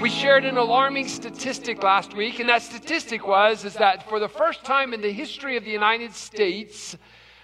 We 0.00 0.08
shared 0.08 0.46
an 0.46 0.56
alarming 0.56 1.08
statistic 1.08 1.82
last 1.82 2.16
week, 2.16 2.40
and 2.40 2.48
that 2.48 2.62
statistic 2.62 3.26
was 3.26 3.66
is 3.66 3.74
that 3.74 4.08
for 4.08 4.18
the 4.18 4.30
first 4.30 4.64
time 4.64 4.94
in 4.94 5.02
the 5.02 5.12
history 5.12 5.58
of 5.58 5.64
the 5.64 5.70
United 5.70 6.14
States, 6.14 6.96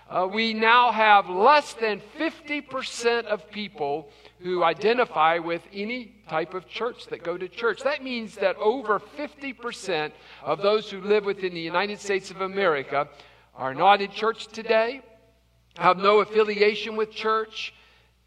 uh, 0.08 0.26
we 0.32 0.54
now 0.54 0.90
have 0.90 1.28
less 1.28 1.74
than 1.74 2.00
50% 2.18 3.26
of 3.26 3.50
people 3.50 4.08
who 4.38 4.64
identify 4.64 5.36
with 5.36 5.60
any 5.70 6.14
type 6.30 6.54
of 6.54 6.66
church 6.66 7.04
that 7.08 7.22
go 7.22 7.36
to 7.36 7.46
church. 7.46 7.82
That 7.82 8.02
means 8.02 8.36
that 8.36 8.56
over 8.56 9.00
50% 9.00 10.12
of 10.42 10.62
those 10.62 10.90
who 10.90 11.02
live 11.02 11.26
within 11.26 11.52
the 11.52 11.60
United 11.60 12.00
States 12.00 12.30
of 12.30 12.40
America 12.40 13.06
are 13.54 13.74
not 13.74 14.00
in 14.00 14.10
church 14.10 14.46
today, 14.46 15.02
have 15.76 15.98
no 15.98 16.20
affiliation 16.20 16.96
with 16.96 17.10
church, 17.10 17.74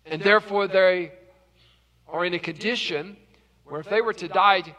and 0.05 0.21
therefore 0.21 0.67
they 0.67 1.13
are 2.07 2.25
in 2.25 2.35
a 2.35 2.39
condition 2.39 3.17
where 3.69 3.81
if 3.81 3.89
they 3.89 4.01
were 4.01 4.13
to 4.13 4.27
die 4.27 4.75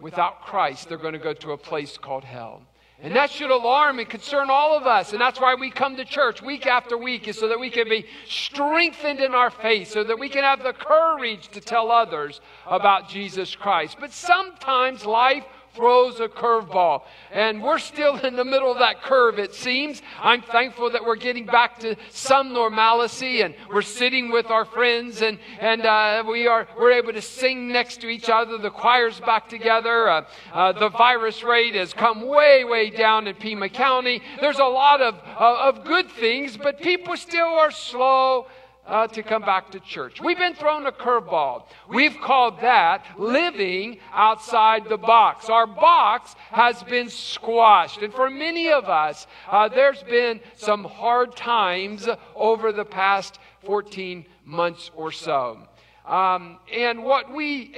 without 0.00 0.42
Christ, 0.42 0.88
they're 0.88 0.98
going 0.98 1.12
to 1.12 1.18
go 1.18 1.34
to 1.34 1.52
a 1.52 1.58
place 1.58 1.96
called 1.98 2.24
hell. 2.24 2.62
And 3.00 3.16
that 3.16 3.30
should 3.32 3.50
alarm 3.50 3.98
and 3.98 4.08
concern 4.08 4.46
all 4.48 4.76
of 4.76 4.86
us. 4.86 5.12
And 5.12 5.20
that's 5.20 5.40
why 5.40 5.56
we 5.56 5.70
come 5.70 5.96
to 5.96 6.04
church 6.04 6.40
week 6.40 6.68
after 6.68 6.96
week, 6.96 7.26
is 7.26 7.36
so 7.36 7.48
that 7.48 7.58
we 7.58 7.68
can 7.68 7.88
be 7.88 8.06
strengthened 8.28 9.18
in 9.18 9.34
our 9.34 9.50
faith, 9.50 9.88
so 9.88 10.04
that 10.04 10.18
we 10.20 10.28
can 10.28 10.44
have 10.44 10.62
the 10.62 10.72
courage 10.72 11.48
to 11.48 11.60
tell 11.60 11.90
others 11.90 12.40
about 12.64 13.08
Jesus 13.08 13.56
Christ. 13.56 13.96
But 13.98 14.12
sometimes 14.12 15.04
life 15.04 15.44
throws 15.74 16.20
a 16.20 16.28
curveball. 16.28 17.02
And 17.32 17.62
we're 17.62 17.78
still 17.78 18.16
in 18.18 18.36
the 18.36 18.44
middle 18.44 18.70
of 18.70 18.78
that 18.78 19.02
curve, 19.02 19.38
it 19.38 19.54
seems. 19.54 20.02
I'm 20.20 20.42
thankful 20.42 20.90
that 20.90 21.04
we're 21.04 21.16
getting 21.16 21.46
back 21.46 21.78
to 21.80 21.96
some 22.10 22.52
normalcy 22.52 23.42
and 23.42 23.54
we're 23.72 23.82
sitting 23.82 24.30
with 24.30 24.46
our 24.46 24.64
friends 24.64 25.22
and, 25.22 25.38
and 25.60 25.86
uh, 25.86 26.24
we 26.28 26.46
are, 26.46 26.68
we're 26.78 26.92
able 26.92 27.12
to 27.12 27.22
sing 27.22 27.68
next 27.68 28.00
to 28.02 28.08
each 28.08 28.28
other. 28.28 28.58
The 28.58 28.70
choir's 28.70 29.20
back 29.20 29.48
together. 29.48 30.08
Uh, 30.08 30.24
uh, 30.52 30.72
the 30.72 30.90
virus 30.90 31.42
rate 31.42 31.74
has 31.74 31.94
come 31.94 32.26
way, 32.26 32.64
way 32.64 32.90
down 32.90 33.26
in 33.26 33.34
Pima 33.36 33.68
County. 33.68 34.22
There's 34.40 34.58
a 34.58 34.64
lot 34.64 35.00
of, 35.00 35.14
of 35.38 35.84
good 35.84 36.10
things, 36.10 36.56
but 36.56 36.80
people 36.80 37.16
still 37.16 37.46
are 37.46 37.70
slow 37.70 38.46
uh, 38.86 39.06
to 39.08 39.22
come 39.22 39.42
back 39.42 39.70
to 39.70 39.80
church. 39.80 40.20
We've 40.20 40.38
been 40.38 40.54
thrown 40.54 40.86
a 40.86 40.92
curveball. 40.92 41.64
We've 41.88 42.18
called 42.20 42.60
that 42.60 43.06
living 43.18 43.98
outside 44.12 44.88
the 44.88 44.96
box. 44.96 45.48
Our 45.48 45.66
box 45.66 46.34
has 46.50 46.82
been 46.82 47.08
squashed. 47.08 48.02
And 48.02 48.12
for 48.12 48.28
many 48.28 48.70
of 48.70 48.86
us, 48.86 49.26
uh, 49.50 49.68
there's 49.68 50.02
been 50.02 50.40
some 50.56 50.84
hard 50.84 51.36
times 51.36 52.08
over 52.34 52.72
the 52.72 52.84
past 52.84 53.38
14 53.64 54.26
months 54.44 54.90
or 54.94 55.12
so. 55.12 55.58
Um, 56.04 56.58
and 56.72 57.04
what 57.04 57.32
we 57.32 57.72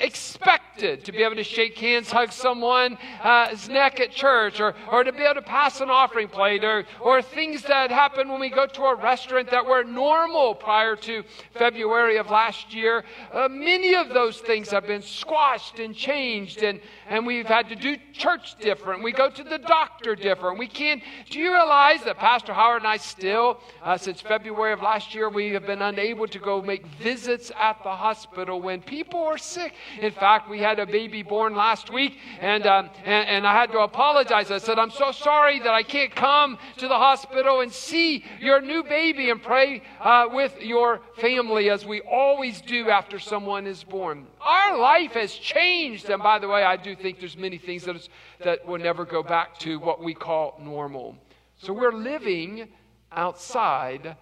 to 0.78 1.12
be 1.12 1.22
able 1.22 1.36
to 1.36 1.44
shake 1.44 1.78
hands, 1.78 2.11
hug 2.11 2.33
someone's 2.33 2.98
uh, 3.22 3.55
neck 3.70 4.00
at 4.00 4.11
church, 4.11 4.61
or, 4.61 4.75
or 4.91 5.05
to 5.05 5.12
be 5.12 5.22
able 5.22 5.35
to 5.35 5.42
pass 5.42 5.80
an 5.80 5.90
offering 5.90 6.29
plate, 6.29 6.64
or, 6.64 6.85
or 7.01 7.23
things 7.23 7.62
that 7.62 7.90
happen 7.90 8.29
when 8.29 8.40
we 8.40 8.51
go 8.51 8.67
to 8.67 8.83
a 8.83 8.95
restaurant 8.95 9.51
that 9.51 9.64
were 9.64 9.85
normal 9.85 10.55
prior 10.55 10.96
to 10.96 11.23
February 11.52 12.17
of 12.17 12.30
last 12.30 12.74
year, 12.74 13.05
uh, 13.33 13.48
many 13.48 13.95
of 13.95 14.08
those 14.11 14.39
things 14.39 14.70
have 14.70 14.86
been 14.86 15.02
squashed 15.02 15.79
and 15.79 15.95
changed, 15.95 16.62
and, 16.62 16.80
and 17.09 17.27
we've 17.27 17.47
had 17.47 17.69
to 17.69 17.77
do 17.77 17.97
church 18.13 18.57
different. 18.59 19.03
We 19.03 19.13
go 19.13 19.31
to 19.31 19.45
the 19.45 19.59
doctor 19.59 20.17
different. 20.17 20.59
We 20.59 20.69
can't. 20.69 21.03
Do 21.31 21.39
you 21.39 21.53
realize 21.53 22.03
that 22.05 22.19
Pastor 22.19 22.53
Howard 22.53 22.83
and 22.83 22.89
I 22.89 22.97
still, 22.97 23.61
uh, 23.83 23.97
since 23.97 24.20
February 24.20 24.73
of 24.73 24.83
last 24.83 25.15
year, 25.15 25.29
we 25.29 25.51
have 25.51 25.67
been 25.67 25.83
unable 25.83 26.27
to 26.29 26.39
go 26.39 26.63
make 26.63 26.87
visits 26.87 27.53
at 27.59 27.83
the 27.83 27.91
hospital? 27.91 28.55
when 28.65 28.81
people 28.81 29.23
are 29.23 29.39
sick. 29.39 29.75
In 30.01 30.11
fact, 30.11 30.48
we 30.48 30.59
had 30.59 30.79
a 30.79 30.87
baby 30.87 31.23
born 31.23 31.55
last 31.55 31.92
week, 31.92 32.19
and, 32.41 32.67
um, 32.67 32.91
and, 33.05 33.29
and, 33.29 33.47
I 33.47 33.53
had 33.53 33.71
to 33.73 33.81
apologize. 33.81 34.51
I 34.51 34.59
said, 34.59 34.79
I'm 34.79 34.91
so 34.91 35.13
sorry 35.13 35.59
that 35.61 35.75
I 35.75 35.83
can't 35.83 36.15
come 36.15 36.59
to 36.79 36.89
the 36.89 36.97
hospital 36.97 37.61
and 37.61 37.71
see 37.71 38.25
your 38.41 38.61
new 38.61 38.83
baby 38.83 39.31
and 39.31 39.42
pray 39.42 39.83
uh, 40.01 40.27
with 40.33 40.61
your 40.61 41.01
family 41.17 41.71
as 41.71 41.85
we 41.85 42.01
always 42.01 42.61
do 42.63 42.89
after 42.89 43.19
someone 43.19 43.67
is 43.67 43.85
born. 43.85 44.27
Our 44.41 44.79
life 44.79 45.13
has 45.13 45.33
changed. 45.35 46.09
And 46.11 46.23
by 46.23 46.39
the 46.39 46.48
way, 46.48 46.63
I 46.65 46.77
do 46.77 46.93
think 46.94 47.20
there's 47.20 47.36
many 47.36 47.58
things 47.58 47.84
that, 47.84 48.08
that 48.42 48.66
will 48.66 48.78
never 48.78 49.05
go 49.05 49.22
back 49.22 49.58
to 49.60 49.78
what 49.78 50.02
we 50.02 50.14
call 50.14 50.60
normal. 50.62 51.16
So 51.56 51.72
we're 51.72 51.92
living 51.92 52.68
outside 53.12 54.16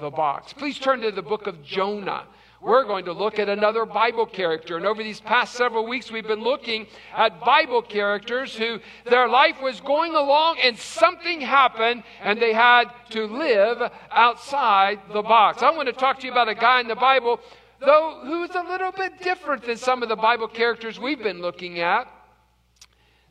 the 0.00 0.10
box. 0.10 0.52
Please 0.52 0.78
turn 0.78 1.00
to 1.02 1.10
the 1.10 1.22
book 1.22 1.46
of 1.46 1.62
Jonah 1.62 2.24
we're 2.60 2.84
going 2.84 3.04
to 3.04 3.12
look 3.12 3.38
at 3.38 3.48
another 3.48 3.84
Bible 3.86 4.26
character. 4.26 4.76
And 4.76 4.84
over 4.84 5.02
these 5.02 5.20
past 5.20 5.54
several 5.54 5.86
weeks, 5.86 6.10
we've 6.10 6.26
been 6.26 6.42
looking 6.42 6.86
at 7.14 7.40
Bible 7.40 7.82
characters 7.82 8.54
who 8.54 8.80
their 9.08 9.28
life 9.28 9.62
was 9.62 9.80
going 9.80 10.14
along 10.14 10.58
and 10.62 10.76
something 10.76 11.40
happened 11.40 12.02
and 12.20 12.40
they 12.42 12.52
had 12.52 12.86
to 13.10 13.26
live 13.26 13.92
outside 14.10 14.98
the 15.12 15.22
box. 15.22 15.62
I 15.62 15.70
want 15.70 15.86
to 15.86 15.92
talk 15.92 16.18
to 16.20 16.26
you 16.26 16.32
about 16.32 16.48
a 16.48 16.54
guy 16.54 16.80
in 16.80 16.88
the 16.88 16.96
Bible, 16.96 17.40
though, 17.80 18.22
who's 18.24 18.50
a 18.50 18.62
little 18.62 18.92
bit 18.92 19.22
different 19.22 19.64
than 19.64 19.76
some 19.76 20.02
of 20.02 20.08
the 20.08 20.16
Bible 20.16 20.48
characters 20.48 20.98
we've 20.98 21.22
been 21.22 21.40
looking 21.40 21.78
at. 21.78 22.12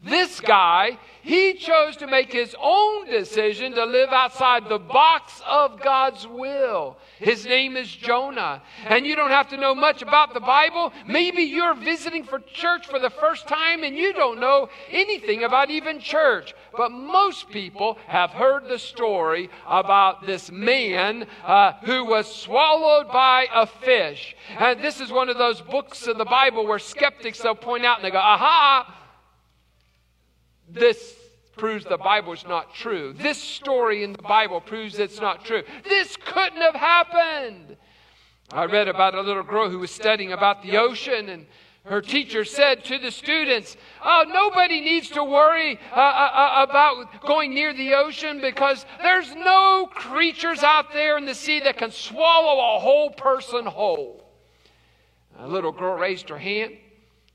This 0.03 0.39
guy, 0.39 0.99
he 1.23 1.55
chose 1.55 1.97
to 1.97 2.07
make 2.07 2.31
his 2.31 2.55
own 2.61 3.07
decision 3.07 3.73
to 3.73 3.83
live 3.83 4.09
outside 4.09 4.69
the 4.69 4.77
box 4.77 5.41
of 5.45 5.81
God's 5.81 6.27
will. 6.27 6.97
His 7.17 7.45
name 7.45 7.75
is 7.75 7.89
Jonah. 7.89 8.61
And 8.85 9.07
you 9.07 9.15
don't 9.15 9.31
have 9.31 9.49
to 9.49 9.57
know 9.57 9.73
much 9.73 10.03
about 10.03 10.35
the 10.35 10.39
Bible. 10.39 10.93
Maybe 11.07 11.41
you're 11.41 11.73
visiting 11.73 12.23
for 12.23 12.39
church 12.39 12.85
for 12.85 12.99
the 12.99 13.09
first 13.09 13.47
time 13.47 13.83
and 13.83 13.97
you 13.97 14.13
don't 14.13 14.39
know 14.39 14.69
anything 14.91 15.43
about 15.43 15.71
even 15.71 15.99
church. 15.99 16.53
But 16.77 16.91
most 16.91 17.49
people 17.49 17.97
have 18.05 18.29
heard 18.29 18.69
the 18.69 18.79
story 18.79 19.49
about 19.67 20.27
this 20.27 20.51
man 20.51 21.25
uh, 21.43 21.73
who 21.83 22.05
was 22.05 22.33
swallowed 22.33 23.11
by 23.11 23.47
a 23.51 23.65
fish. 23.65 24.35
And 24.59 24.79
this 24.81 25.01
is 25.01 25.11
one 25.11 25.27
of 25.27 25.39
those 25.39 25.59
books 25.59 26.05
of 26.05 26.19
the 26.19 26.25
Bible 26.25 26.67
where 26.67 26.79
skeptics 26.79 27.39
they'll 27.39 27.55
point 27.55 27.83
out 27.83 27.97
and 27.97 28.05
they 28.05 28.11
go, 28.11 28.19
aha! 28.19 28.93
This 30.69 31.16
proves 31.57 31.85
the 31.85 31.97
Bible 31.97 32.33
is 32.33 32.45
not 32.47 32.73
true. 32.73 33.13
This 33.13 33.41
story 33.41 34.03
in 34.03 34.13
the 34.13 34.22
Bible 34.22 34.61
proves 34.61 35.00
it's 35.00 35.19
not 35.19 35.44
true. 35.44 35.63
This 35.83 36.16
couldn't 36.17 36.61
have 36.61 36.75
happened. 36.75 37.78
I 38.51 38.66
read 38.66 38.88
about 38.88 39.16
a 39.16 39.22
little 39.22 39.44
girl 39.44 39.69
who 39.69 39.79
was 39.79 39.91
studying 39.91 40.31
about 40.31 40.63
the 40.63 40.77
ocean 40.77 41.29
and 41.29 41.47
her 41.83 42.01
teacher 42.01 42.44
said 42.44 42.83
to 42.85 42.97
the 42.97 43.11
students, 43.11 43.77
Oh, 44.03 44.25
nobody 44.27 44.81
needs 44.81 45.09
to 45.11 45.23
worry 45.23 45.79
uh, 45.94 46.00
uh, 46.00 46.00
uh 46.01 46.66
about 46.69 47.22
going 47.25 47.53
near 47.53 47.73
the 47.73 47.94
ocean 47.94 48.41
because 48.41 48.85
there's 49.01 49.33
no 49.35 49.89
creatures 49.94 50.63
out 50.63 50.91
there 50.91 51.17
in 51.17 51.25
the 51.25 51.35
sea 51.35 51.61
that 51.61 51.77
can 51.77 51.91
swallow 51.91 52.75
a 52.75 52.79
whole 52.79 53.09
person 53.09 53.66
whole. 53.66 54.29
A 55.39 55.47
little 55.47 55.71
girl 55.71 55.97
raised 55.97 56.30
her 56.30 56.38
hand 56.38 56.77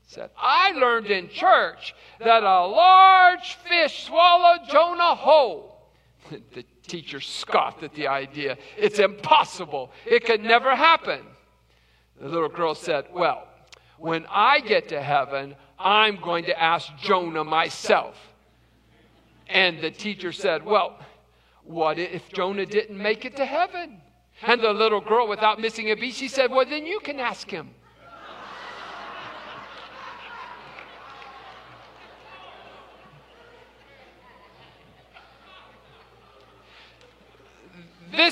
said, 0.05 0.29
I 0.37 0.71
learned 0.71 1.07
in 1.07 1.29
church 1.29 1.95
that 2.19 2.43
a 2.43 2.65
large 2.65 3.55
fish 3.55 4.05
swallowed 4.05 4.67
Jonah 4.69 5.15
whole. 5.15 5.89
the 6.53 6.63
teacher 6.87 7.19
scoffed 7.19 7.83
at 7.83 7.93
the 7.93 8.07
idea. 8.07 8.57
It's 8.77 8.99
impossible. 8.99 9.91
It 10.05 10.25
could 10.25 10.43
never 10.43 10.75
happen. 10.75 11.21
The 12.19 12.27
little 12.27 12.49
girl 12.49 12.75
said, 12.75 13.05
Well, 13.11 13.47
when 13.97 14.25
I 14.29 14.59
get 14.59 14.89
to 14.89 15.01
heaven, 15.01 15.55
I'm 15.79 16.17
going 16.21 16.45
to 16.45 16.61
ask 16.61 16.95
Jonah 16.97 17.43
myself. 17.43 18.15
And 19.47 19.81
the 19.81 19.91
teacher 19.91 20.31
said, 20.31 20.63
Well, 20.63 20.99
what 21.63 21.97
if 21.97 22.31
Jonah 22.31 22.65
didn't 22.65 23.01
make 23.01 23.25
it 23.25 23.35
to 23.37 23.45
heaven? 23.45 24.01
And 24.41 24.61
the 24.61 24.73
little 24.73 25.01
girl, 25.01 25.27
without 25.27 25.59
missing 25.59 25.91
a 25.91 25.95
beat, 25.95 26.15
she 26.15 26.27
said, 26.27 26.51
Well, 26.51 26.65
then 26.65 26.85
you 26.85 26.99
can 26.99 27.19
ask 27.19 27.49
him. 27.49 27.71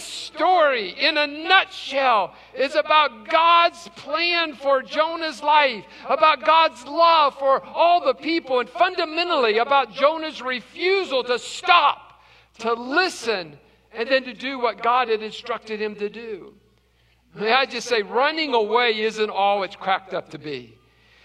Story, 0.04 0.90
in 0.90 1.18
a 1.18 1.28
nutshell, 1.28 2.36
is 2.54 2.76
about 2.76 3.28
God's 3.28 3.90
plan 3.96 4.54
for 4.54 4.82
Jonah's 4.82 5.42
life, 5.42 5.86
about 6.08 6.46
God's 6.46 6.86
love 6.86 7.38
for 7.38 7.64
all 7.66 8.04
the 8.04 8.14
people, 8.14 8.60
and 8.60 8.70
fundamentally 8.70 9.58
about 9.58 9.94
Jonah's 9.94 10.42
refusal 10.42 11.24
to 11.24 11.40
stop, 11.40 12.22
to 12.60 12.74
listen, 12.74 13.58
and 13.94 14.10
then 14.10 14.24
to 14.24 14.34
do 14.34 14.60
what 14.60 14.84
God 14.84 15.10
had 15.10 15.22
instructed 15.22 15.82
him 15.82 15.96
to 15.96 16.10
do. 16.10 16.54
May 17.34 17.52
I 17.52 17.66
just 17.66 17.88
say, 17.88 18.02
running 18.02 18.54
away 18.54 19.00
isn't 19.02 19.30
all 19.30 19.64
it's 19.64 19.76
cracked 19.76 20.14
up 20.14 20.30
to 20.32 20.38
be. 20.38 20.78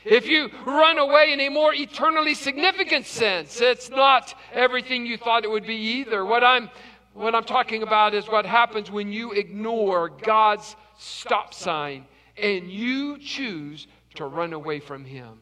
If 0.04 0.28
you 0.28 0.50
run 0.64 0.98
away 0.98 1.32
in 1.32 1.40
a 1.40 1.48
more 1.48 1.74
eternally 1.74 2.34
significant 2.34 3.06
sense, 3.06 3.60
it's 3.60 3.90
not 3.90 4.34
everything 4.52 5.04
you 5.04 5.16
thought 5.16 5.42
it 5.42 5.50
would 5.50 5.66
be 5.66 5.74
either. 5.74 6.24
What 6.24 6.44
I'm, 6.44 6.70
what 7.16 7.34
I'm 7.34 7.44
talking 7.44 7.82
about 7.82 8.14
is 8.14 8.26
what 8.26 8.44
happens 8.44 8.90
when 8.90 9.10
you 9.10 9.32
ignore 9.32 10.10
God's 10.10 10.76
stop 10.98 11.54
sign 11.54 12.04
and 12.36 12.70
you 12.70 13.18
choose 13.18 13.86
to 14.16 14.26
run 14.26 14.52
away 14.52 14.80
from 14.80 15.04
Him. 15.04 15.40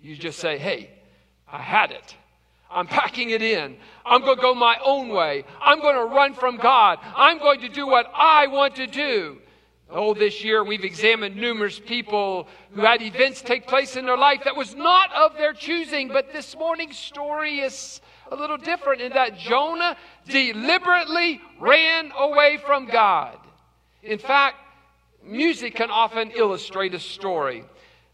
You 0.00 0.16
just 0.16 0.38
say, 0.38 0.58
hey, 0.58 0.90
I 1.50 1.58
had 1.58 1.90
it. 1.90 2.16
I'm 2.70 2.86
packing 2.86 3.30
it 3.30 3.42
in. 3.42 3.76
I'm 4.06 4.22
going 4.22 4.36
to 4.36 4.42
go 4.42 4.54
my 4.54 4.78
own 4.82 5.10
way. 5.10 5.44
I'm 5.60 5.80
going 5.80 5.96
to 5.96 6.14
run 6.14 6.32
from 6.32 6.56
God. 6.56 6.98
I'm 7.14 7.38
going 7.38 7.60
to 7.60 7.68
do 7.68 7.86
what 7.86 8.10
I 8.14 8.46
want 8.46 8.76
to 8.76 8.86
do. 8.86 9.38
Oh, 9.90 10.14
this 10.14 10.42
year 10.42 10.64
we've 10.64 10.84
examined 10.84 11.36
numerous 11.36 11.78
people 11.78 12.48
who 12.70 12.80
had 12.80 13.02
events 13.02 13.42
take 13.42 13.66
place 13.66 13.94
in 13.96 14.06
their 14.06 14.16
life 14.16 14.44
that 14.44 14.56
was 14.56 14.74
not 14.74 15.12
of 15.12 15.36
their 15.36 15.52
choosing, 15.52 16.08
but 16.08 16.32
this 16.32 16.56
morning's 16.56 16.96
story 16.96 17.60
is 17.60 18.00
a 18.32 18.36
little 18.36 18.56
different 18.56 19.02
in 19.02 19.12
that 19.12 19.36
Jonah 19.36 19.96
deliberately 20.26 21.40
ran 21.60 22.10
away 22.18 22.58
from 22.64 22.86
God. 22.86 23.36
In 24.02 24.18
fact, 24.18 24.56
music 25.22 25.74
can 25.74 25.90
often 25.90 26.30
illustrate 26.30 26.94
a 26.94 26.98
story. 26.98 27.64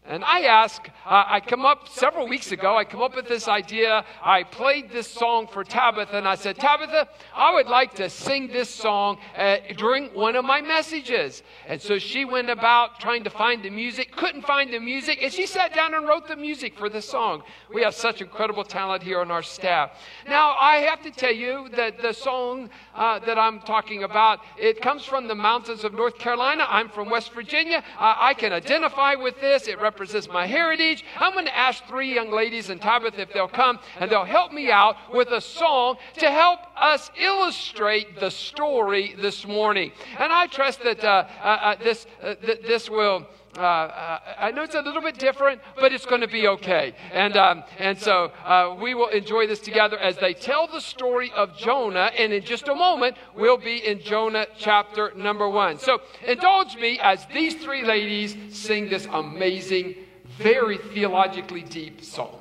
And 0.09 0.25
I 0.25 0.39
ask, 0.45 0.89
uh, 1.05 1.23
I 1.27 1.39
come 1.39 1.67
up 1.67 1.87
several 1.87 2.27
weeks 2.27 2.51
ago, 2.51 2.75
I 2.75 2.83
come 2.83 3.03
up 3.03 3.15
with 3.15 3.27
this 3.27 3.47
idea. 3.47 4.03
I 4.23 4.41
played 4.41 4.89
this 4.89 5.07
song 5.07 5.45
for 5.45 5.63
Tabitha, 5.63 6.17
and 6.17 6.27
I 6.27 6.33
said, 6.33 6.57
Tabitha, 6.57 7.07
I 7.35 7.53
would 7.53 7.67
like 7.67 7.93
to 7.97 8.09
sing 8.09 8.47
this 8.47 8.71
song 8.71 9.19
uh, 9.37 9.57
during 9.77 10.07
one 10.15 10.35
of 10.35 10.43
my 10.43 10.61
messages. 10.61 11.43
And 11.67 11.79
so 11.79 11.99
she 11.99 12.25
went 12.25 12.49
about 12.49 12.99
trying 12.99 13.23
to 13.25 13.29
find 13.29 13.61
the 13.61 13.69
music, 13.69 14.15
couldn't 14.15 14.47
find 14.47 14.73
the 14.73 14.79
music, 14.79 15.19
and 15.21 15.31
she 15.31 15.45
sat 15.45 15.75
down 15.75 15.93
and 15.93 16.07
wrote 16.07 16.27
the 16.27 16.35
music 16.35 16.75
for 16.75 16.89
the 16.89 17.03
song. 17.03 17.43
We 17.71 17.83
have 17.83 17.93
such 17.93 18.19
incredible 18.19 18.63
talent 18.63 19.03
here 19.03 19.21
on 19.21 19.29
our 19.29 19.43
staff. 19.43 19.91
Now, 20.27 20.55
I 20.59 20.77
have 20.77 21.03
to 21.03 21.11
tell 21.11 21.35
you 21.35 21.69
that 21.75 22.01
the 22.01 22.13
song 22.13 22.71
uh, 22.95 23.19
that 23.19 23.37
I'm 23.37 23.59
talking 23.59 24.05
about, 24.05 24.39
it 24.57 24.81
comes 24.81 25.05
from 25.05 25.27
the 25.27 25.35
mountains 25.35 25.83
of 25.83 25.93
North 25.93 26.17
Carolina. 26.17 26.65
I'm 26.67 26.89
from 26.89 27.11
West 27.11 27.31
Virginia. 27.31 27.83
I 27.99 28.33
can 28.33 28.53
identify 28.53 29.13
with 29.13 29.39
this. 29.39 29.67
It 29.67 29.79
represents 29.79 29.98
represents 29.99 30.29
my 30.29 30.47
heritage. 30.47 31.03
I'm 31.17 31.33
going 31.33 31.43
to 31.43 31.57
ask 31.57 31.83
three 31.83 32.15
young 32.15 32.31
ladies 32.31 32.69
and 32.69 32.81
Tabitha 32.81 33.19
if 33.19 33.33
they'll 33.33 33.49
come 33.49 33.79
and 33.99 34.09
they'll 34.09 34.23
help 34.23 34.53
me 34.53 34.71
out 34.71 34.95
with 35.13 35.27
a 35.27 35.41
song 35.41 35.97
to 36.19 36.31
help 36.31 36.61
us 36.77 37.11
illustrate 37.19 38.17
the 38.17 38.31
story 38.31 39.13
this 39.17 39.45
morning. 39.45 39.91
And 40.17 40.31
I 40.31 40.47
trust 40.47 40.81
that 40.83 41.03
uh, 41.03 41.27
uh, 41.43 41.47
uh 41.47 41.75
this, 41.83 42.07
uh, 42.23 42.35
th- 42.35 42.61
this 42.61 42.89
will. 42.89 43.27
Uh, 43.57 43.61
uh, 43.61 44.19
I 44.37 44.51
know 44.51 44.63
it's 44.63 44.75
a 44.75 44.81
little 44.81 45.01
bit 45.01 45.17
different, 45.17 45.61
but 45.75 45.91
it's 45.91 46.05
going 46.05 46.21
to 46.21 46.27
be 46.27 46.47
okay. 46.47 46.93
And, 47.11 47.35
um, 47.35 47.63
and 47.77 47.97
so 47.97 48.31
uh, 48.45 48.77
we 48.79 48.93
will 48.93 49.09
enjoy 49.09 49.47
this 49.47 49.59
together 49.59 49.97
as 49.97 50.17
they 50.17 50.33
tell 50.33 50.67
the 50.67 50.79
story 50.79 51.31
of 51.35 51.57
Jonah. 51.57 52.11
And 52.17 52.31
in 52.31 52.43
just 52.43 52.67
a 52.67 52.75
moment, 52.75 53.17
we'll 53.35 53.57
be 53.57 53.85
in 53.85 54.01
Jonah 54.01 54.45
chapter 54.57 55.11
number 55.15 55.49
one. 55.49 55.79
So 55.79 55.99
indulge 56.25 56.75
me 56.75 56.99
as 57.01 57.25
these 57.33 57.55
three 57.55 57.83
ladies 57.83 58.35
sing 58.55 58.89
this 58.89 59.07
amazing, 59.11 59.95
very 60.37 60.77
theologically 60.77 61.63
deep 61.63 62.03
song. 62.03 62.35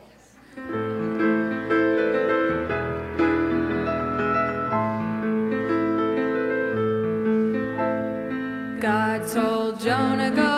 God 8.81 9.27
told 9.27 9.81
Jonah, 9.81 10.31
go 10.31 10.58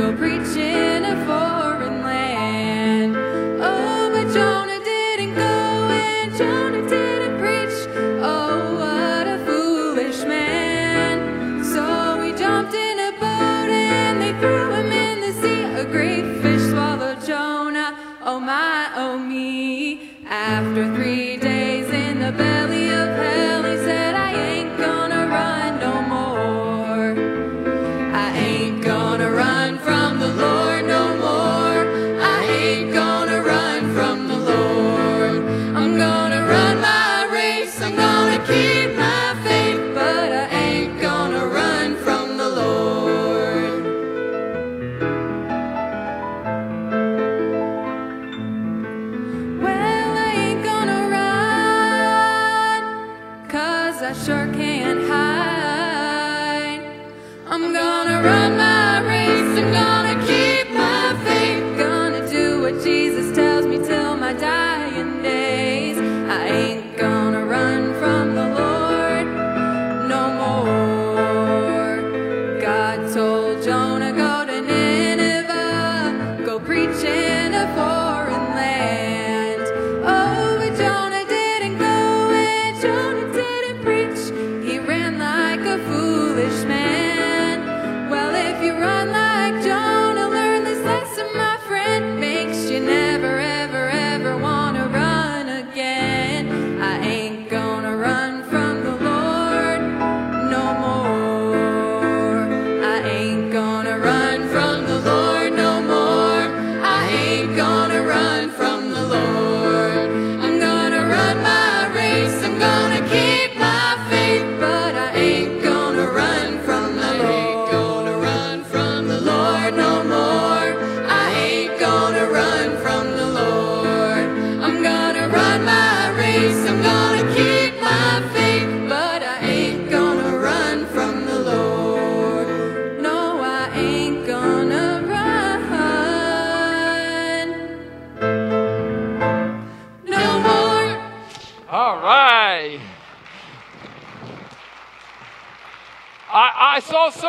go 0.00 0.16
preach 0.16 0.56
in 0.56 1.04
a 1.04 1.14
foreign 1.26 2.00
land. 2.00 3.14
Oh, 3.60 4.10
but 4.10 4.32
Jonah 4.32 4.82
didn't 4.82 5.34
go, 5.34 5.42
and 5.42 6.34
Jonah 6.38 6.88
didn't 6.88 7.38
preach. 7.38 7.76
Oh, 8.22 8.76
what 8.80 9.26
a 9.26 9.38
foolish 9.44 10.24
man. 10.24 11.62
So 11.62 12.18
he 12.22 12.32
jumped 12.32 12.72
in 12.72 12.98
a 12.98 13.12
boat, 13.20 13.68
and 13.68 14.22
they 14.22 14.32
threw 14.40 14.70
him 14.72 14.90
in 14.90 15.20
the 15.20 15.32
sea. 15.42 15.64
A 15.82 15.84
great 15.84 16.24
fish 16.40 16.62
swallowed 16.70 17.22
Jonah. 17.26 17.94
Oh, 18.22 18.40
my, 18.40 18.90
oh, 18.96 19.18
me. 19.18 20.00
After 20.26 20.94
three 20.94 21.29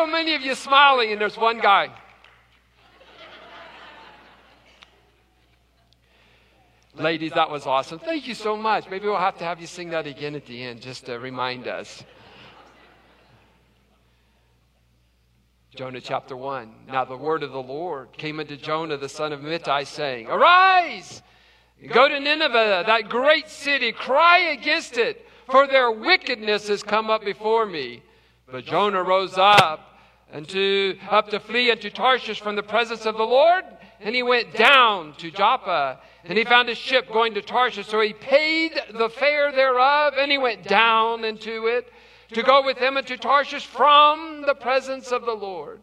so 0.01 0.07
many 0.07 0.33
of 0.33 0.41
you 0.41 0.55
smiling, 0.55 1.11
and 1.11 1.21
there's 1.21 1.37
one 1.37 1.59
guy. 1.59 1.87
Ladies, 6.95 7.31
that 7.33 7.51
was 7.51 7.67
awesome. 7.67 7.99
Thank 7.99 8.27
you 8.27 8.33
so 8.33 8.57
much. 8.57 8.89
Maybe 8.89 9.05
we'll 9.05 9.17
have 9.17 9.37
to 9.37 9.43
have 9.43 9.61
you 9.61 9.67
sing 9.67 9.91
that 9.91 10.07
again 10.07 10.33
at 10.33 10.47
the 10.47 10.63
end 10.63 10.81
just 10.81 11.05
to 11.05 11.19
remind 11.19 11.67
us. 11.67 12.03
Jonah 15.75 16.01
chapter 16.01 16.35
1. 16.35 16.73
Now 16.87 17.05
the 17.05 17.15
word 17.15 17.43
of 17.43 17.51
the 17.51 17.61
Lord 17.61 18.11
came 18.13 18.39
unto 18.39 18.57
Jonah 18.57 18.97
the 18.97 19.07
son 19.07 19.31
of 19.31 19.41
Amittai, 19.41 19.85
saying, 19.85 20.25
Arise, 20.27 21.21
go 21.93 22.09
to 22.09 22.19
Nineveh, 22.19 22.85
that 22.87 23.07
great 23.07 23.49
city, 23.49 23.91
cry 23.91 24.39
against 24.39 24.97
it, 24.97 25.27
for 25.51 25.67
their 25.67 25.91
wickedness 25.91 26.69
has 26.69 26.81
come 26.81 27.11
up 27.11 27.23
before 27.23 27.67
me. 27.67 28.01
But 28.51 28.65
Jonah 28.65 29.03
rose 29.03 29.37
up 29.37 29.89
and 30.31 30.47
to, 30.49 30.97
up 31.09 31.29
to 31.29 31.39
flee 31.39 31.71
unto 31.71 31.89
Tarshish 31.89 32.41
from 32.41 32.55
the 32.55 32.63
presence 32.63 33.05
of 33.05 33.17
the 33.17 33.23
Lord, 33.23 33.65
and 33.99 34.15
he 34.15 34.23
went 34.23 34.53
down 34.55 35.13
to 35.17 35.29
Joppa. 35.29 35.99
And 36.23 36.37
he 36.37 36.43
found 36.43 36.69
a 36.69 36.75
ship 36.75 37.11
going 37.11 37.33
to 37.33 37.41
Tarshish, 37.41 37.87
so 37.87 37.99
he 37.99 38.13
paid 38.13 38.79
the 38.93 39.09
fare 39.09 39.51
thereof, 39.51 40.13
and 40.17 40.31
he 40.31 40.37
went 40.37 40.63
down 40.67 41.25
into 41.25 41.67
it 41.67 41.91
to 42.33 42.43
go 42.43 42.63
with 42.63 42.79
them 42.79 42.97
into 42.97 43.17
Tarshish 43.17 43.65
from 43.65 44.43
the 44.45 44.53
presence 44.53 45.11
of 45.11 45.25
the 45.25 45.33
Lord. 45.33 45.81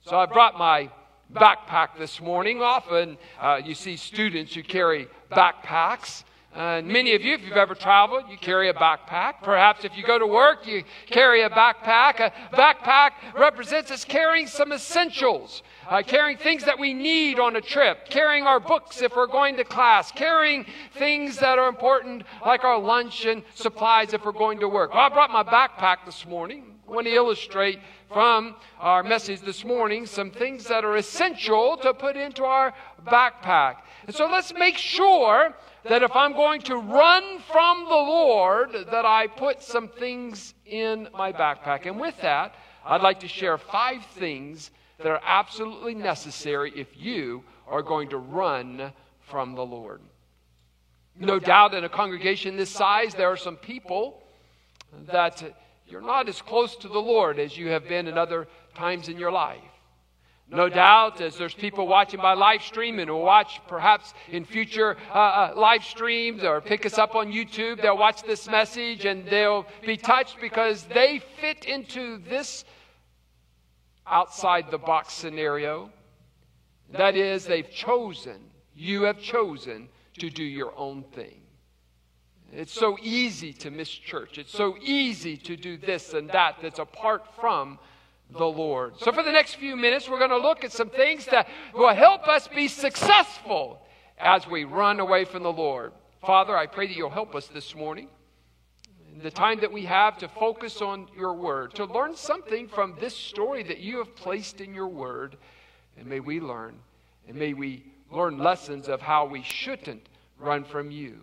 So 0.00 0.18
I 0.18 0.26
brought 0.26 0.56
my 0.56 0.90
backpack 1.32 1.98
this 1.98 2.20
morning. 2.20 2.62
Often 2.62 3.18
uh, 3.40 3.60
you 3.62 3.74
see 3.74 3.96
students 3.96 4.54
who 4.54 4.62
carry 4.62 5.08
backpacks. 5.30 6.24
And 6.54 6.88
many 6.88 7.14
of 7.14 7.22
you, 7.22 7.34
if 7.34 7.42
you've 7.42 7.56
ever 7.56 7.74
traveled, 7.74 8.24
you 8.30 8.38
carry 8.38 8.68
a 8.68 8.74
backpack. 8.74 9.42
Perhaps 9.42 9.84
if 9.84 9.96
you 9.96 10.02
go 10.02 10.18
to 10.18 10.26
work, 10.26 10.66
you 10.66 10.82
carry 11.06 11.42
a 11.42 11.50
backpack. 11.50 12.20
A 12.20 12.32
backpack 12.52 13.10
represents 13.34 13.90
us 13.90 14.04
carrying 14.04 14.46
some 14.46 14.72
essentials 14.72 15.62
uh, 15.88 16.02
carrying 16.02 16.36
things 16.36 16.64
that 16.64 16.78
we 16.78 16.92
need 16.92 17.38
on 17.38 17.56
a 17.56 17.60
trip, 17.60 18.08
carrying 18.10 18.44
our 18.44 18.60
books 18.60 19.00
if 19.00 19.16
we're 19.16 19.26
going 19.26 19.56
to 19.56 19.64
class, 19.64 20.12
carrying 20.12 20.66
things 20.94 21.36
that 21.38 21.58
are 21.58 21.68
important 21.68 22.22
like 22.44 22.64
our 22.64 22.78
lunch 22.78 23.24
and 23.24 23.42
supplies 23.54 24.12
if 24.12 24.24
we're 24.24 24.32
going 24.32 24.60
to 24.60 24.68
work. 24.68 24.92
Well, 24.92 25.02
I 25.02 25.08
brought 25.08 25.30
my 25.30 25.42
backpack 25.42 26.04
this 26.04 26.26
morning. 26.26 26.74
I 26.86 26.90
want 26.90 27.06
to 27.06 27.12
illustrate 27.12 27.80
from 28.12 28.56
our 28.78 29.02
message 29.02 29.40
this 29.40 29.64
morning 29.64 30.06
some 30.06 30.30
things 30.30 30.64
that 30.64 30.84
are 30.84 30.96
essential 30.96 31.76
to 31.78 31.92
put 31.92 32.16
into 32.16 32.44
our 32.44 32.72
backpack. 33.06 33.76
And 34.08 34.16
so 34.16 34.26
let's 34.26 34.54
make 34.54 34.78
sure 34.78 35.54
that 35.84 36.02
if 36.02 36.16
I'm 36.16 36.32
going 36.32 36.62
to 36.62 36.78
run 36.78 37.40
from 37.40 37.84
the 37.84 37.90
Lord, 37.90 38.72
that 38.90 39.04
I 39.04 39.26
put 39.26 39.62
some 39.62 39.86
things 39.86 40.54
in 40.64 41.08
my 41.12 41.30
backpack. 41.30 41.84
And 41.84 42.00
with 42.00 42.18
that, 42.22 42.54
I'd 42.86 43.02
like 43.02 43.20
to 43.20 43.28
share 43.28 43.58
five 43.58 44.02
things 44.14 44.70
that 44.96 45.08
are 45.08 45.20
absolutely 45.22 45.94
necessary 45.94 46.72
if 46.74 46.96
you 46.96 47.44
are 47.66 47.82
going 47.82 48.08
to 48.08 48.16
run 48.16 48.94
from 49.20 49.54
the 49.54 49.66
Lord. 49.66 50.00
No 51.20 51.38
doubt 51.38 51.74
in 51.74 51.84
a 51.84 51.88
congregation 51.90 52.56
this 52.56 52.70
size, 52.70 53.12
there 53.12 53.28
are 53.28 53.36
some 53.36 53.56
people 53.56 54.22
that 55.12 55.42
you're 55.86 56.00
not 56.00 56.30
as 56.30 56.40
close 56.40 56.76
to 56.76 56.88
the 56.88 56.98
Lord 56.98 57.38
as 57.38 57.58
you 57.58 57.68
have 57.68 57.86
been 57.86 58.06
in 58.06 58.16
other 58.16 58.48
times 58.74 59.10
in 59.10 59.18
your 59.18 59.30
life. 59.30 59.60
No 60.50 60.70
doubt, 60.70 61.20
as 61.20 61.36
there's 61.36 61.52
people 61.52 61.86
watching 61.86 62.20
by 62.20 62.32
live 62.32 62.62
stream 62.62 62.98
and 62.98 63.10
will 63.10 63.22
watch 63.22 63.60
perhaps 63.68 64.14
in 64.30 64.46
future 64.46 64.96
uh, 65.10 65.18
uh, 65.18 65.52
live 65.54 65.84
streams 65.84 66.42
or 66.42 66.62
pick 66.62 66.86
us 66.86 66.96
up 66.96 67.14
on 67.14 67.30
YouTube, 67.30 67.82
they'll 67.82 67.98
watch 67.98 68.22
this 68.22 68.48
message 68.48 69.04
and 69.04 69.26
they'll 69.26 69.66
be 69.84 69.98
touched 69.98 70.40
because 70.40 70.84
they 70.84 71.20
fit 71.38 71.66
into 71.66 72.16
this 72.18 72.64
outside 74.06 74.70
the 74.70 74.78
box 74.78 75.12
scenario. 75.12 75.90
That 76.92 77.14
is, 77.14 77.44
they've 77.44 77.70
chosen, 77.70 78.38
you 78.74 79.02
have 79.02 79.20
chosen 79.20 79.90
to 80.18 80.30
do 80.30 80.42
your 80.42 80.72
own 80.78 81.02
thing. 81.14 81.42
It's 82.50 82.72
so 82.72 82.96
easy 83.02 83.52
to 83.52 83.70
miss 83.70 83.90
church. 83.90 84.38
It's 84.38 84.52
so 84.52 84.78
easy 84.80 85.36
to 85.36 85.56
do 85.58 85.76
this 85.76 86.14
and 86.14 86.30
that 86.30 86.56
that's 86.62 86.78
apart 86.78 87.26
from 87.38 87.78
the 88.30 88.46
Lord. 88.46 88.98
So, 88.98 89.12
for 89.12 89.22
the 89.22 89.32
next 89.32 89.54
few 89.54 89.76
minutes, 89.76 90.08
we're 90.08 90.18
going 90.18 90.30
to 90.30 90.38
look 90.38 90.64
at 90.64 90.72
some 90.72 90.90
things 90.90 91.26
that 91.26 91.48
will 91.74 91.94
help 91.94 92.28
us 92.28 92.48
be 92.48 92.68
successful 92.68 93.80
as 94.18 94.46
we 94.46 94.64
run 94.64 95.00
away 95.00 95.24
from 95.24 95.42
the 95.42 95.52
Lord. 95.52 95.92
Father, 96.20 96.56
I 96.56 96.66
pray 96.66 96.86
that 96.86 96.96
you'll 96.96 97.10
help 97.10 97.34
us 97.34 97.46
this 97.46 97.74
morning 97.74 98.08
in 99.18 99.22
the 99.24 99.30
time 99.30 99.60
that 99.60 99.72
we 99.72 99.84
have 99.84 100.18
to 100.18 100.28
focus 100.28 100.80
on 100.80 101.08
your 101.16 101.34
word, 101.34 101.74
to 101.74 101.84
learn 101.84 102.14
something 102.14 102.68
from 102.68 102.94
this 103.00 103.16
story 103.16 103.62
that 103.64 103.78
you 103.78 103.98
have 103.98 104.14
placed 104.14 104.60
in 104.60 104.74
your 104.74 104.88
word. 104.88 105.36
And 105.96 106.06
may 106.06 106.20
we 106.20 106.40
learn, 106.40 106.76
and 107.26 107.36
may 107.36 107.52
we 107.52 107.84
learn 108.12 108.38
lessons 108.38 108.88
of 108.88 109.00
how 109.00 109.26
we 109.26 109.42
shouldn't 109.42 110.08
run 110.38 110.64
from 110.64 110.90
you. 110.90 111.18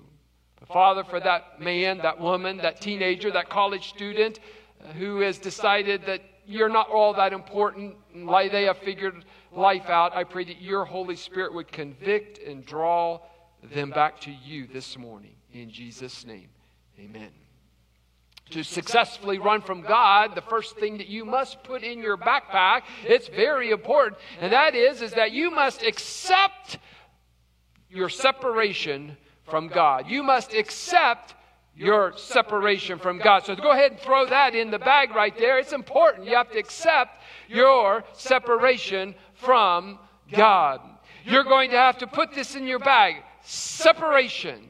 But 0.60 0.70
Father, 0.70 1.04
for 1.04 1.20
that 1.20 1.62
man, 1.62 2.00
that 2.00 2.20
woman, 2.20 2.58
that 2.58 2.82
teenager, 2.82 3.32
that 3.32 3.50
college 3.50 3.90
student 3.90 4.40
uh, 4.84 4.92
who 4.94 5.20
has 5.22 5.38
decided 5.38 6.06
that 6.06 6.22
you're 6.48 6.70
not 6.70 6.90
all 6.90 7.14
that 7.14 7.34
important, 7.34 7.96
and 8.14 8.30
they 8.52 8.64
have 8.64 8.78
figured 8.80 9.26
life 9.52 9.90
out, 9.90 10.16
I 10.16 10.24
pray 10.24 10.44
that 10.46 10.62
your 10.62 10.86
Holy 10.86 11.16
Spirit 11.16 11.54
would 11.54 11.72
convict 11.72 12.40
and 12.40 12.66
draw 12.66 13.22
them 13.64 13.90
back 13.90 14.22
to 14.22 14.32
you 14.32 14.68
this 14.68 14.98
morning. 14.98 15.36
In 15.54 15.70
Jesus' 15.70 16.26
name, 16.26 16.50
amen 17.00 17.32
to 18.52 18.64
successfully 18.64 19.40
run 19.40 19.62
from 19.62 19.82
God, 19.82 20.36
the 20.36 20.42
first 20.42 20.78
thing 20.78 21.00
that 21.00 21.08
you 21.08 21.26
must 21.26 21.64
put 21.64 21.84
in 21.84 22.00
your 22.00 22.18
backpack, 22.18 22.84
it's 23.04 23.28
very 23.28 23.72
important, 23.72 24.18
and 24.40 24.54
that 24.54 24.76
is, 24.76 25.02
is 25.02 25.14
that 25.14 25.32
you 25.32 25.50
must 25.50 25.82
accept 25.82 26.78
your 27.90 28.10
separation 28.10 29.18
from 29.44 29.68
God. 29.68 30.08
You 30.08 30.22
must 30.22 30.54
accept 30.54 31.34
your 31.76 32.14
separation 32.16 33.00
from 33.00 33.20
God. 33.20 33.46
So 33.46 33.56
go 33.56 33.72
ahead 33.72 33.92
and 33.92 34.00
throw 34.00 34.26
that 34.28 34.56
in 34.56 34.72
the 34.72 34.80
bag 34.80 35.14
right 35.14 35.38
there. 35.38 35.60
It's 35.60 35.74
important. 35.74 36.28
You 36.28 36.36
have 36.36 36.52
to 36.52 36.60
accept 36.60 37.22
your 37.48 38.04
separation 38.14 39.14
from 39.34 40.00
God. 40.32 40.80
You're 41.26 41.44
going 41.44 41.72
to 41.72 41.78
have 41.78 41.98
to 42.00 42.08
put 42.08 42.34
this 42.34 42.56
in 42.56 42.66
your 42.66 42.80
bag. 42.80 43.16
Separation. 43.42 44.70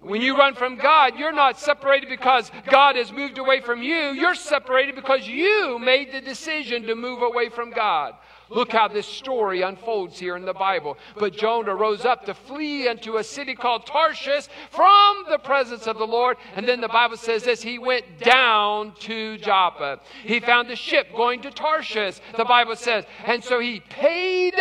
When 0.00 0.20
you 0.20 0.36
run 0.36 0.54
from 0.54 0.76
God, 0.76 1.18
you're 1.18 1.32
not 1.32 1.58
separated 1.58 2.10
because 2.10 2.50
God 2.70 2.96
has 2.96 3.10
moved 3.10 3.38
away 3.38 3.60
from 3.60 3.82
you. 3.82 4.10
You're 4.12 4.34
separated 4.34 4.94
because 4.94 5.26
you 5.26 5.78
made 5.78 6.12
the 6.12 6.20
decision 6.20 6.82
to 6.84 6.94
move 6.94 7.22
away 7.22 7.48
from 7.48 7.70
God. 7.70 8.14
Look 8.50 8.72
how 8.72 8.88
this 8.88 9.06
story 9.06 9.62
unfolds 9.62 10.18
here 10.18 10.36
in 10.36 10.44
the 10.44 10.52
Bible. 10.52 10.98
But 11.18 11.34
Jonah 11.34 11.74
rose 11.74 12.04
up 12.04 12.24
to 12.26 12.34
flee 12.34 12.88
into 12.88 13.16
a 13.16 13.24
city 13.24 13.54
called 13.54 13.86
Tarshish 13.86 14.48
from 14.70 15.24
the 15.28 15.38
presence 15.38 15.86
of 15.86 15.98
the 15.98 16.06
Lord. 16.06 16.36
And 16.54 16.68
then 16.68 16.80
the 16.80 16.88
Bible 16.88 17.16
says 17.16 17.44
this 17.44 17.62
he 17.62 17.78
went 17.78 18.18
down 18.18 18.94
to 19.00 19.38
Joppa. 19.38 20.00
He 20.22 20.40
found 20.40 20.70
a 20.70 20.76
ship 20.76 21.08
going 21.14 21.42
to 21.42 21.50
Tarshish, 21.50 22.20
the 22.36 22.44
Bible 22.44 22.76
says. 22.76 23.04
And 23.26 23.42
so 23.42 23.60
he 23.60 23.80
paid 23.80 24.54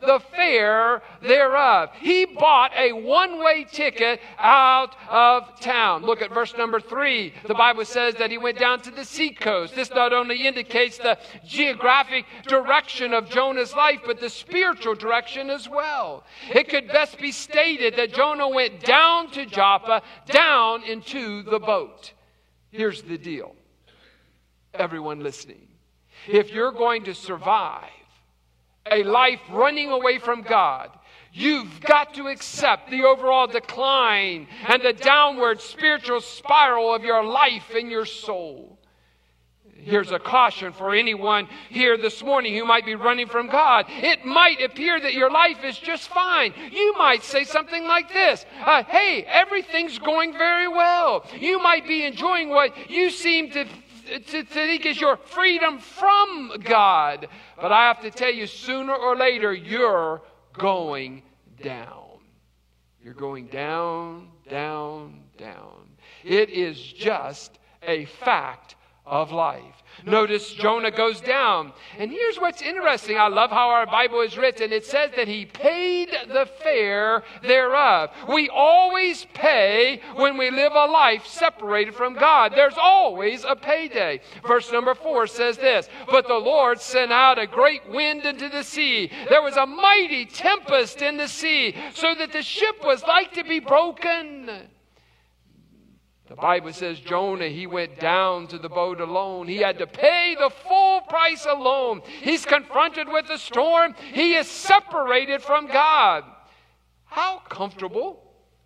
the 0.00 0.20
fare 0.34 1.02
thereof. 1.22 1.90
He 2.00 2.24
bought 2.24 2.72
a 2.76 2.92
one 2.92 3.42
way 3.42 3.64
ticket 3.70 4.20
out 4.38 4.96
of 5.08 5.60
town. 5.60 6.02
Look 6.02 6.22
at 6.22 6.32
verse 6.32 6.54
number 6.56 6.80
three. 6.80 7.34
The 7.46 7.54
Bible 7.54 7.84
says 7.84 8.14
that 8.16 8.30
he 8.30 8.38
went 8.38 8.58
down 8.58 8.80
to 8.82 8.90
the 8.90 9.04
seacoast. 9.04 9.74
This 9.74 9.90
not 9.90 10.12
only 10.12 10.46
indicates 10.46 10.98
the 10.98 11.18
geographic 11.46 12.24
direction 12.46 13.12
of 13.12 13.30
Jonah's 13.30 13.74
life, 13.74 14.00
but 14.04 14.20
the 14.20 14.30
spiritual 14.30 14.94
direction 14.94 15.50
as 15.50 15.68
well. 15.68 16.24
It 16.52 16.68
could 16.68 16.88
best 16.88 17.18
be 17.18 17.32
stated 17.32 17.96
that 17.96 18.14
Jonah 18.14 18.48
went 18.48 18.80
down 18.84 19.30
to 19.32 19.46
Joppa, 19.46 20.02
down 20.26 20.82
into 20.84 21.42
the 21.42 21.58
boat. 21.58 22.12
Here's 22.70 23.02
the 23.02 23.18
deal. 23.18 23.54
Everyone 24.74 25.20
listening. 25.20 25.66
If 26.28 26.52
you're 26.52 26.72
going 26.72 27.04
to 27.04 27.14
survive, 27.14 27.90
a 28.90 29.02
life 29.02 29.40
running 29.50 29.90
away 29.90 30.18
from 30.18 30.42
God, 30.42 30.90
you've 31.32 31.80
got 31.80 32.14
to 32.14 32.28
accept 32.28 32.90
the 32.90 33.04
overall 33.04 33.46
decline 33.46 34.46
and 34.68 34.82
the 34.82 34.92
downward 34.92 35.60
spiritual 35.60 36.20
spiral 36.20 36.94
of 36.94 37.04
your 37.04 37.24
life 37.24 37.74
and 37.74 37.90
your 37.90 38.06
soul. 38.06 38.78
Here's 39.82 40.10
a 40.10 40.18
caution 40.18 40.72
for 40.72 40.94
anyone 40.94 41.48
here 41.70 41.96
this 41.96 42.22
morning 42.22 42.54
who 42.54 42.64
might 42.66 42.84
be 42.84 42.94
running 42.94 43.26
from 43.26 43.48
God. 43.48 43.86
It 43.88 44.24
might 44.26 44.60
appear 44.60 45.00
that 45.00 45.14
your 45.14 45.30
life 45.30 45.64
is 45.64 45.78
just 45.78 46.08
fine. 46.08 46.52
You 46.70 46.94
might 46.98 47.22
say 47.22 47.44
something 47.44 47.84
like 47.84 48.12
this 48.12 48.44
uh, 48.64 48.84
Hey, 48.84 49.24
everything's 49.26 49.98
going 49.98 50.32
very 50.36 50.68
well. 50.68 51.24
You 51.38 51.62
might 51.62 51.86
be 51.86 52.04
enjoying 52.04 52.50
what 52.50 52.90
you 52.90 53.10
seem 53.10 53.50
to 53.52 53.66
think 54.18 54.86
is 54.86 55.00
your 55.00 55.16
freedom 55.16 55.78
from 55.78 56.56
God. 56.62 57.28
But 57.56 57.72
I 57.72 57.86
have 57.86 58.02
to 58.02 58.10
tell 58.10 58.32
you, 58.32 58.46
sooner 58.46 58.94
or 58.94 59.16
later, 59.16 59.52
you're 59.52 60.22
going 60.52 61.22
down. 61.62 62.18
You're 63.02 63.14
going 63.14 63.46
down, 63.46 64.28
down, 64.48 65.22
down. 65.38 65.88
It 66.24 66.50
is 66.50 66.80
just 66.80 67.58
a 67.82 68.04
fact 68.04 68.76
of 69.10 69.32
life. 69.32 69.64
Notice 70.06 70.54
Jonah 70.54 70.90
goes 70.90 71.20
down. 71.20 71.72
And 71.98 72.10
here's 72.10 72.38
what's 72.38 72.62
interesting. 72.62 73.18
I 73.18 73.28
love 73.28 73.50
how 73.50 73.68
our 73.68 73.86
Bible 73.86 74.20
is 74.20 74.38
written. 74.38 74.72
It 74.72 74.86
says 74.86 75.10
that 75.16 75.28
he 75.28 75.44
paid 75.44 76.10
the 76.28 76.46
fare 76.62 77.22
thereof. 77.42 78.10
We 78.28 78.48
always 78.48 79.26
pay 79.34 80.00
when 80.14 80.38
we 80.38 80.50
live 80.50 80.72
a 80.72 80.86
life 80.86 81.26
separated 81.26 81.94
from 81.94 82.14
God. 82.14 82.52
There's 82.54 82.78
always 82.80 83.44
a 83.44 83.56
payday. 83.56 84.20
Verse 84.46 84.72
number 84.72 84.94
four 84.94 85.26
says 85.26 85.56
this 85.56 85.88
But 86.06 86.26
the 86.26 86.34
Lord 86.34 86.80
sent 86.80 87.12
out 87.12 87.38
a 87.38 87.46
great 87.46 87.86
wind 87.90 88.24
into 88.24 88.48
the 88.48 88.62
sea. 88.62 89.10
There 89.28 89.42
was 89.42 89.56
a 89.56 89.66
mighty 89.66 90.24
tempest 90.24 91.02
in 91.02 91.16
the 91.16 91.28
sea, 91.28 91.74
so 91.94 92.14
that 92.14 92.32
the 92.32 92.42
ship 92.42 92.76
was 92.84 93.02
like 93.02 93.34
to 93.34 93.44
be 93.44 93.60
broken. 93.60 94.68
The 96.30 96.36
Bible 96.36 96.72
says 96.72 97.00
Jonah, 97.00 97.48
he 97.48 97.66
went 97.66 97.98
down 97.98 98.46
to 98.46 98.58
the 98.58 98.68
boat 98.68 99.00
alone. 99.00 99.48
He 99.48 99.56
had 99.56 99.78
to 99.78 99.86
pay 99.88 100.36
the 100.38 100.48
full 100.48 101.00
price 101.00 101.44
alone. 101.44 102.02
He's 102.22 102.46
confronted 102.46 103.08
with 103.08 103.26
the 103.26 103.36
storm. 103.36 103.96
He 104.12 104.34
is 104.34 104.46
separated 104.46 105.42
from 105.42 105.66
God. 105.66 106.22
How 107.04 107.42
comfortable 107.48 108.22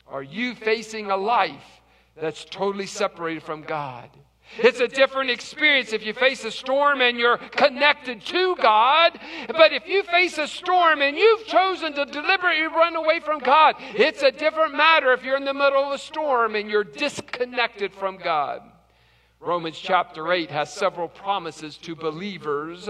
are 0.06 0.23
you 0.23 0.54
facing 0.54 1.11
a 1.11 1.16
life 1.16 1.64
that's 2.21 2.44
totally 2.44 2.85
separated 2.85 3.42
from 3.42 3.62
God? 3.62 4.11
It's 4.58 4.80
a 4.80 4.88
different 4.88 5.30
experience 5.30 5.92
if 5.92 6.04
you 6.04 6.12
face 6.12 6.44
a 6.44 6.50
storm 6.50 7.00
and 7.00 7.18
you're 7.18 7.38
connected 7.38 8.20
to 8.26 8.56
God. 8.56 9.18
But 9.49 9.73
if 9.73 9.87
you 9.87 10.02
face 10.04 10.38
a 10.38 10.46
storm 10.46 11.02
and 11.02 11.16
you've 11.16 11.46
chosen 11.46 11.92
to 11.94 12.04
deliberately 12.04 12.64
run 12.64 12.96
away 12.96 13.20
from 13.20 13.40
God, 13.40 13.76
it's 13.78 14.23
a 14.23 14.30
different 14.30 14.75
matter 14.75 15.12
if 15.12 15.25
you're 15.25 15.37
in 15.37 15.44
the 15.44 15.54
middle 15.54 15.84
of 15.84 15.92
a 15.92 15.99
storm 15.99 16.54
and 16.54 16.70
you're 16.70 16.84
disconnected 16.84 17.92
from 17.92 18.16
God. 18.16 18.62
Romans 19.40 19.78
chapter 19.78 20.32
8 20.32 20.50
has 20.50 20.73
several 20.73 21.08
promises 21.08 21.76
to 21.78 21.94
believers 21.94 22.88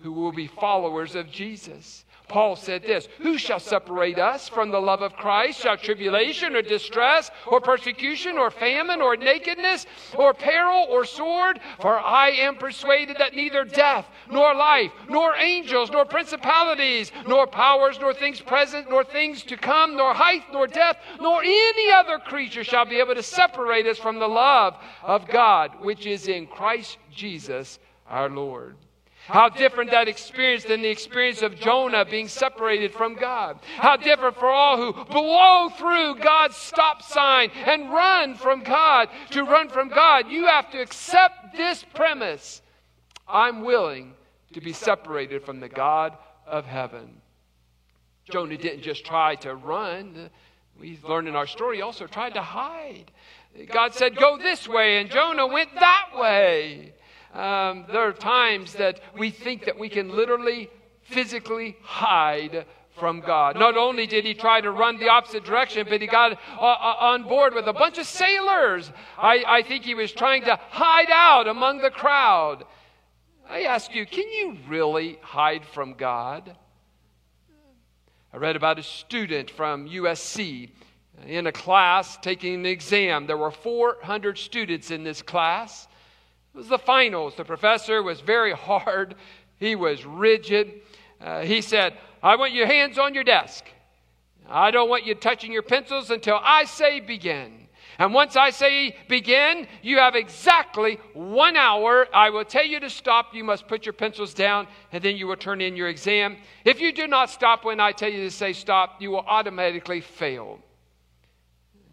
who 0.00 0.12
will 0.12 0.32
be 0.32 0.46
followers 0.48 1.14
of 1.14 1.30
Jesus. 1.30 2.04
Paul 2.32 2.56
said 2.56 2.82
this 2.82 3.08
Who 3.18 3.36
shall 3.36 3.60
separate 3.60 4.18
us 4.18 4.48
from 4.48 4.70
the 4.70 4.80
love 4.80 5.02
of 5.02 5.12
Christ? 5.12 5.60
Shall 5.60 5.76
tribulation 5.76 6.56
or 6.56 6.62
distress 6.62 7.30
or 7.46 7.60
persecution 7.60 8.38
or 8.38 8.50
famine 8.50 9.02
or 9.02 9.16
nakedness 9.16 9.84
or 10.14 10.32
peril 10.32 10.86
or 10.88 11.04
sword? 11.04 11.60
For 11.80 12.00
I 12.00 12.30
am 12.30 12.56
persuaded 12.56 13.18
that 13.18 13.34
neither 13.34 13.64
death 13.64 14.08
nor 14.30 14.54
life, 14.54 14.92
nor 15.10 15.36
angels, 15.36 15.90
nor 15.90 16.06
principalities, 16.06 17.12
nor 17.28 17.46
powers, 17.46 17.98
nor 18.00 18.14
things 18.14 18.40
present, 18.40 18.88
nor 18.88 19.04
things 19.04 19.42
to 19.42 19.58
come, 19.58 19.94
nor 19.94 20.14
height, 20.14 20.44
nor 20.54 20.66
depth, 20.66 21.00
nor 21.20 21.42
any 21.44 21.92
other 21.92 22.18
creature 22.18 22.64
shall 22.64 22.86
be 22.86 22.98
able 22.98 23.14
to 23.14 23.22
separate 23.22 23.86
us 23.86 23.98
from 23.98 24.18
the 24.18 24.26
love 24.26 24.74
of 25.02 25.28
God, 25.28 25.72
which 25.80 26.06
is 26.06 26.28
in 26.28 26.46
Christ 26.46 26.96
Jesus 27.14 27.78
our 28.08 28.30
Lord. 28.30 28.76
How 29.26 29.48
different 29.48 29.92
that 29.92 30.08
experience 30.08 30.64
than 30.64 30.82
the 30.82 30.88
experience 30.88 31.42
of 31.42 31.58
Jonah 31.58 32.04
being 32.04 32.26
separated 32.26 32.92
from 32.92 33.14
God. 33.14 33.60
How 33.76 33.96
different 33.96 34.36
for 34.36 34.48
all 34.48 34.76
who 34.76 35.04
blow 35.04 35.68
through 35.68 36.16
God's 36.16 36.56
stop 36.56 37.02
sign 37.02 37.50
and 37.64 37.92
run 37.92 38.34
from 38.34 38.62
God. 38.62 39.08
To 39.30 39.44
run 39.44 39.68
from 39.68 39.88
God, 39.88 40.28
you 40.28 40.46
have 40.46 40.70
to 40.72 40.80
accept 40.80 41.56
this 41.56 41.84
premise 41.94 42.62
I'm 43.28 43.62
willing 43.62 44.14
to 44.52 44.60
be 44.60 44.72
separated 44.72 45.44
from 45.44 45.60
the 45.60 45.68
God 45.68 46.16
of 46.46 46.66
heaven. 46.66 47.20
Jonah 48.30 48.56
didn't 48.56 48.82
just 48.82 49.04
try 49.04 49.36
to 49.36 49.54
run. 49.54 50.30
We 50.78 50.98
learned 51.02 51.28
in 51.28 51.36
our 51.36 51.46
story, 51.46 51.76
he 51.76 51.82
also 51.82 52.06
tried 52.06 52.34
to 52.34 52.42
hide. 52.42 53.10
God 53.70 53.94
said, 53.94 54.16
Go 54.16 54.38
this 54.38 54.66
way, 54.66 54.98
and 54.98 55.10
Jonah 55.10 55.46
went 55.46 55.74
that 55.74 56.08
way. 56.16 56.92
Um, 57.32 57.86
there 57.88 58.06
are 58.06 58.12
times 58.12 58.74
that 58.74 59.00
we 59.16 59.30
think 59.30 59.64
that 59.64 59.78
we 59.78 59.88
can 59.88 60.14
literally, 60.14 60.70
physically 61.02 61.76
hide 61.82 62.66
from 62.98 63.20
God. 63.20 63.58
Not 63.58 63.76
only 63.76 64.06
did 64.06 64.24
he 64.24 64.34
try 64.34 64.60
to 64.60 64.70
run 64.70 64.98
the 64.98 65.08
opposite 65.08 65.44
direction, 65.44 65.86
but 65.88 66.00
he 66.00 66.06
got 66.06 66.32
uh, 66.32 66.60
uh, 66.60 66.96
on 67.00 67.22
board 67.22 67.54
with 67.54 67.66
a 67.66 67.72
bunch 67.72 67.96
of 67.98 68.06
sailors. 68.06 68.90
I, 69.16 69.44
I 69.46 69.62
think 69.62 69.84
he 69.84 69.94
was 69.94 70.12
trying 70.12 70.42
to 70.42 70.58
hide 70.70 71.10
out 71.10 71.48
among 71.48 71.78
the 71.78 71.90
crowd. 71.90 72.64
I 73.48 73.62
ask 73.62 73.94
you, 73.94 74.06
can 74.06 74.30
you 74.30 74.58
really 74.68 75.18
hide 75.22 75.64
from 75.64 75.94
God? 75.94 76.54
I 78.32 78.36
read 78.36 78.56
about 78.56 78.78
a 78.78 78.82
student 78.82 79.50
from 79.50 79.88
USC 79.88 80.70
in 81.26 81.46
a 81.46 81.52
class 81.52 82.16
taking 82.18 82.54
an 82.54 82.66
exam. 82.66 83.26
There 83.26 83.36
were 83.36 83.50
400 83.50 84.38
students 84.38 84.90
in 84.90 85.04
this 85.04 85.22
class. 85.22 85.88
It 86.54 86.58
was 86.58 86.68
the 86.68 86.78
finals. 86.78 87.34
The 87.36 87.44
professor 87.44 88.02
was 88.02 88.20
very 88.20 88.52
hard, 88.56 89.14
he 89.58 89.74
was 89.74 90.04
rigid. 90.04 90.80
Uh, 91.20 91.42
he 91.42 91.60
said, 91.60 91.94
I 92.22 92.36
want 92.36 92.52
your 92.52 92.66
hands 92.66 92.98
on 92.98 93.14
your 93.14 93.24
desk. 93.24 93.64
I 94.48 94.70
don't 94.70 94.88
want 94.88 95.06
you 95.06 95.14
touching 95.14 95.52
your 95.52 95.62
pencils 95.62 96.10
until 96.10 96.38
I 96.42 96.64
say 96.64 97.00
begin. 97.00 97.68
And 97.98 98.14
once 98.14 98.36
I 98.36 98.50
say 98.50 98.96
begin, 99.08 99.66
you 99.82 99.98
have 99.98 100.14
exactly 100.16 100.98
one 101.14 101.56
hour. 101.56 102.08
I 102.12 102.30
will 102.30 102.44
tell 102.44 102.64
you 102.64 102.80
to 102.80 102.90
stop. 102.90 103.34
You 103.34 103.44
must 103.44 103.68
put 103.68 103.86
your 103.86 103.92
pencils 103.92 104.34
down, 104.34 104.66
and 104.92 105.02
then 105.02 105.16
you 105.16 105.26
will 105.26 105.36
turn 105.36 105.60
in 105.60 105.76
your 105.76 105.88
exam. 105.88 106.38
If 106.64 106.80
you 106.80 106.92
do 106.92 107.06
not 107.06 107.30
stop 107.30 107.64
when 107.64 107.80
I 107.80 107.92
tell 107.92 108.10
you 108.10 108.24
to 108.24 108.30
say 108.30 108.52
stop, 108.52 109.00
you 109.00 109.10
will 109.10 109.24
automatically 109.26 110.00
fail. 110.00 110.58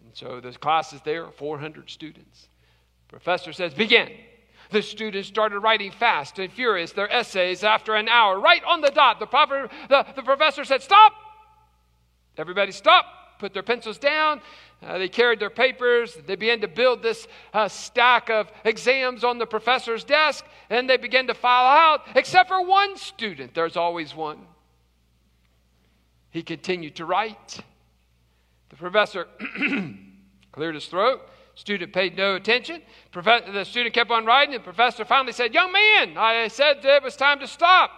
And 0.06 0.16
so 0.16 0.40
the 0.40 0.52
class 0.54 0.94
is 0.94 1.02
there, 1.02 1.30
400 1.30 1.90
students. 1.90 2.48
Professor 3.08 3.54
says, 3.54 3.74
begin. 3.74 4.10
The 4.72 4.82
students 4.84 5.28
started 5.28 5.60
writing 5.60 5.92
fast 5.92 6.38
and 6.38 6.52
furious 6.52 6.92
their 6.92 7.12
essays 7.12 7.64
after 7.64 7.96
an 7.96 8.08
hour, 8.08 8.40
right 8.40 8.64
on 8.64 8.82
the 8.82 8.92
dot. 8.92 9.20
The, 9.20 9.70
the, 9.90 10.06
the 10.16 10.22
professor 10.22 10.64
said, 10.64 10.84
Stop! 10.84 11.14
Everybody 12.38 12.72
stop, 12.72 13.06
put 13.40 13.54
their 13.54 13.64
pencils 13.64 13.98
down. 13.98 14.42
Uh, 14.82 14.98
they 14.98 15.10
carried 15.10 15.40
their 15.40 15.50
papers. 15.50 16.18
They 16.26 16.36
began 16.36 16.62
to 16.62 16.68
build 16.68 17.02
this 17.02 17.28
uh, 17.54 17.68
stack 17.68 18.30
of 18.30 18.50
exams 18.64 19.24
on 19.24 19.40
the 19.40 19.46
professor's 19.46 20.06
desk, 20.06 20.46
and 20.70 20.90
they 20.90 20.98
began 20.98 21.28
to 21.28 21.34
file 21.34 21.66
out, 21.66 22.02
except 22.16 22.48
for 22.48 22.66
one 22.66 22.96
student. 22.96 23.54
There's 23.54 23.76
always 23.76 24.16
one. 24.16 24.40
He 26.30 26.44
continued 26.44 26.96
to 26.98 27.06
write. 27.06 27.60
The 28.70 28.76
professor 28.76 29.28
cleared 30.52 30.76
his 30.76 30.86
throat 30.86 31.28
Student 31.60 31.92
paid 31.92 32.16
no 32.16 32.36
attention. 32.36 32.82
the 33.12 33.66
student 33.66 33.94
kept 33.94 34.10
on 34.12 34.26
writing. 34.26 34.54
The 34.54 34.62
professor 34.62 35.04
finally 35.04 35.34
said, 35.34 35.54
Young 35.54 35.74
man, 35.74 36.16
I 36.18 36.48
said 36.48 36.78
it 36.86 37.04
was 37.04 37.18
time 37.18 37.38
to 37.42 37.48
stop. 37.48 37.92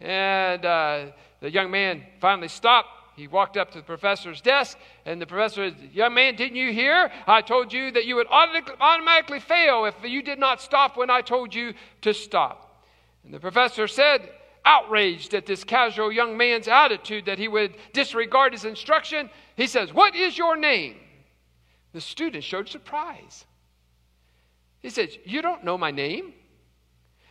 And 0.00 0.64
uh, 0.64 1.06
the 1.40 1.50
young 1.50 1.72
man 1.72 2.04
finally 2.20 2.46
stopped. 2.46 2.90
He 3.16 3.26
walked 3.26 3.56
up 3.56 3.72
to 3.72 3.78
the 3.78 3.84
professor's 3.84 4.40
desk, 4.40 4.78
and 5.06 5.20
the 5.20 5.26
professor 5.26 5.70
said, 5.70 5.90
Young 5.92 6.14
man, 6.14 6.36
didn't 6.36 6.54
you 6.54 6.72
hear? 6.72 7.10
I 7.26 7.42
told 7.42 7.72
you 7.72 7.90
that 7.90 8.04
you 8.04 8.14
would 8.14 8.28
automatically 8.28 9.40
fail 9.40 9.86
if 9.86 9.96
you 10.04 10.22
did 10.22 10.38
not 10.38 10.62
stop 10.62 10.96
when 10.96 11.10
I 11.10 11.20
told 11.20 11.52
you 11.52 11.74
to 12.02 12.14
stop. 12.14 12.80
And 13.24 13.34
the 13.34 13.40
professor 13.40 13.88
said, 13.88 14.30
outraged 14.64 15.34
at 15.34 15.46
this 15.46 15.64
casual 15.64 16.12
young 16.12 16.36
man's 16.36 16.68
attitude 16.68 17.26
that 17.26 17.40
he 17.40 17.48
would 17.48 17.74
disregard 17.92 18.52
his 18.52 18.64
instruction, 18.64 19.30
he 19.56 19.66
says, 19.66 19.92
What 19.92 20.14
is 20.14 20.38
your 20.38 20.56
name? 20.56 20.94
The 21.94 22.00
student 22.00 22.42
showed 22.42 22.68
surprise. 22.68 23.46
He 24.82 24.90
said, 24.90 25.10
You 25.24 25.40
don't 25.40 25.62
know 25.62 25.78
my 25.78 25.92
name? 25.92 26.34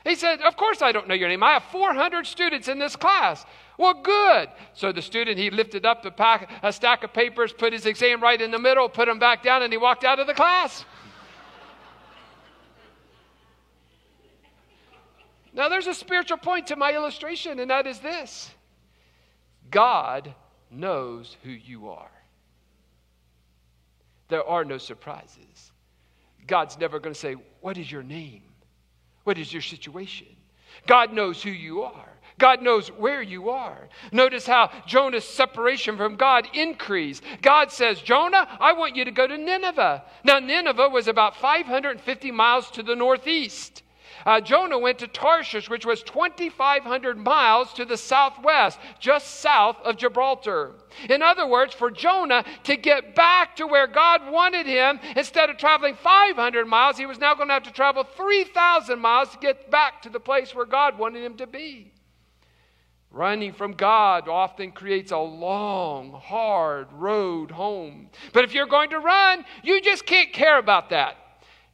He 0.06 0.16
said, 0.16 0.42
Of 0.42 0.56
course 0.56 0.82
I 0.82 0.94
don't 0.94 1.10
know 1.10 1.14
your 1.14 1.28
name. 1.28 1.44
I 1.44 1.52
have 1.52 1.64
400 1.66 2.26
students 2.26 2.70
in 2.70 2.80
this 2.80 2.96
class. 2.96 3.46
Well, 3.78 3.94
good. 4.02 4.48
So 4.74 4.94
the 4.94 5.02
student, 5.02 5.38
he 5.38 5.50
lifted 5.50 5.86
up 5.86 6.02
the 6.02 6.12
pack, 6.12 6.50
a 6.64 6.72
stack 6.72 7.04
of 7.04 7.12
papers, 7.12 7.52
put 7.52 7.74
his 7.74 7.86
exam 7.86 8.24
right 8.24 8.42
in 8.42 8.52
the 8.52 8.60
middle, 8.60 8.88
put 8.88 9.08
them 9.08 9.20
back 9.20 9.44
down, 9.44 9.64
and 9.64 9.74
he 9.74 9.78
walked 9.78 10.06
out 10.06 10.20
of 10.20 10.28
the 10.28 10.34
class. 10.34 10.86
now, 15.54 15.68
there's 15.68 15.88
a 15.88 15.94
spiritual 15.94 16.38
point 16.38 16.68
to 16.68 16.78
my 16.78 16.94
illustration, 16.94 17.60
and 17.60 17.70
that 17.70 17.86
is 17.86 18.00
this 18.00 18.50
God 19.70 20.34
knows 20.72 21.36
who 21.44 21.52
you 21.52 21.90
are. 21.90 22.23
There 24.34 24.50
are 24.50 24.66
no 24.66 24.80
surprises. 24.80 25.72
God's 26.48 26.80
never 26.80 27.00
going 27.00 27.14
to 27.14 27.20
say, 27.20 27.36
What 27.62 27.78
is 27.78 27.92
your 27.92 28.02
name? 28.02 28.42
What 29.26 29.38
is 29.38 29.54
your 29.54 29.62
situation? 29.62 30.26
God 30.88 31.14
knows 31.14 31.44
who 31.44 31.52
you 31.52 31.84
are. 31.84 32.10
God 32.40 32.64
knows 32.64 32.88
where 32.88 33.22
you 33.22 33.52
are. 33.52 33.90
Notice 34.12 34.48
how 34.48 34.72
Jonah's 34.88 35.24
separation 35.24 35.98
from 35.98 36.16
God 36.16 36.48
increased. 36.56 37.22
God 37.44 37.72
says, 37.72 38.02
Jonah, 38.02 38.48
I 38.60 38.74
want 38.74 38.96
you 38.96 39.06
to 39.06 39.12
go 39.12 39.28
to 39.28 39.38
Nineveh. 39.38 40.04
Now, 40.24 40.40
Nineveh 40.40 40.90
was 40.90 41.08
about 41.08 41.36
550 41.36 42.32
miles 42.32 42.72
to 42.72 42.82
the 42.82 42.96
northeast. 42.96 43.83
Uh, 44.26 44.42
Jonah 44.42 44.80
went 44.80 45.00
to 45.00 45.08
Tarshish, 45.08 45.70
which 45.70 45.86
was 45.86 46.04
2,500 46.04 47.18
miles 47.18 47.74
to 47.74 47.86
the 47.86 47.98
southwest, 47.98 48.80
just 49.00 49.40
south 49.42 49.78
of 49.84 49.98
Gibraltar. 49.98 50.76
In 51.10 51.22
other 51.22 51.48
words, 51.48 51.74
for 51.74 51.92
Jonah 51.92 52.46
to 52.64 52.76
get 52.76 53.16
back 53.16 53.56
to 53.58 53.68
where 53.68 53.88
God 53.88 54.32
wanted 54.32 54.66
him, 54.66 55.00
instead 55.16 55.50
of 55.50 55.58
traveling 55.58 55.96
500 55.96 56.66
miles, 56.66 56.98
he 56.98 57.06
was 57.06 57.20
now 57.20 57.36
going 57.36 57.48
to 57.48 57.54
have 57.54 57.64
to 57.64 57.74
travel 57.74 58.04
3,000 58.04 59.00
miles 59.00 59.30
to 59.32 59.38
get 59.40 59.70
back 59.70 60.02
to 60.04 60.10
the 60.10 60.20
place 60.20 60.54
where 60.56 60.66
God 60.66 60.98
wanted 60.98 61.24
him 61.24 61.36
to 61.38 61.48
be. 61.48 61.94
Running 63.14 63.54
from 63.54 63.74
God 63.74 64.28
often 64.28 64.72
creates 64.72 65.12
a 65.12 65.20
long, 65.20 66.12
hard 66.14 66.92
road 66.94 67.52
home. 67.52 68.10
But 68.34 68.44
if 68.44 68.56
you're 68.56 68.66
going 68.66 68.90
to 68.90 69.00
run, 69.00 69.46
you 69.64 69.82
just 69.82 70.08
can't 70.08 70.34
care 70.34 70.58
about 70.58 70.90
that. 70.90 71.18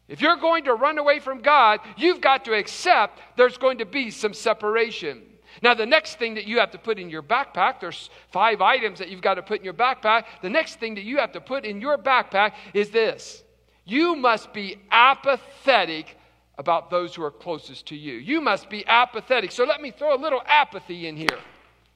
If 0.09 0.21
you're 0.21 0.37
going 0.37 0.63
to 0.65 0.73
run 0.73 0.97
away 0.97 1.19
from 1.19 1.41
God, 1.41 1.79
you've 1.95 2.19
got 2.19 2.43
to 2.45 2.53
accept 2.53 3.21
there's 3.37 3.57
going 3.57 3.77
to 3.77 3.85
be 3.85 4.09
some 4.09 4.33
separation. 4.33 5.21
Now, 5.61 5.75
the 5.75 5.85
next 5.85 6.17
thing 6.17 6.33
that 6.33 6.45
you 6.45 6.59
have 6.59 6.71
to 6.71 6.79
put 6.79 6.97
in 6.97 7.09
your 7.09 7.21
backpack, 7.21 7.79
there's 7.79 8.09
five 8.31 8.59
items 8.59 8.97
that 8.99 9.09
you've 9.09 9.21
got 9.21 9.35
to 9.35 9.43
put 9.43 9.59
in 9.59 9.65
your 9.65 9.73
backpack. 9.73 10.25
The 10.41 10.49
next 10.49 10.79
thing 10.79 10.95
that 10.95 11.03
you 11.03 11.17
have 11.17 11.31
to 11.33 11.41
put 11.41 11.63
in 11.63 11.79
your 11.79 11.97
backpack 11.97 12.53
is 12.73 12.89
this 12.89 13.43
you 13.85 14.15
must 14.15 14.51
be 14.51 14.77
apathetic 14.91 16.17
about 16.57 16.89
those 16.89 17.15
who 17.15 17.23
are 17.23 17.31
closest 17.31 17.87
to 17.87 17.95
you. 17.95 18.15
You 18.15 18.41
must 18.41 18.69
be 18.69 18.85
apathetic. 18.85 19.51
So 19.51 19.63
let 19.63 19.81
me 19.81 19.91
throw 19.91 20.13
a 20.15 20.19
little 20.19 20.41
apathy 20.45 21.07
in 21.07 21.15
here. 21.15 21.39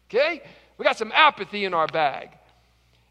Okay? 0.09 0.41
We 0.77 0.85
got 0.85 0.97
some 0.97 1.11
apathy 1.13 1.65
in 1.65 1.73
our 1.73 1.87
bag. 1.87 2.29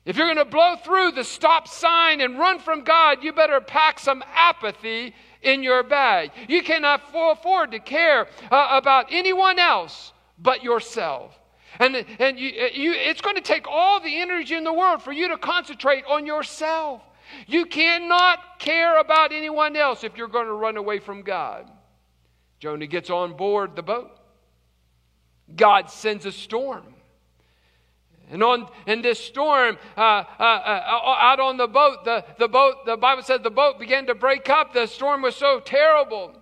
If 0.05 0.17
you're 0.17 0.27
going 0.27 0.45
to 0.45 0.45
blow 0.45 0.77
through 0.77 1.13
the 1.13 1.23
stop 1.23 1.69
sign 1.69 2.21
and 2.21 2.39
run 2.39 2.59
from 2.59 2.83
God, 2.83 3.23
you 3.23 3.33
better 3.33 3.61
pack 3.61 4.01
some 4.01 4.25
apathy 4.35 5.15
in 5.43 5.63
your 5.63 5.83
bag. 5.83 6.33
You 6.49 6.63
cannot 6.63 7.03
afford 7.15 7.71
to 7.73 7.79
care 7.79 8.27
uh, 8.51 8.69
about 8.73 9.07
anyone 9.11 9.59
else 9.59 10.13
but 10.39 10.65
yourself. 10.65 11.39
And, 11.79 12.05
and 12.19 12.39
you, 12.39 12.49
you, 12.49 12.93
it's 12.93 13.21
going 13.21 13.37
to 13.37 13.43
take 13.43 13.67
all 13.69 14.01
the 14.01 14.21
energy 14.21 14.55
in 14.55 14.65
the 14.65 14.73
world 14.73 15.03
for 15.03 15.13
you 15.13 15.29
to 15.29 15.39
concentrate 15.39 16.05
on 16.07 16.27
yourself. 16.27 17.03
You 17.47 17.65
cannot 17.65 18.59
care 18.59 18.99
about 18.99 19.33
anyone 19.33 19.77
else 19.77 20.05
if 20.05 20.17
you're 20.17 20.29
going 20.29 20.47
to 20.47 20.53
run 20.53 20.77
away 20.77 20.99
from 20.99 21.23
God. 21.23 21.71
Jonah 22.59 22.87
gets 22.87 23.09
on 23.09 23.37
board 23.37 23.75
the 23.75 23.83
boat. 23.83 24.19
God 25.55 25.91
sends 25.91 26.27
a 26.27 26.33
storm. 26.33 26.92
And 28.33 28.43
on 28.43 28.67
in 28.87 29.03
this 29.03 29.21
storm, 29.21 29.77
uh, 29.97 30.01
uh, 30.01 30.43
uh, 30.43 31.17
out 31.21 31.39
on 31.39 31.59
the 31.59 31.69
boat, 31.69 32.05
the, 32.05 32.25
the 32.39 32.49
boat, 32.49 32.87
the 32.87 32.97
Bible 32.97 33.23
said 33.23 33.43
the 33.43 33.51
boat 33.51 33.79
began 33.79 34.07
to 34.07 34.15
break 34.15 34.49
up. 34.49 34.73
The 34.73 34.87
storm 34.87 35.21
was 35.21 35.37
so 35.37 35.61
terrible. 35.61 36.33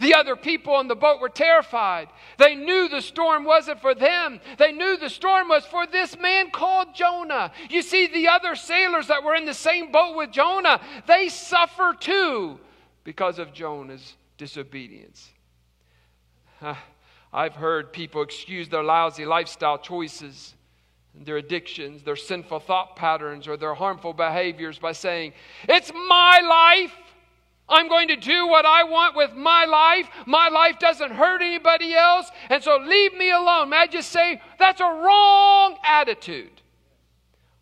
The 0.00 0.14
other 0.14 0.34
people 0.34 0.74
on 0.74 0.88
the 0.88 0.96
boat 0.96 1.20
were 1.20 1.28
terrified. 1.28 2.08
They 2.38 2.56
knew 2.56 2.88
the 2.88 3.00
storm 3.00 3.44
wasn't 3.44 3.80
for 3.80 3.94
them. 3.94 4.40
They 4.58 4.72
knew 4.72 4.96
the 4.96 5.08
storm 5.08 5.48
was 5.48 5.64
for 5.64 5.86
this 5.86 6.18
man 6.18 6.50
called 6.50 6.94
Jonah. 6.94 7.52
You 7.70 7.82
see, 7.82 8.08
the 8.08 8.28
other 8.28 8.56
sailors 8.56 9.06
that 9.06 9.22
were 9.22 9.36
in 9.36 9.44
the 9.44 9.54
same 9.54 9.92
boat 9.92 10.16
with 10.16 10.32
Jonah, 10.32 10.80
they 11.06 11.28
suffer 11.28 11.96
too 11.98 12.58
because 13.04 13.38
of 13.38 13.52
Jonah's 13.52 14.16
disobedience. 14.36 15.30
I've 17.32 17.54
heard 17.54 17.92
people 17.92 18.22
excuse 18.22 18.68
their 18.68 18.82
lousy 18.82 19.24
lifestyle 19.24 19.78
choices, 19.78 20.54
their 21.14 21.36
addictions, 21.36 22.02
their 22.02 22.16
sinful 22.16 22.60
thought 22.60 22.96
patterns, 22.96 23.48
or 23.48 23.56
their 23.56 23.74
harmful 23.74 24.12
behaviors 24.12 24.78
by 24.78 24.92
saying, 24.92 25.32
It's 25.68 25.92
my 25.92 26.40
life. 26.40 26.94
I'm 27.70 27.88
going 27.88 28.08
to 28.08 28.16
do 28.16 28.46
what 28.46 28.64
I 28.64 28.84
want 28.84 29.14
with 29.14 29.34
my 29.34 29.66
life. 29.66 30.08
My 30.26 30.48
life 30.48 30.78
doesn't 30.78 31.10
hurt 31.10 31.42
anybody 31.42 31.94
else. 31.94 32.30
And 32.48 32.62
so 32.62 32.78
leave 32.78 33.12
me 33.14 33.30
alone. 33.30 33.68
May 33.68 33.76
I 33.76 33.86
just 33.86 34.10
say 34.10 34.40
that's 34.58 34.80
a 34.80 34.84
wrong 34.84 35.76
attitude. 35.84 36.57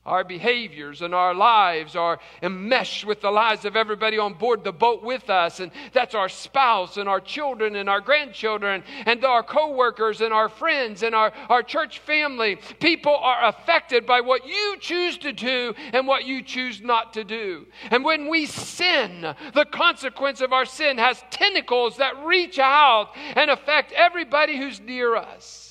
Our 0.07 0.23
behaviors 0.23 1.03
and 1.03 1.13
our 1.13 1.35
lives 1.35 1.97
are 1.97 2.21
enmeshed 2.41 3.05
with 3.05 3.21
the 3.21 3.31
lives 3.31 3.65
of 3.65 3.75
everybody 3.75 4.19
on 4.19 4.35
board 4.35 4.63
the 4.63 4.73
boat 4.73 5.03
with 5.03 5.29
us. 5.29 5.59
And 5.59 5.73
that's 5.93 6.15
our 6.15 6.29
spouse 6.29 6.97
and 6.97 7.09
our 7.09 7.21
children 7.21 7.75
and 7.75 7.89
our 7.89 8.01
grandchildren 8.01 8.85
and 9.05 9.25
our 9.25 9.43
coworkers 9.43 10.21
and 10.21 10.33
our 10.33 10.49
friends 10.49 11.03
and 11.03 11.13
our, 11.13 11.33
our 11.49 11.65
church 11.65 11.99
family. 11.99 12.57
People 12.79 13.17
are 13.17 13.47
affected 13.47 14.07
by 14.07 14.21
what 14.21 14.47
you 14.47 14.77
choose 14.79 15.19
to 15.19 15.33
do 15.33 15.75
and 15.93 16.07
what 16.07 16.25
you 16.25 16.41
choose 16.41 16.81
not 16.81 17.13
to 17.15 17.25
do. 17.25 17.67
And 17.91 18.05
when 18.05 18.29
we 18.29 18.47
sin, 18.47 19.35
the 19.55 19.67
consequence 19.71 20.41
of 20.41 20.53
our 20.53 20.67
sin 20.67 20.99
has 20.99 21.23
tentacles 21.31 21.97
that 21.97 22.25
reach 22.25 22.61
out 22.61 23.11
and 23.35 23.51
affect 23.51 23.91
everybody 23.91 24.57
who's 24.57 24.81
near 24.81 25.17
us. 25.17 25.66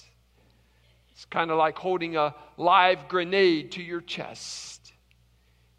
Kind 1.30 1.52
of 1.52 1.58
like 1.58 1.78
holding 1.78 2.16
a 2.18 2.34
live 2.58 3.08
grenade 3.08 3.72
to 3.74 3.82
your 3.82 4.02
chest. 4.02 4.94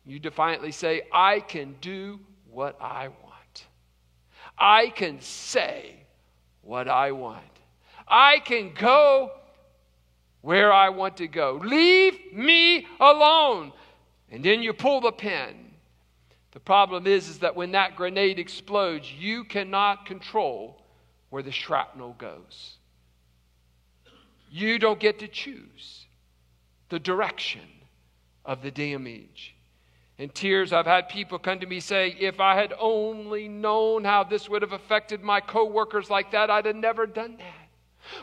You 0.05 0.19
defiantly 0.19 0.73
say, 0.73 1.03
I 1.13 1.41
can 1.41 1.77
do 1.81 2.21
what 2.51 2.77
I 2.81 3.09
want. 3.09 3.67
I 4.59 4.91
can 4.91 5.21
say 5.21 6.07
what 6.63 6.89
I 6.89 7.13
want. 7.13 7.43
I 8.09 8.39
can 8.41 8.73
go 8.73 9.33
where 10.43 10.73
I 10.73 10.91
want 10.91 11.17
to 11.17 11.27
go. 11.27 11.61
Leave 11.63 12.33
me 12.33 12.87
alone. 13.01 13.73
And 14.31 14.45
then 14.45 14.63
you 14.63 14.73
pull 14.73 15.01
the 15.01 15.13
pin. 15.13 15.73
The 16.53 16.61
problem 16.61 17.07
is, 17.07 17.29
is 17.29 17.41
that 17.41 17.57
when 17.57 17.73
that 17.73 17.97
grenade 17.97 18.39
explodes, 18.39 19.13
you 19.13 19.45
cannot 19.45 20.07
control 20.07 20.83
where 21.31 21.43
the 21.43 21.53
shrapnel 21.53 22.15
goes. 22.17 22.77
You 24.57 24.79
don't 24.79 24.99
get 24.99 25.19
to 25.19 25.29
choose 25.29 26.07
the 26.89 26.99
direction 26.99 27.61
of 28.43 28.63
the 28.63 28.71
damage. 28.71 29.55
In 30.17 30.31
tears, 30.31 30.73
I've 30.73 30.87
had 30.87 31.11
people 31.11 31.39
come 31.39 31.61
to 31.61 31.67
me 31.67 31.79
say, 31.79 32.17
if 32.19 32.41
I 32.41 32.55
had 32.55 32.73
only 32.81 33.49
known 33.49 34.03
how 34.05 34.25
this 34.25 34.49
would 34.49 34.63
have 34.63 34.73
affected 34.73 35.23
my 35.23 35.41
coworkers 35.41 36.09
like 36.09 36.31
that, 36.31 36.49
I'd 36.49 36.65
have 36.65 36.75
never 36.75 37.05
done 37.05 37.37
that. 37.37 37.56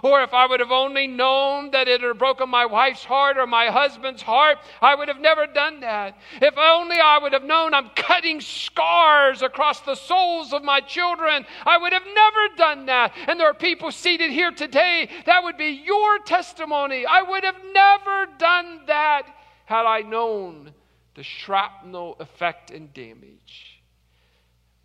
Or 0.01 0.21
if 0.23 0.33
I 0.33 0.45
would 0.45 0.59
have 0.59 0.71
only 0.71 1.07
known 1.07 1.71
that 1.71 1.87
it 1.87 2.01
had 2.01 2.17
broken 2.17 2.49
my 2.49 2.65
wife's 2.65 3.03
heart 3.03 3.37
or 3.37 3.47
my 3.47 3.67
husband's 3.67 4.21
heart, 4.21 4.57
I 4.81 4.95
would 4.95 5.07
have 5.07 5.19
never 5.19 5.47
done 5.47 5.79
that. 5.81 6.17
If 6.41 6.57
only 6.57 6.97
I 6.99 7.19
would 7.21 7.33
have 7.33 7.43
known 7.43 7.73
I'm 7.73 7.89
cutting 7.95 8.41
scars 8.41 9.41
across 9.41 9.81
the 9.81 9.95
souls 9.95 10.53
of 10.53 10.63
my 10.63 10.79
children, 10.79 11.45
I 11.65 11.77
would 11.77 11.93
have 11.93 12.05
never 12.05 12.55
done 12.55 12.85
that. 12.87 13.13
And 13.27 13.39
there 13.39 13.49
are 13.49 13.53
people 13.53 13.91
seated 13.91 14.31
here 14.31 14.51
today, 14.51 15.09
that 15.25 15.43
would 15.43 15.57
be 15.57 15.81
your 15.85 16.19
testimony. 16.19 17.05
I 17.05 17.21
would 17.21 17.43
have 17.43 17.61
never 17.73 18.27
done 18.37 18.81
that 18.87 19.23
had 19.65 19.85
I 19.85 20.01
known 20.01 20.73
the 21.15 21.23
shrapnel 21.23 22.15
effect 22.19 22.71
and 22.71 22.93
damage. 22.93 23.81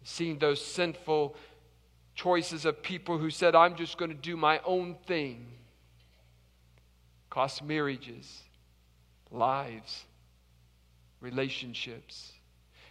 Seeing 0.03 0.39
those 0.39 0.65
sinful 0.65 1.37
choices 2.19 2.65
of 2.65 2.83
people 2.83 3.17
who 3.17 3.31
said, 3.31 3.55
I'm 3.55 3.77
just 3.77 3.97
going 3.97 4.11
to 4.11 4.17
do 4.17 4.37
my 4.37 4.61
own 4.65 4.97
thing. 5.07 5.47
Cost 7.31 7.63
marriages, 7.63 8.43
lives, 9.31 10.05
relationships. 11.21 12.33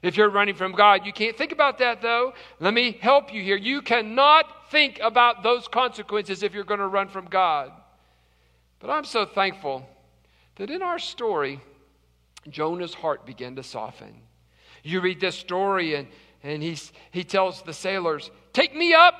If 0.01 0.15
you're 0.15 0.29
running 0.29 0.55
from 0.55 0.71
God, 0.71 1.05
you 1.05 1.11
can't 1.11 1.35
think 1.35 1.51
about 1.51 1.79
that 1.79 2.01
though. 2.01 2.33
Let 2.61 2.73
me 2.73 2.97
help 3.01 3.33
you 3.33 3.43
here. 3.43 3.57
You 3.57 3.81
cannot 3.81 4.71
think 4.71 4.97
about 5.03 5.43
those 5.43 5.67
consequences 5.67 6.41
if 6.41 6.53
you're 6.53 6.63
going 6.63 6.79
to 6.79 6.87
run 6.87 7.09
from 7.09 7.25
God. 7.25 7.73
But 8.79 8.91
I'm 8.91 9.03
so 9.03 9.25
thankful 9.25 9.85
that 10.55 10.69
in 10.69 10.81
our 10.81 10.99
story, 10.99 11.59
Jonah's 12.47 12.93
heart 12.93 13.25
began 13.25 13.57
to 13.57 13.63
soften. 13.63 14.21
You 14.83 15.01
read 15.01 15.19
this 15.19 15.35
story, 15.35 15.95
and, 15.95 16.07
and 16.43 16.61
he's, 16.61 16.91
he 17.11 17.23
tells 17.23 17.61
the 17.61 17.73
sailors, 17.73 18.31
Take 18.53 18.75
me 18.75 18.93
up, 18.93 19.15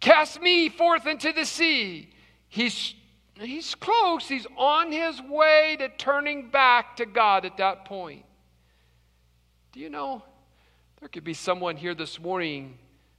cast 0.00 0.40
me 0.40 0.68
forth 0.68 1.06
into 1.06 1.32
the 1.32 1.44
sea. 1.44 2.10
He's, 2.48 2.94
he's 3.40 3.74
close. 3.74 4.28
He's 4.28 4.46
on 4.56 4.92
his 4.92 5.20
way 5.22 5.76
to 5.78 5.88
turning 5.88 6.50
back 6.50 6.96
to 6.96 7.06
God 7.06 7.44
at 7.44 7.56
that 7.56 7.84
point. 7.84 8.24
Do 9.72 9.80
you 9.80 9.88
know? 9.88 10.22
There 11.00 11.08
could 11.08 11.24
be 11.24 11.34
someone 11.34 11.76
here 11.76 11.94
this 11.94 12.20
morning. 12.20 12.78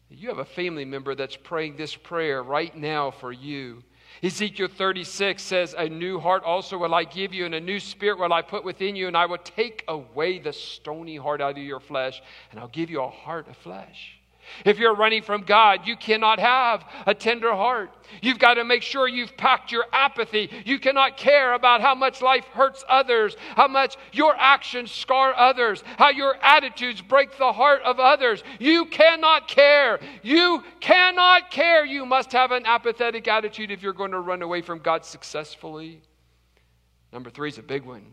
You 0.10 0.30
have 0.30 0.38
a 0.38 0.46
family 0.46 0.86
member 0.86 1.16
that's 1.16 1.36
praying 1.36 1.76
this 1.76 1.96
prayer 1.96 2.44
right 2.44 2.76
now 2.78 3.12
for 3.12 3.32
you. 3.32 3.84
Ezekiel 4.22 4.68
36 4.68 5.42
says, 5.42 5.76
A 5.78 5.90
new 5.90 6.20
heart 6.20 6.44
also 6.44 6.78
will 6.78 6.94
I 6.94 7.04
give 7.04 7.34
you, 7.34 7.46
and 7.46 7.56
a 7.56 7.60
new 7.60 7.80
spirit 7.80 8.20
will 8.20 8.34
I 8.34 8.42
put 8.42 8.64
within 8.64 8.96
you, 8.96 9.08
and 9.08 9.18
I 9.18 9.26
will 9.26 9.38
take 9.38 9.84
away 9.88 10.40
the 10.40 10.54
stony 10.54 11.18
heart 11.18 11.42
out 11.42 11.58
of 11.58 11.64
your 11.64 11.80
flesh, 11.80 12.22
and 12.52 12.60
I'll 12.60 12.68
give 12.68 12.90
you 12.90 13.02
a 13.02 13.10
heart 13.10 13.48
of 13.48 13.58
flesh. 13.58 14.20
If 14.66 14.80
you're 14.80 14.96
running 14.96 15.24
from 15.24 15.42
God, 15.44 15.88
you 15.88 15.96
cannot 15.96 16.40
have 16.40 16.84
a 17.06 17.14
tender 17.14 17.54
heart. 17.54 17.92
You've 18.22 18.40
got 18.40 18.56
to 18.56 18.64
make 18.64 18.84
sure 18.84 19.08
you've 19.08 19.36
packed 19.38 19.72
your 19.72 19.86
apathy. 19.92 20.50
You 20.66 20.80
cannot 20.80 21.18
care 21.18 21.54
about 21.54 21.82
how 21.82 21.96
much 21.96 22.22
life 22.22 22.46
hurts 22.46 22.84
others, 22.88 23.36
how 23.56 23.68
much 23.68 23.98
your 24.12 24.36
actions 24.38 24.92
scar 24.92 25.34
others, 25.36 25.84
how 25.98 26.10
your 26.10 26.36
attitudes 26.42 27.02
break 27.02 27.38
the 27.38 27.54
heart 27.54 27.82
of 27.84 28.00
others. 28.00 28.44
You 28.60 28.86
cannot 28.86 29.48
care. 29.48 30.00
You 30.22 30.64
cannot 30.80 31.52
care. 31.52 31.86
You 31.86 32.06
must 32.06 32.32
have 32.32 32.52
an 32.52 32.64
apathetic 32.66 33.28
attitude 33.28 33.72
if 33.72 33.82
you're 33.82 33.94
going 33.94 34.12
to 34.12 34.20
run 34.20 34.42
away 34.42 34.62
from 34.62 34.80
God 34.80 35.06
successfully. 35.06 36.02
Number 37.12 37.30
three 37.30 37.50
is 37.50 37.58
a 37.58 37.64
big 37.64 37.84
one. 37.84 38.06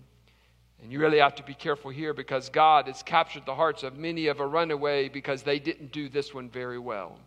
And 0.82 0.90
you 0.90 0.98
really 0.98 1.18
have 1.18 1.34
to 1.36 1.42
be 1.42 1.54
careful 1.54 1.90
here 1.90 2.14
because 2.14 2.48
God 2.48 2.86
has 2.86 3.02
captured 3.02 3.44
the 3.44 3.54
hearts 3.54 3.82
of 3.82 3.98
many 3.98 4.28
of 4.28 4.40
a 4.40 4.46
runaway 4.46 5.08
because 5.08 5.42
they 5.42 5.58
didn't 5.58 5.92
do 5.92 6.08
this 6.08 6.32
one 6.32 6.48
very 6.48 6.78
well. 6.78 7.18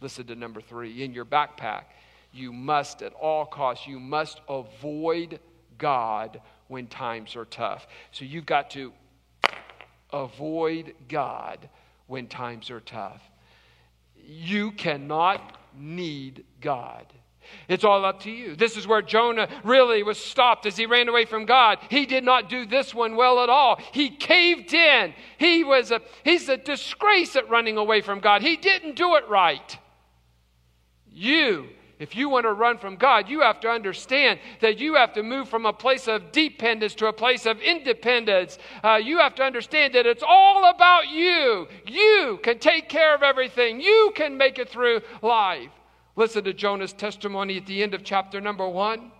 Listen 0.00 0.26
to 0.26 0.36
number 0.36 0.60
three. 0.60 1.02
In 1.02 1.12
your 1.12 1.24
backpack, 1.24 1.84
you 2.32 2.52
must, 2.52 3.02
at 3.02 3.12
all 3.14 3.44
costs, 3.44 3.86
you 3.86 3.98
must 3.98 4.40
avoid 4.48 5.40
God 5.78 6.40
when 6.68 6.86
times 6.86 7.34
are 7.34 7.46
tough. 7.46 7.86
So 8.12 8.24
you've 8.24 8.46
got 8.46 8.70
to 8.70 8.92
avoid 10.12 10.94
God 11.08 11.68
when 12.06 12.28
times 12.28 12.70
are 12.70 12.80
tough. 12.80 13.22
You 14.24 14.72
cannot 14.72 15.56
need 15.76 16.44
God. 16.60 17.06
It's 17.68 17.84
all 17.84 18.04
up 18.04 18.20
to 18.20 18.30
you. 18.30 18.56
This 18.56 18.76
is 18.76 18.86
where 18.86 19.02
Jonah 19.02 19.48
really 19.64 20.02
was 20.02 20.18
stopped 20.18 20.66
as 20.66 20.76
he 20.76 20.86
ran 20.86 21.08
away 21.08 21.24
from 21.24 21.46
God. 21.46 21.78
He 21.90 22.06
did 22.06 22.24
not 22.24 22.48
do 22.48 22.66
this 22.66 22.94
one 22.94 23.16
well 23.16 23.42
at 23.42 23.48
all. 23.48 23.80
He 23.92 24.10
caved 24.10 24.72
in. 24.72 25.14
He 25.38 25.64
was 25.64 25.90
a 25.90 26.00
he's 26.24 26.48
a 26.48 26.56
disgrace 26.56 27.36
at 27.36 27.48
running 27.50 27.76
away 27.76 28.00
from 28.00 28.20
God. 28.20 28.42
He 28.42 28.56
didn't 28.56 28.96
do 28.96 29.16
it 29.16 29.28
right. 29.28 29.78
You 31.10 31.68
if 31.98 32.14
you 32.14 32.28
want 32.28 32.44
to 32.44 32.52
run 32.52 32.78
from 32.78 32.96
God, 32.96 33.28
you 33.28 33.40
have 33.40 33.60
to 33.60 33.68
understand 33.68 34.38
that 34.60 34.78
you 34.78 34.94
have 34.94 35.12
to 35.14 35.22
move 35.22 35.48
from 35.48 35.66
a 35.66 35.72
place 35.72 36.06
of 36.06 36.30
dependence 36.30 36.94
to 36.96 37.06
a 37.06 37.12
place 37.12 37.44
of 37.44 37.60
independence. 37.60 38.58
Uh, 38.84 39.00
you 39.02 39.18
have 39.18 39.34
to 39.36 39.42
understand 39.42 39.94
that 39.94 40.06
it's 40.06 40.22
all 40.26 40.70
about 40.70 41.08
you. 41.08 41.66
You 41.86 42.38
can 42.42 42.60
take 42.60 42.88
care 42.88 43.14
of 43.14 43.22
everything, 43.22 43.80
you 43.80 44.12
can 44.14 44.36
make 44.36 44.58
it 44.58 44.68
through 44.68 45.00
life. 45.22 45.70
Listen 46.18 46.42
to 46.42 46.52
Jonah's 46.52 46.92
testimony 46.92 47.58
at 47.58 47.66
the 47.66 47.80
end 47.80 47.94
of 47.94 48.02
chapter 48.02 48.40
number 48.40 48.68
one. 48.68 49.12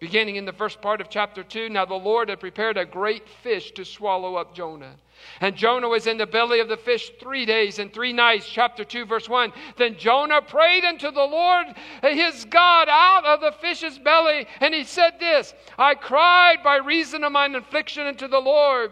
Beginning 0.00 0.34
in 0.34 0.46
the 0.46 0.52
first 0.52 0.82
part 0.82 1.00
of 1.00 1.08
chapter 1.08 1.44
2, 1.44 1.68
now 1.68 1.84
the 1.84 1.94
Lord 1.94 2.28
had 2.28 2.40
prepared 2.40 2.76
a 2.76 2.84
great 2.84 3.28
fish 3.28 3.70
to 3.72 3.84
swallow 3.84 4.34
up 4.34 4.52
Jonah. 4.52 4.96
And 5.40 5.54
Jonah 5.54 5.88
was 5.88 6.08
in 6.08 6.16
the 6.18 6.26
belly 6.26 6.58
of 6.58 6.66
the 6.66 6.76
fish 6.76 7.12
three 7.20 7.46
days 7.46 7.78
and 7.78 7.92
three 7.92 8.12
nights. 8.12 8.48
Chapter 8.48 8.82
2, 8.82 9.04
verse 9.04 9.28
1. 9.28 9.52
Then 9.76 9.96
Jonah 9.96 10.42
prayed 10.42 10.84
unto 10.84 11.12
the 11.12 11.22
Lord 11.22 11.66
his 12.02 12.44
God 12.46 12.88
out 12.88 13.24
of 13.24 13.40
the 13.40 13.52
fish's 13.60 14.00
belly. 14.00 14.48
And 14.58 14.74
he 14.74 14.82
said 14.82 15.20
this 15.20 15.54
I 15.78 15.94
cried 15.94 16.64
by 16.64 16.78
reason 16.78 17.22
of 17.22 17.30
mine 17.30 17.54
affliction 17.54 18.08
unto 18.08 18.26
the 18.26 18.40
Lord, 18.40 18.90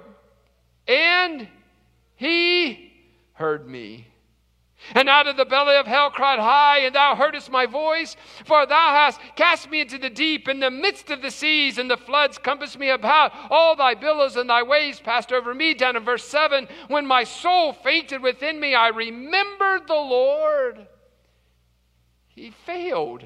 and 0.87 1.49
he 2.15 2.93
heard 3.33 3.69
me. 3.69 4.07
And 4.95 5.09
out 5.09 5.27
of 5.27 5.37
the 5.37 5.45
belly 5.45 5.77
of 5.77 5.87
hell 5.87 6.11
cried 6.11 6.39
high, 6.39 6.79
and 6.81 6.95
thou 6.95 7.15
heardest 7.15 7.51
my 7.51 7.67
voice. 7.67 8.17
For 8.45 8.67
thou 8.67 8.89
hast 8.95 9.21
cast 9.37 9.71
me 9.71 9.81
into 9.81 9.99
the 9.99 10.11
deep, 10.11 10.49
in 10.49 10.61
the 10.61 10.71
midst 10.71 11.11
of 11.11 11.23
the 11.23 11.31
seas, 11.31 11.79
and 11.79 11.91
the 11.91 11.97
floods 11.97 12.39
compassed 12.39 12.79
me 12.79 12.91
about. 12.91 13.33
All 13.51 13.77
thy 13.77 13.95
billows 13.95 14.37
and 14.37 14.49
thy 14.49 14.63
waves 14.63 15.01
passed 15.01 15.33
over 15.33 15.55
me. 15.55 15.75
Down 15.75 15.97
in 15.97 16.05
verse 16.05 16.25
7 16.25 16.69
When 16.89 17.07
my 17.07 17.25
soul 17.25 17.73
fainted 17.73 18.23
within 18.23 18.61
me, 18.61 18.75
I 18.75 18.89
remembered 18.89 19.87
the 19.87 19.95
Lord. 19.95 20.87
He 22.29 22.51
failed. 22.51 23.25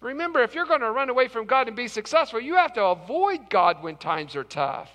Remember, 0.00 0.42
if 0.42 0.54
you're 0.54 0.66
going 0.66 0.80
to 0.80 0.90
run 0.90 1.10
away 1.10 1.28
from 1.28 1.46
God 1.46 1.68
and 1.68 1.76
be 1.76 1.88
successful, 1.88 2.40
you 2.40 2.54
have 2.54 2.72
to 2.74 2.84
avoid 2.84 3.50
God 3.50 3.82
when 3.82 3.96
times 3.96 4.36
are 4.36 4.44
tough. 4.44 4.90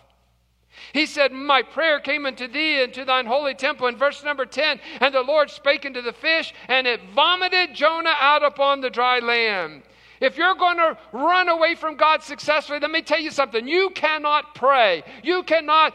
He 0.93 1.05
said, 1.05 1.31
My 1.31 1.61
prayer 1.61 1.99
came 1.99 2.25
unto 2.25 2.47
thee 2.47 2.81
into 2.81 3.05
thine 3.05 3.25
holy 3.25 3.53
temple. 3.53 3.87
In 3.87 3.97
verse 3.97 4.23
number 4.23 4.45
10, 4.45 4.79
and 4.99 5.13
the 5.13 5.21
Lord 5.21 5.49
spake 5.49 5.85
unto 5.85 6.01
the 6.01 6.13
fish, 6.13 6.53
and 6.67 6.87
it 6.87 7.01
vomited 7.13 7.73
Jonah 7.73 8.15
out 8.19 8.43
upon 8.43 8.81
the 8.81 8.89
dry 8.89 9.19
land. 9.19 9.83
If 10.19 10.37
you're 10.37 10.55
going 10.55 10.77
to 10.77 10.97
run 11.11 11.49
away 11.49 11.75
from 11.75 11.95
God 11.95 12.21
successfully, 12.21 12.79
let 12.79 12.91
me 12.91 13.01
tell 13.01 13.19
you 13.19 13.31
something. 13.31 13.67
You 13.67 13.89
cannot 13.89 14.53
pray, 14.55 15.03
you 15.23 15.43
cannot 15.43 15.93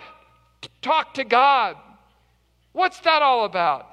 talk 0.82 1.14
to 1.14 1.24
God. 1.24 1.76
What's 2.72 3.00
that 3.00 3.22
all 3.22 3.44
about? 3.44 3.90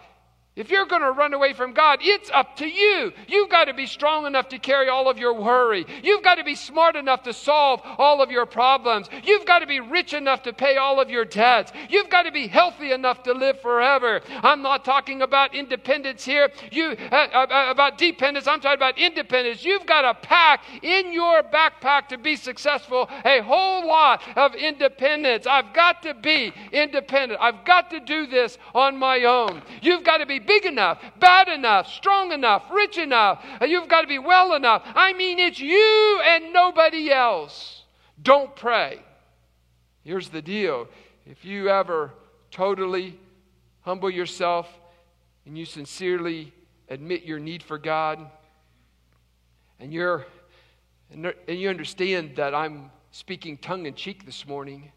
If 0.55 0.69
you're 0.69 0.85
going 0.85 1.01
to 1.01 1.11
run 1.11 1.33
away 1.33 1.53
from 1.53 1.73
God, 1.73 1.97
it's 2.03 2.29
up 2.29 2.57
to 2.57 2.67
you. 2.67 3.11
You've 3.27 3.49
got 3.49 3.65
to 3.65 3.73
be 3.73 3.87
strong 3.87 4.27
enough 4.27 4.49
to 4.49 4.59
carry 4.59 4.87
all 4.87 5.09
of 5.09 5.17
your 5.17 5.33
worry. 5.33 5.83
You've 6.03 6.21
got 6.21 6.35
to 6.35 6.43
be 6.43 6.53
smart 6.53 6.95
enough 6.95 7.23
to 7.23 7.33
solve 7.33 7.81
all 7.83 8.21
of 8.21 8.29
your 8.29 8.45
problems. 8.45 9.09
You've 9.23 9.47
got 9.47 9.59
to 9.59 9.67
be 9.67 9.79
rich 9.79 10.13
enough 10.13 10.43
to 10.43 10.53
pay 10.53 10.77
all 10.77 11.01
of 11.01 11.09
your 11.09 11.25
debts. 11.25 11.71
You've 11.89 12.09
got 12.09 12.23
to 12.23 12.31
be 12.31 12.45
healthy 12.45 12.91
enough 12.91 13.23
to 13.23 13.33
live 13.33 13.61
forever. 13.61 14.21
I'm 14.29 14.61
not 14.61 14.85
talking 14.85 15.23
about 15.23 15.55
independence 15.55 16.23
here. 16.23 16.51
You 16.71 16.95
uh, 17.11 17.15
uh, 17.33 17.47
uh 17.49 17.71
about 17.71 17.97
dependence. 17.97 18.45
I'm 18.45 18.61
talking 18.61 18.77
about 18.77 18.99
independence. 18.99 19.65
You've 19.65 19.87
got 19.87 20.01
to 20.03 20.27
pack 20.27 20.65
in 20.83 21.11
your 21.11 21.41
backpack 21.41 22.09
to 22.09 22.19
be 22.19 22.35
successful 22.35 23.09
a 23.25 23.41
whole 23.41 23.87
lot 23.87 24.21
of 24.35 24.53
independence. 24.53 25.47
I've 25.47 25.73
got 25.73 26.03
to 26.03 26.13
be 26.13 26.53
independent. 26.71 27.41
I've 27.41 27.65
got 27.65 27.89
to 27.89 27.99
do 27.99 28.27
this 28.27 28.59
on 28.75 28.99
my 28.99 29.23
own. 29.23 29.63
You've 29.81 30.03
got 30.03 30.17
to 30.17 30.27
be 30.27 30.42
big 30.45 30.65
enough, 30.65 30.99
bad 31.19 31.47
enough, 31.47 31.87
strong 31.87 32.31
enough, 32.31 32.63
rich 32.71 32.97
enough. 32.97 33.43
You've 33.61 33.87
got 33.87 34.01
to 34.01 34.07
be 34.07 34.19
well 34.19 34.53
enough. 34.53 34.83
I 34.85 35.13
mean, 35.13 35.39
it's 35.39 35.59
you 35.59 36.21
and 36.25 36.53
nobody 36.53 37.11
else. 37.11 37.83
Don't 38.21 38.55
pray. 38.55 38.99
Here's 40.03 40.29
the 40.29 40.41
deal 40.41 40.87
if 41.25 41.45
you 41.45 41.69
ever 41.69 42.11
totally 42.51 43.19
humble 43.81 44.09
yourself 44.09 44.67
and 45.45 45.57
you 45.57 45.65
sincerely 45.65 46.53
admit 46.89 47.23
your 47.23 47.39
need 47.39 47.63
for 47.63 47.77
God, 47.77 48.19
and 49.79 49.91
you're 49.91 50.25
and 51.11 51.33
you 51.47 51.69
understand 51.69 52.35
that 52.37 52.55
I'm 52.55 52.91
speaking 53.11 53.57
tongue 53.57 53.85
in 53.85 53.93
cheek 53.93 54.25
this 54.25 54.47
morning, 54.47 54.91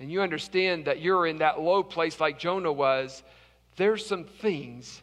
and 0.00 0.10
you 0.10 0.20
understand 0.20 0.86
that 0.86 1.00
you're 1.00 1.26
in 1.26 1.38
that 1.38 1.60
low 1.60 1.82
place 1.82 2.18
like 2.18 2.38
Jonah 2.38 2.72
was, 2.72 3.22
there's 3.76 4.04
some 4.04 4.24
things 4.24 5.02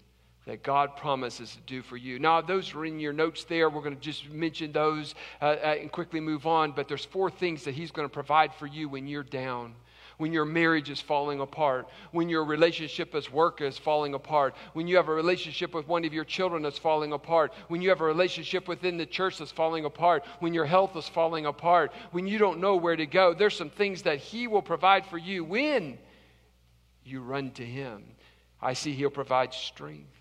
that 0.50 0.64
God 0.64 0.96
promises 0.98 1.52
to 1.56 1.62
do 1.68 1.84
for 1.84 1.96
you. 1.96 2.18
Now, 2.18 2.42
those 2.42 2.74
are 2.74 2.84
in 2.84 3.00
your 3.00 3.14
notes 3.14 3.44
there. 3.44 3.70
We're 3.70 3.84
going 3.84 3.96
to 3.96 4.02
just 4.02 4.30
mention 4.32 4.72
those 4.72 5.14
uh, 5.42 5.46
uh, 5.46 5.76
and 5.80 5.92
quickly 5.92 6.20
move 6.20 6.48
on. 6.48 6.72
But 6.72 6.88
there's 6.88 7.06
four 7.06 7.30
things 7.30 7.64
that 7.66 7.76
He's 7.76 7.92
going 7.92 8.08
to 8.08 8.14
provide 8.14 8.54
for 8.56 8.66
you 8.66 8.90
when 8.90 9.08
you're 9.08 9.24
down. 9.24 9.76
When 10.18 10.34
your 10.34 10.46
marriage 10.46 10.90
is 10.90 11.00
falling 11.00 11.40
apart, 11.40 11.88
when 12.12 12.28
your 12.28 12.44
relationship 12.44 13.16
as 13.16 13.32
work 13.32 13.62
is 13.62 13.78
falling 13.78 14.16
apart, 14.16 14.54
when 14.74 14.86
you 14.86 14.98
have 14.98 15.08
a 15.08 15.14
relationship 15.14 15.74
with 15.74 15.88
one 15.88 16.04
of 16.04 16.14
your 16.14 16.26
children 16.26 16.62
that's 16.62 16.78
falling 16.78 17.14
apart, 17.14 17.54
when 17.70 17.82
you 17.82 17.88
have 17.88 18.02
a 18.02 18.06
relationship 18.06 18.68
within 18.68 18.98
the 18.98 19.06
church 19.06 19.38
that's 19.38 19.52
falling 19.52 19.86
apart, 19.86 20.26
when 20.40 20.54
your 20.54 20.66
health 20.66 20.94
is 20.98 21.08
falling 21.08 21.46
apart, 21.46 21.94
when 22.12 22.28
you 22.28 22.38
don't 22.38 22.60
know 22.60 22.76
where 22.76 22.98
to 22.98 23.06
go, 23.06 23.34
there's 23.34 23.56
some 23.56 23.70
things 23.70 24.02
that 24.02 24.18
He 24.18 24.48
will 24.48 24.62
provide 24.62 25.06
for 25.06 25.18
you 25.18 25.46
when 25.46 25.98
you 27.06 27.22
run 27.22 27.52
to 27.52 27.66
Him. 27.66 28.04
I 28.62 28.74
see 28.74 28.94
He'll 28.94 29.10
provide 29.10 29.54
strength. 29.54 30.20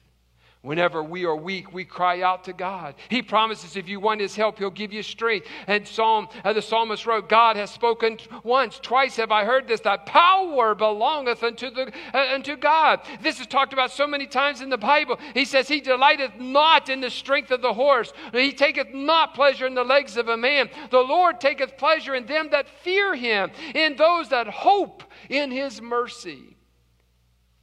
Whenever 0.62 1.04
we 1.04 1.24
are 1.24 1.36
weak, 1.36 1.72
we 1.72 1.84
cry 1.84 2.20
out 2.20 2.42
to 2.44 2.52
God. 2.52 2.96
He 3.08 3.22
promises 3.22 3.76
if 3.76 3.88
you 3.88 4.00
want 4.00 4.20
His 4.20 4.34
help, 4.34 4.58
He'll 4.58 4.70
give 4.70 4.92
you 4.92 5.04
strength. 5.04 5.46
And 5.68 5.86
Psalm, 5.86 6.26
uh, 6.44 6.52
the 6.52 6.60
psalmist 6.60 7.06
wrote, 7.06 7.28
God 7.28 7.54
has 7.54 7.70
spoken 7.70 8.18
once, 8.42 8.80
twice 8.80 9.16
have 9.16 9.30
I 9.30 9.44
heard 9.44 9.68
this, 9.68 9.80
that 9.82 10.04
power 10.06 10.74
belongeth 10.74 11.44
unto, 11.44 11.70
the, 11.70 11.92
uh, 12.12 12.34
unto 12.34 12.56
God. 12.56 13.00
This 13.22 13.38
is 13.38 13.46
talked 13.46 13.72
about 13.72 13.92
so 13.92 14.08
many 14.08 14.26
times 14.26 14.60
in 14.60 14.68
the 14.68 14.76
Bible. 14.76 15.20
He 15.32 15.44
says, 15.44 15.68
He 15.68 15.80
delighteth 15.80 16.34
not 16.40 16.88
in 16.88 17.00
the 17.00 17.10
strength 17.10 17.52
of 17.52 17.62
the 17.62 17.74
horse, 17.74 18.12
He 18.32 18.52
taketh 18.52 18.92
not 18.92 19.34
pleasure 19.34 19.66
in 19.66 19.74
the 19.74 19.84
legs 19.84 20.16
of 20.16 20.26
a 20.26 20.36
man. 20.36 20.70
The 20.90 20.98
Lord 20.98 21.40
taketh 21.40 21.76
pleasure 21.76 22.16
in 22.16 22.26
them 22.26 22.48
that 22.50 22.68
fear 22.68 23.14
Him, 23.14 23.52
in 23.76 23.94
those 23.94 24.28
that 24.30 24.48
hope 24.48 25.04
in 25.28 25.52
His 25.52 25.80
mercy. 25.80 26.57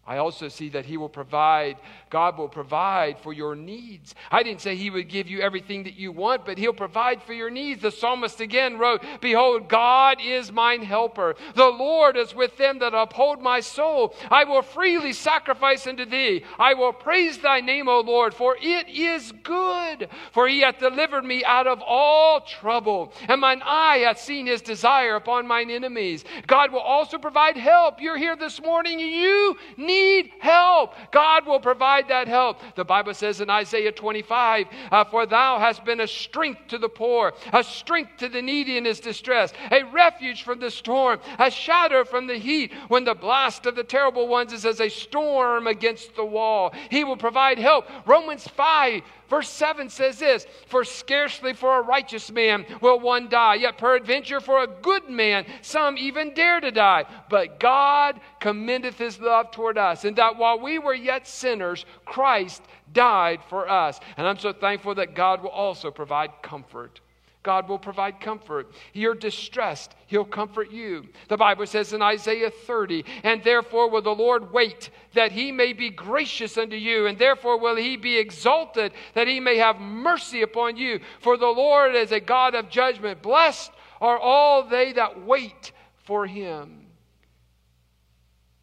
I 0.07 0.17
also 0.17 0.49
see 0.49 0.69
that 0.69 0.85
He 0.85 0.97
will 0.97 1.09
provide, 1.09 1.77
God 2.11 2.37
will 2.37 2.47
provide 2.47 3.17
for 3.19 3.33
your 3.33 3.55
needs. 3.55 4.13
I 4.29 4.43
didn't 4.43 4.61
say 4.61 4.75
He 4.75 4.91
would 4.91 5.09
give 5.09 5.27
you 5.27 5.41
everything 5.41 5.83
that 5.85 5.95
you 5.95 6.11
want, 6.11 6.45
but 6.45 6.59
He'll 6.59 6.73
provide 6.73 7.23
for 7.23 7.33
your 7.33 7.49
needs. 7.49 7.81
The 7.81 7.91
psalmist 7.91 8.39
again 8.39 8.77
wrote, 8.77 9.03
Behold, 9.19 9.67
God 9.67 10.17
is 10.21 10.51
mine 10.51 10.83
helper. 10.83 11.35
The 11.55 11.65
Lord 11.65 12.17
is 12.17 12.35
with 12.35 12.55
them 12.57 12.77
that 12.79 12.93
uphold 12.93 13.41
my 13.41 13.61
soul. 13.61 14.13
I 14.29 14.43
will 14.43 14.61
freely 14.61 15.11
sacrifice 15.11 15.87
unto 15.87 16.05
thee. 16.05 16.43
I 16.59 16.75
will 16.75 16.93
praise 16.93 17.39
thy 17.39 17.61
name, 17.61 17.89
O 17.89 18.01
Lord, 18.01 18.35
for 18.35 18.55
it 18.61 18.87
is 18.87 19.31
good. 19.43 20.09
For 20.31 20.47
he 20.47 20.61
hath 20.61 20.77
delivered 20.77 21.25
me 21.25 21.43
out 21.43 21.65
of 21.65 21.81
all 21.81 22.41
trouble, 22.41 23.11
and 23.27 23.41
mine 23.41 23.63
eye 23.65 24.03
hath 24.05 24.19
seen 24.19 24.45
his 24.45 24.61
desire 24.61 25.15
upon 25.15 25.47
mine 25.47 25.71
enemies. 25.71 26.25
God 26.45 26.71
will 26.71 26.79
also 26.79 27.17
provide 27.17 27.57
help. 27.57 28.01
You're 28.01 28.17
here 28.17 28.35
this 28.35 28.61
morning, 28.61 28.99
you 28.99 29.57
need 29.95 30.31
help. 30.39 30.93
God 31.11 31.45
will 31.45 31.59
provide 31.59 32.07
that 32.09 32.27
help. 32.27 32.59
The 32.75 32.85
Bible 32.85 33.13
says 33.13 33.41
in 33.41 33.49
Isaiah 33.49 33.91
25, 33.91 34.67
uh, 34.91 35.03
For 35.05 35.25
thou 35.25 35.59
hast 35.59 35.85
been 35.85 36.01
a 36.01 36.07
strength 36.07 36.67
to 36.69 36.77
the 36.77 36.89
poor, 36.89 37.33
a 37.53 37.63
strength 37.63 38.17
to 38.17 38.29
the 38.29 38.41
needy 38.41 38.77
in 38.77 38.85
his 38.85 38.99
distress, 38.99 39.53
a 39.71 39.83
refuge 39.83 40.43
from 40.43 40.59
the 40.59 40.71
storm, 40.71 41.19
a 41.39 41.49
shadow 41.49 42.03
from 42.03 42.27
the 42.27 42.37
heat. 42.37 42.71
When 42.87 43.03
the 43.03 43.15
blast 43.15 43.65
of 43.65 43.75
the 43.75 43.83
terrible 43.83 44.27
ones 44.27 44.53
is 44.53 44.65
as 44.65 44.81
a 44.81 44.89
storm 44.89 45.67
against 45.67 46.15
the 46.15 46.25
wall, 46.25 46.73
he 46.89 47.03
will 47.03 47.17
provide 47.17 47.57
help. 47.57 47.85
Romans 48.05 48.47
5, 48.47 49.01
Verse 49.29 49.49
7 49.49 49.89
says 49.89 50.19
this 50.19 50.45
For 50.67 50.83
scarcely 50.83 51.53
for 51.53 51.79
a 51.79 51.83
righteous 51.83 52.31
man 52.31 52.65
will 52.81 52.99
one 52.99 53.29
die, 53.29 53.55
yet 53.55 53.77
peradventure 53.77 54.39
for 54.39 54.63
a 54.63 54.67
good 54.67 55.09
man 55.09 55.45
some 55.61 55.97
even 55.97 56.33
dare 56.33 56.59
to 56.59 56.71
die. 56.71 57.05
But 57.29 57.59
God 57.59 58.19
commendeth 58.39 58.97
his 58.97 59.19
love 59.19 59.51
toward 59.51 59.77
us, 59.77 60.05
and 60.05 60.15
that 60.17 60.37
while 60.37 60.59
we 60.59 60.79
were 60.79 60.93
yet 60.93 61.27
sinners, 61.27 61.85
Christ 62.05 62.61
died 62.93 63.41
for 63.49 63.69
us. 63.69 63.99
And 64.17 64.27
I'm 64.27 64.37
so 64.37 64.53
thankful 64.53 64.95
that 64.95 65.15
God 65.15 65.41
will 65.41 65.49
also 65.49 65.91
provide 65.91 66.41
comfort. 66.41 67.01
God 67.45 67.69
will 67.69 67.77
provide 67.77 68.19
comfort. 68.19 68.71
You're 68.91 69.13
distressed, 69.13 69.95
He'll 70.07 70.25
comfort 70.25 70.71
you. 70.71 71.07
The 71.29 71.37
Bible 71.37 71.67
says 71.67 71.93
in 71.93 72.01
Isaiah 72.01 72.49
30, 72.49 73.05
and 73.23 73.43
therefore 73.43 73.87
will 73.87 74.01
the 74.01 74.09
Lord 74.09 74.51
wait 74.51 74.89
that 75.13 75.31
He 75.31 75.51
may 75.51 75.71
be 75.71 75.91
gracious 75.91 76.57
unto 76.57 76.75
you, 76.75 77.05
and 77.05 77.19
therefore 77.19 77.59
will 77.59 77.75
He 77.75 77.97
be 77.97 78.17
exalted 78.17 78.93
that 79.13 79.27
He 79.27 79.39
may 79.39 79.57
have 79.57 79.79
mercy 79.79 80.41
upon 80.41 80.75
you. 80.75 80.99
For 81.21 81.37
the 81.37 81.45
Lord 81.45 81.95
is 81.95 82.11
a 82.11 82.19
God 82.19 82.55
of 82.55 82.71
judgment. 82.71 83.21
Blessed 83.21 83.71
are 84.01 84.17
all 84.17 84.67
they 84.67 84.93
that 84.93 85.23
wait 85.23 85.71
for 86.03 86.25
Him. 86.25 86.87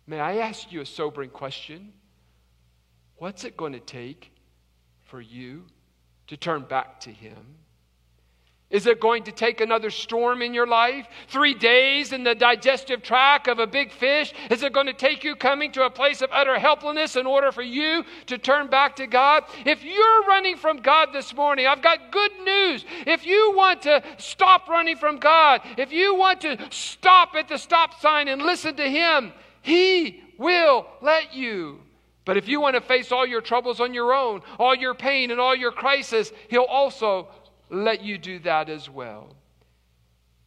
May 0.09 0.19
I 0.19 0.39
ask 0.39 0.73
you 0.73 0.81
a 0.81 0.87
sobering 0.87 1.31
question? 1.31 1.93
What's 3.17 3.45
it 3.45 3.57
going 3.57 3.75
to 3.75 3.81
take 3.81 4.33
for 5.03 5.21
you 5.21 5.67
to 6.27 6.37
turn 6.37 6.63
back 6.63 6.99
to 7.03 7.13
Him? 7.13 7.37
Is 8.73 8.87
it 8.87 9.01
going 9.01 9.25
to 9.25 9.33
take 9.33 9.61
another 9.61 9.91
storm 9.91 10.41
in 10.41 10.55
your 10.55 10.67
life? 10.67 11.07
Three 11.29 11.53
days 11.53 12.13
in 12.13 12.25
the 12.25 12.35
digestive 12.35 13.03
tract 13.03 13.47
of 13.47 13.59
a 13.59 13.67
big 13.67 13.93
fish? 13.93 14.33
Is 14.51 14.63
it 14.63 14.73
going 14.73 14.87
to 14.87 14.95
take 14.95 15.23
you 15.23 15.37
coming 15.37 15.71
to 15.73 15.85
a 15.85 15.91
place 15.91 16.23
of 16.23 16.31
utter 16.33 16.59
helplessness 16.59 17.17
in 17.17 17.27
order 17.27 17.53
for 17.53 17.63
you 17.63 18.03
to 18.27 18.39
turn 18.39 18.69
back 18.69 18.97
to 18.97 19.07
God? 19.07 19.45
If 19.67 19.85
you're 19.85 20.25
running 20.27 20.57
from 20.57 20.79
God 20.79 21.11
this 21.13 21.35
morning, 21.35 21.67
I've 21.67 21.83
got 21.83 22.11
good 22.11 22.33
news. 22.45 22.87
If 23.07 23.27
you 23.27 23.53
want 23.55 23.83
to 23.83 24.03
stop 24.17 24.67
running 24.69 24.97
from 24.97 25.19
God, 25.19 25.61
if 25.77 25.93
you 25.93 26.15
want 26.15 26.41
to 26.41 26.57
stop 26.71 27.35
at 27.35 27.49
the 27.49 27.59
stop 27.59 28.01
sign 28.01 28.29
and 28.29 28.41
listen 28.41 28.75
to 28.77 28.91
Him, 28.91 29.33
He 29.61 30.23
will 30.39 30.87
let 31.03 31.35
you. 31.35 31.81
But 32.25 32.37
if 32.37 32.49
you 32.49 32.61
want 32.61 32.77
to 32.77 32.81
face 32.81 33.11
all 33.11 33.27
your 33.27 33.41
troubles 33.41 33.81
on 33.81 33.93
your 33.93 34.15
own, 34.15 34.43
all 34.59 34.75
your 34.75 34.95
pain 34.95 35.31
and 35.31 35.41
all 35.41 35.57
your 35.57 35.73
crisis, 35.73 36.33
He'll 36.49 36.63
also 36.63 37.29
let 37.73 38.05
you 38.05 38.19
do 38.19 38.39
that 38.41 38.69
as 38.69 38.89
well. 38.89 39.35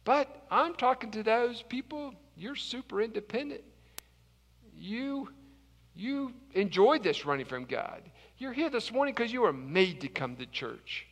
But 0.04 0.46
I'm 0.50 0.74
talking 0.74 1.10
to 1.10 1.22
those 1.24 1.62
people, 1.62 2.14
you're 2.36 2.54
super 2.54 3.02
independent. 3.02 3.62
You 4.72 5.28
you 5.96 6.34
enjoy 6.52 6.98
this 6.98 7.24
running 7.24 7.46
from 7.46 7.64
God. 7.64 8.02
You're 8.36 8.52
here 8.52 8.68
this 8.68 8.92
morning 8.92 9.14
because 9.14 9.32
you 9.32 9.40
were 9.40 9.52
made 9.52 10.02
to 10.02 10.08
come 10.08 10.36
to 10.36 10.46
church. 10.46 11.06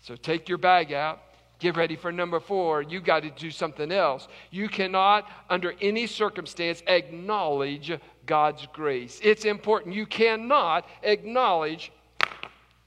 So 0.00 0.16
take 0.16 0.48
your 0.48 0.56
bag 0.56 0.94
out. 0.94 1.20
Get 1.58 1.76
ready 1.76 1.94
for 1.94 2.10
number 2.10 2.40
four. 2.40 2.80
You 2.80 3.00
got 3.00 3.22
to 3.22 3.30
do 3.30 3.50
something 3.50 3.92
else. 3.92 4.26
You 4.50 4.68
cannot, 4.68 5.28
under 5.50 5.74
any 5.80 6.06
circumstance, 6.06 6.82
acknowledge 6.86 7.92
God's 8.24 8.66
grace. 8.72 9.20
It's 9.22 9.44
important. 9.44 9.94
You 9.94 10.06
cannot 10.06 10.88
acknowledge 11.02 11.92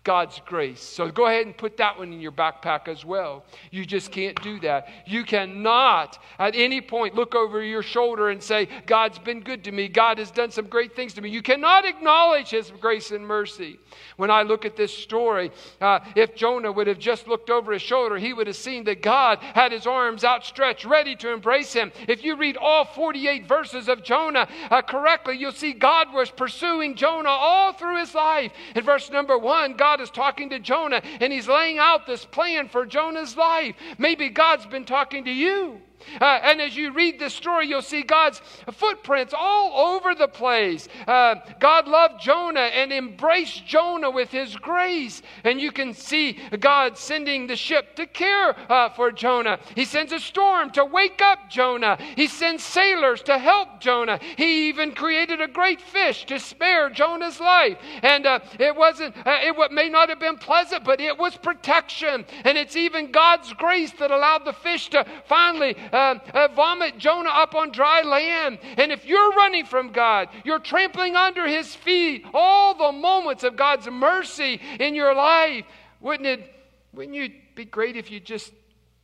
God's 0.06 0.40
grace. 0.46 0.80
So 0.80 1.10
go 1.12 1.26
ahead 1.26 1.46
and 1.46 1.58
put 1.58 1.76
that 1.78 1.98
one 1.98 2.14
in 2.14 2.22
your 2.22 2.32
backpack 2.32 2.88
as 2.88 3.04
well. 3.04 3.44
You 3.72 3.86
just 3.86 4.12
can't 4.12 4.42
do 4.42 4.60
that. 4.62 4.88
You 5.06 5.26
cannot 5.26 6.20
at 6.40 6.56
any 6.56 6.80
point 6.80 7.16
look 7.16 7.36
over 7.36 7.62
your 7.62 7.84
shoulder 7.84 8.30
and 8.30 8.42
say, 8.42 8.70
God's 8.86 9.20
been 9.20 9.42
good 9.42 9.64
to 9.66 9.72
me. 9.72 9.90
God 9.90 10.20
has 10.20 10.32
done 10.32 10.52
some 10.52 10.68
great 10.68 10.96
things 10.96 11.14
to 11.16 11.22
me. 11.22 11.30
You 11.30 11.42
cannot 11.42 11.86
acknowledge 11.86 12.52
His 12.52 12.72
grace 12.80 13.12
and 13.12 13.26
mercy. 13.28 13.80
When 14.18 14.32
I 14.32 14.44
look 14.44 14.64
at 14.64 14.78
this 14.78 14.96
story, 14.96 15.52
uh, 15.82 16.00
if 16.16 16.36
Jonah 16.36 16.72
would 16.72 16.88
have 16.88 17.00
just 17.00 17.28
looked 17.28 17.50
over 17.50 17.74
his 17.74 17.82
shoulder, 17.82 18.18
he 18.18 18.34
would 18.34 18.48
have 18.48 18.56
seen 18.56 18.84
that 18.86 19.02
God 19.02 19.40
had 19.40 19.72
his 19.72 19.88
arms 19.88 20.24
outstretched, 20.24 20.86
ready 20.86 21.16
to 21.18 21.34
embrace 21.34 21.74
him. 21.74 21.92
If 22.08 22.24
you 22.24 22.36
read 22.36 22.58
all 22.58 22.86
48 22.86 23.48
verses 23.48 23.90
of 23.90 24.04
Jonah 24.04 24.48
uh, 24.70 24.82
correctly, 24.82 25.38
you'll 25.38 25.52
see 25.52 25.74
God 25.74 26.14
was 26.14 26.30
pursuing 26.30 26.96
Jonah 26.96 27.30
all 27.30 27.74
through 27.74 28.00
his 28.00 28.14
life. 28.14 28.52
In 28.76 28.84
verse 28.84 29.10
number 29.10 29.38
one, 29.38 29.74
God 29.74 29.95
is 30.02 30.10
talking 30.10 30.50
to 30.50 30.60
Jonah 30.60 31.02
and 31.20 31.32
he's 31.32 31.48
laying 31.48 31.78
out 31.78 32.06
this 32.06 32.26
plan 32.26 32.70
for 32.70 32.86
Jonah's 32.86 33.36
life. 33.36 33.76
Maybe 33.98 34.30
God's 34.30 34.66
been 34.66 34.86
talking 34.86 35.26
to 35.26 35.32
you. 35.32 35.82
Uh, 36.20 36.40
and 36.44 36.62
as 36.62 36.76
you 36.76 36.92
read 36.92 37.20
this 37.20 37.34
story, 37.34 37.68
you'll 37.68 37.82
see 37.82 38.04
God's 38.04 38.42
footprints 38.72 39.34
all 39.38 39.96
over 39.96 40.16
the 40.16 40.28
place. 40.28 40.88
Uh, 41.08 41.36
God 41.60 41.88
loved 41.88 42.22
Jonah 42.22 42.60
and 42.60 42.92
embraced 42.92 43.66
Jonah 43.66 44.10
with 44.10 44.30
his 44.30 44.56
grace. 44.56 45.22
And 45.44 45.60
you 45.60 45.72
can 45.72 45.94
see 45.94 46.40
God 46.60 46.98
sending 46.98 47.48
the 47.48 47.56
ship 47.56 47.96
to 47.96 48.06
care 48.06 48.56
uh, 48.72 48.90
for 48.90 49.12
Jonah. 49.12 49.60
He 49.76 49.86
sends 49.86 50.12
a 50.12 50.20
storm 50.20 50.72
to 50.72 50.86
wake 50.86 51.22
up 51.22 51.50
Jonah. 51.50 51.98
He 52.16 52.28
sends 52.28 52.64
sailors 52.64 53.22
to 53.24 53.38
help 53.38 53.80
Jonah. 53.80 54.20
He 54.38 54.70
even 54.70 54.92
created 54.94 55.42
a 55.42 55.48
great 55.48 55.82
fish 55.82 56.26
to 56.26 56.40
spare 56.40 56.90
Jonah's 56.90 57.40
life. 57.40 57.78
And 58.02 58.26
uh, 58.26 58.40
it 58.60 58.76
wasn't, 58.76 59.16
uh, 59.18 59.38
it 59.42 59.72
may 59.72 59.90
not 59.90 60.10
have 60.10 60.20
been 60.20 60.38
pleasant, 60.38 60.84
but 60.84 61.00
it 61.00 61.18
was 61.18 61.36
protection. 61.38 62.26
And 62.44 62.58
it's 62.58 62.76
even 62.76 63.12
God's 63.12 63.54
grace 63.54 63.92
that 64.00 64.12
allowed 64.12 64.46
the 64.46 64.54
fish 64.54 64.90
to 64.90 65.06
finally 65.26 65.76
uh, 65.96 66.20
uh, 66.34 66.50
vomit 66.54 66.98
Jonah 66.98 67.30
up 67.30 67.56
on 67.56 67.72
dry 67.72 68.02
land. 68.02 68.60
And 68.78 68.92
if 68.92 69.06
you're 69.06 69.32
running 69.32 69.66
from 69.66 69.94
God, 69.94 70.28
you're 70.44 70.60
trampling 70.60 71.16
under 71.16 71.48
his 71.48 71.74
feet 71.74 72.26
all 72.34 72.76
the 72.76 72.92
moments 72.92 73.46
of 73.46 73.56
God's 73.56 73.88
mercy 73.88 74.60
in 74.80 74.94
your 74.94 75.16
life. 75.16 75.64
Wouldn't 76.02 76.28
it, 76.28 76.54
wouldn't 76.94 77.16
you 77.16 77.30
be 77.56 77.64
great 77.64 77.96
if 77.96 78.12
you 78.12 78.20
just 78.20 78.52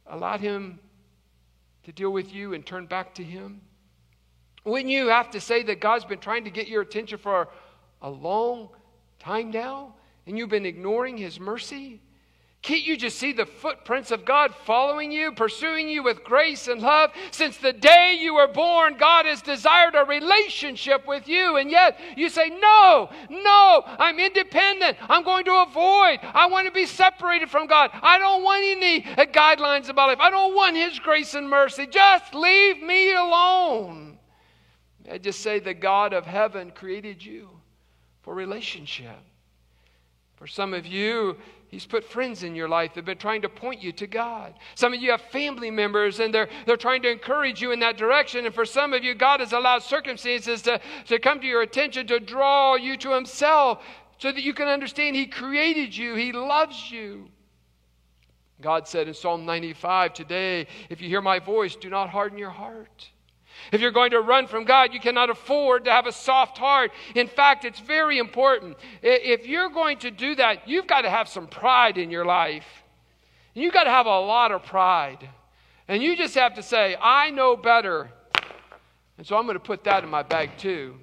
allowed 0.05 0.41
him 0.41 0.79
to 1.83 1.93
deal 1.93 2.11
with 2.11 2.33
you 2.33 2.53
and 2.53 2.65
turn 2.65 2.87
back 2.87 3.15
to 3.15 3.23
him? 3.23 3.61
Wouldn't 4.65 4.89
you 4.89 5.07
have 5.07 5.31
to 5.31 5.39
say 5.39 5.63
that 5.63 5.79
God's 5.79 6.03
been 6.03 6.19
trying 6.19 6.43
to 6.43 6.51
get 6.51 6.67
your 6.67 6.81
attention 6.81 7.17
for 7.17 7.47
a 8.01 8.09
long 8.09 8.67
time 9.17 9.49
now 9.49 9.95
and 10.27 10.37
you've 10.37 10.49
been 10.49 10.65
ignoring 10.65 11.15
his 11.15 11.39
mercy? 11.39 12.01
Can't 12.61 12.83
you 12.83 12.95
just 12.95 13.17
see 13.17 13.33
the 13.33 13.47
footprints 13.47 14.11
of 14.11 14.23
God 14.23 14.53
following 14.65 15.11
you, 15.11 15.31
pursuing 15.31 15.89
you 15.89 16.03
with 16.03 16.23
grace 16.23 16.67
and 16.67 16.79
love? 16.79 17.09
Since 17.31 17.57
the 17.57 17.73
day 17.73 18.19
you 18.21 18.35
were 18.35 18.47
born, 18.47 18.97
God 18.99 19.25
has 19.25 19.41
desired 19.41 19.95
a 19.95 20.05
relationship 20.05 21.07
with 21.07 21.27
you, 21.27 21.57
and 21.57 21.71
yet 21.71 21.99
you 22.15 22.29
say, 22.29 22.49
No, 22.49 23.09
no, 23.31 23.83
I'm 23.85 24.19
independent. 24.19 24.97
I'm 25.09 25.23
going 25.23 25.45
to 25.45 25.63
avoid. 25.67 26.19
I 26.21 26.47
want 26.51 26.67
to 26.67 26.71
be 26.71 26.85
separated 26.85 27.49
from 27.49 27.65
God. 27.65 27.89
I 27.93 28.19
don't 28.19 28.43
want 28.43 28.63
any 28.63 29.01
guidelines 29.01 29.89
about 29.89 30.09
life. 30.09 30.19
I 30.19 30.29
don't 30.29 30.53
want 30.53 30.75
His 30.75 30.99
grace 30.99 31.33
and 31.33 31.49
mercy. 31.49 31.87
Just 31.87 32.35
leave 32.35 32.79
me 32.83 33.11
alone. 33.13 34.19
I 35.11 35.17
just 35.17 35.39
say, 35.39 35.57
The 35.57 35.73
God 35.73 36.13
of 36.13 36.27
heaven 36.27 36.69
created 36.69 37.25
you 37.25 37.49
for 38.21 38.35
relationship. 38.35 39.17
For 40.35 40.45
some 40.45 40.75
of 40.75 40.85
you, 40.85 41.37
He's 41.71 41.85
put 41.85 42.03
friends 42.03 42.43
in 42.43 42.53
your 42.53 42.67
life 42.67 42.91
that 42.91 42.97
have 42.97 43.05
been 43.05 43.17
trying 43.17 43.43
to 43.43 43.49
point 43.49 43.81
you 43.81 43.93
to 43.93 44.05
God. 44.05 44.53
Some 44.75 44.93
of 44.93 45.01
you 45.01 45.11
have 45.11 45.21
family 45.21 45.71
members 45.71 46.19
and 46.19 46.33
they're, 46.33 46.49
they're 46.65 46.75
trying 46.75 47.01
to 47.03 47.09
encourage 47.09 47.61
you 47.61 47.71
in 47.71 47.79
that 47.79 47.95
direction. 47.95 48.45
And 48.45 48.53
for 48.53 48.65
some 48.65 48.91
of 48.91 49.05
you, 49.05 49.15
God 49.15 49.39
has 49.39 49.53
allowed 49.53 49.81
circumstances 49.81 50.61
to, 50.63 50.81
to 51.07 51.17
come 51.17 51.39
to 51.39 51.47
your 51.47 51.61
attention 51.61 52.07
to 52.07 52.19
draw 52.19 52.75
you 52.75 52.97
to 52.97 53.13
Himself 53.13 53.81
so 54.17 54.33
that 54.33 54.43
you 54.43 54.53
can 54.53 54.67
understand 54.67 55.15
He 55.15 55.27
created 55.27 55.95
you, 55.95 56.15
He 56.15 56.33
loves 56.33 56.91
you. 56.91 57.29
God 58.59 58.85
said 58.85 59.07
in 59.07 59.13
Psalm 59.13 59.45
95 59.45 60.13
today, 60.13 60.67
if 60.89 61.01
you 61.01 61.07
hear 61.07 61.21
my 61.21 61.39
voice, 61.39 61.77
do 61.77 61.89
not 61.89 62.09
harden 62.09 62.37
your 62.37 62.49
heart. 62.49 63.09
If 63.71 63.81
you're 63.81 63.91
going 63.91 64.11
to 64.11 64.21
run 64.21 64.47
from 64.47 64.65
God, 64.65 64.93
you 64.93 64.99
cannot 64.99 65.29
afford 65.29 65.85
to 65.85 65.91
have 65.91 66.07
a 66.07 66.11
soft 66.11 66.57
heart. 66.57 66.91
In 67.15 67.27
fact, 67.27 67.65
it's 67.65 67.79
very 67.79 68.17
important. 68.17 68.77
If 69.01 69.47
you're 69.47 69.69
going 69.69 69.99
to 69.99 70.11
do 70.11 70.35
that, 70.35 70.67
you've 70.67 70.87
got 70.87 71.01
to 71.01 71.09
have 71.09 71.27
some 71.27 71.47
pride 71.47 71.97
in 71.97 72.09
your 72.09 72.25
life. 72.25 72.65
You've 73.53 73.73
got 73.73 73.83
to 73.83 73.89
have 73.89 74.05
a 74.05 74.19
lot 74.19 74.51
of 74.51 74.63
pride. 74.63 75.29
And 75.87 76.01
you 76.01 76.15
just 76.15 76.35
have 76.35 76.53
to 76.55 76.63
say, 76.63 76.95
I 77.01 77.31
know 77.31 77.55
better. 77.55 78.09
And 79.17 79.27
so 79.27 79.37
I'm 79.37 79.43
going 79.43 79.55
to 79.55 79.59
put 79.59 79.83
that 79.83 80.03
in 80.03 80.09
my 80.09 80.23
bag 80.23 80.51
too. 80.57 80.95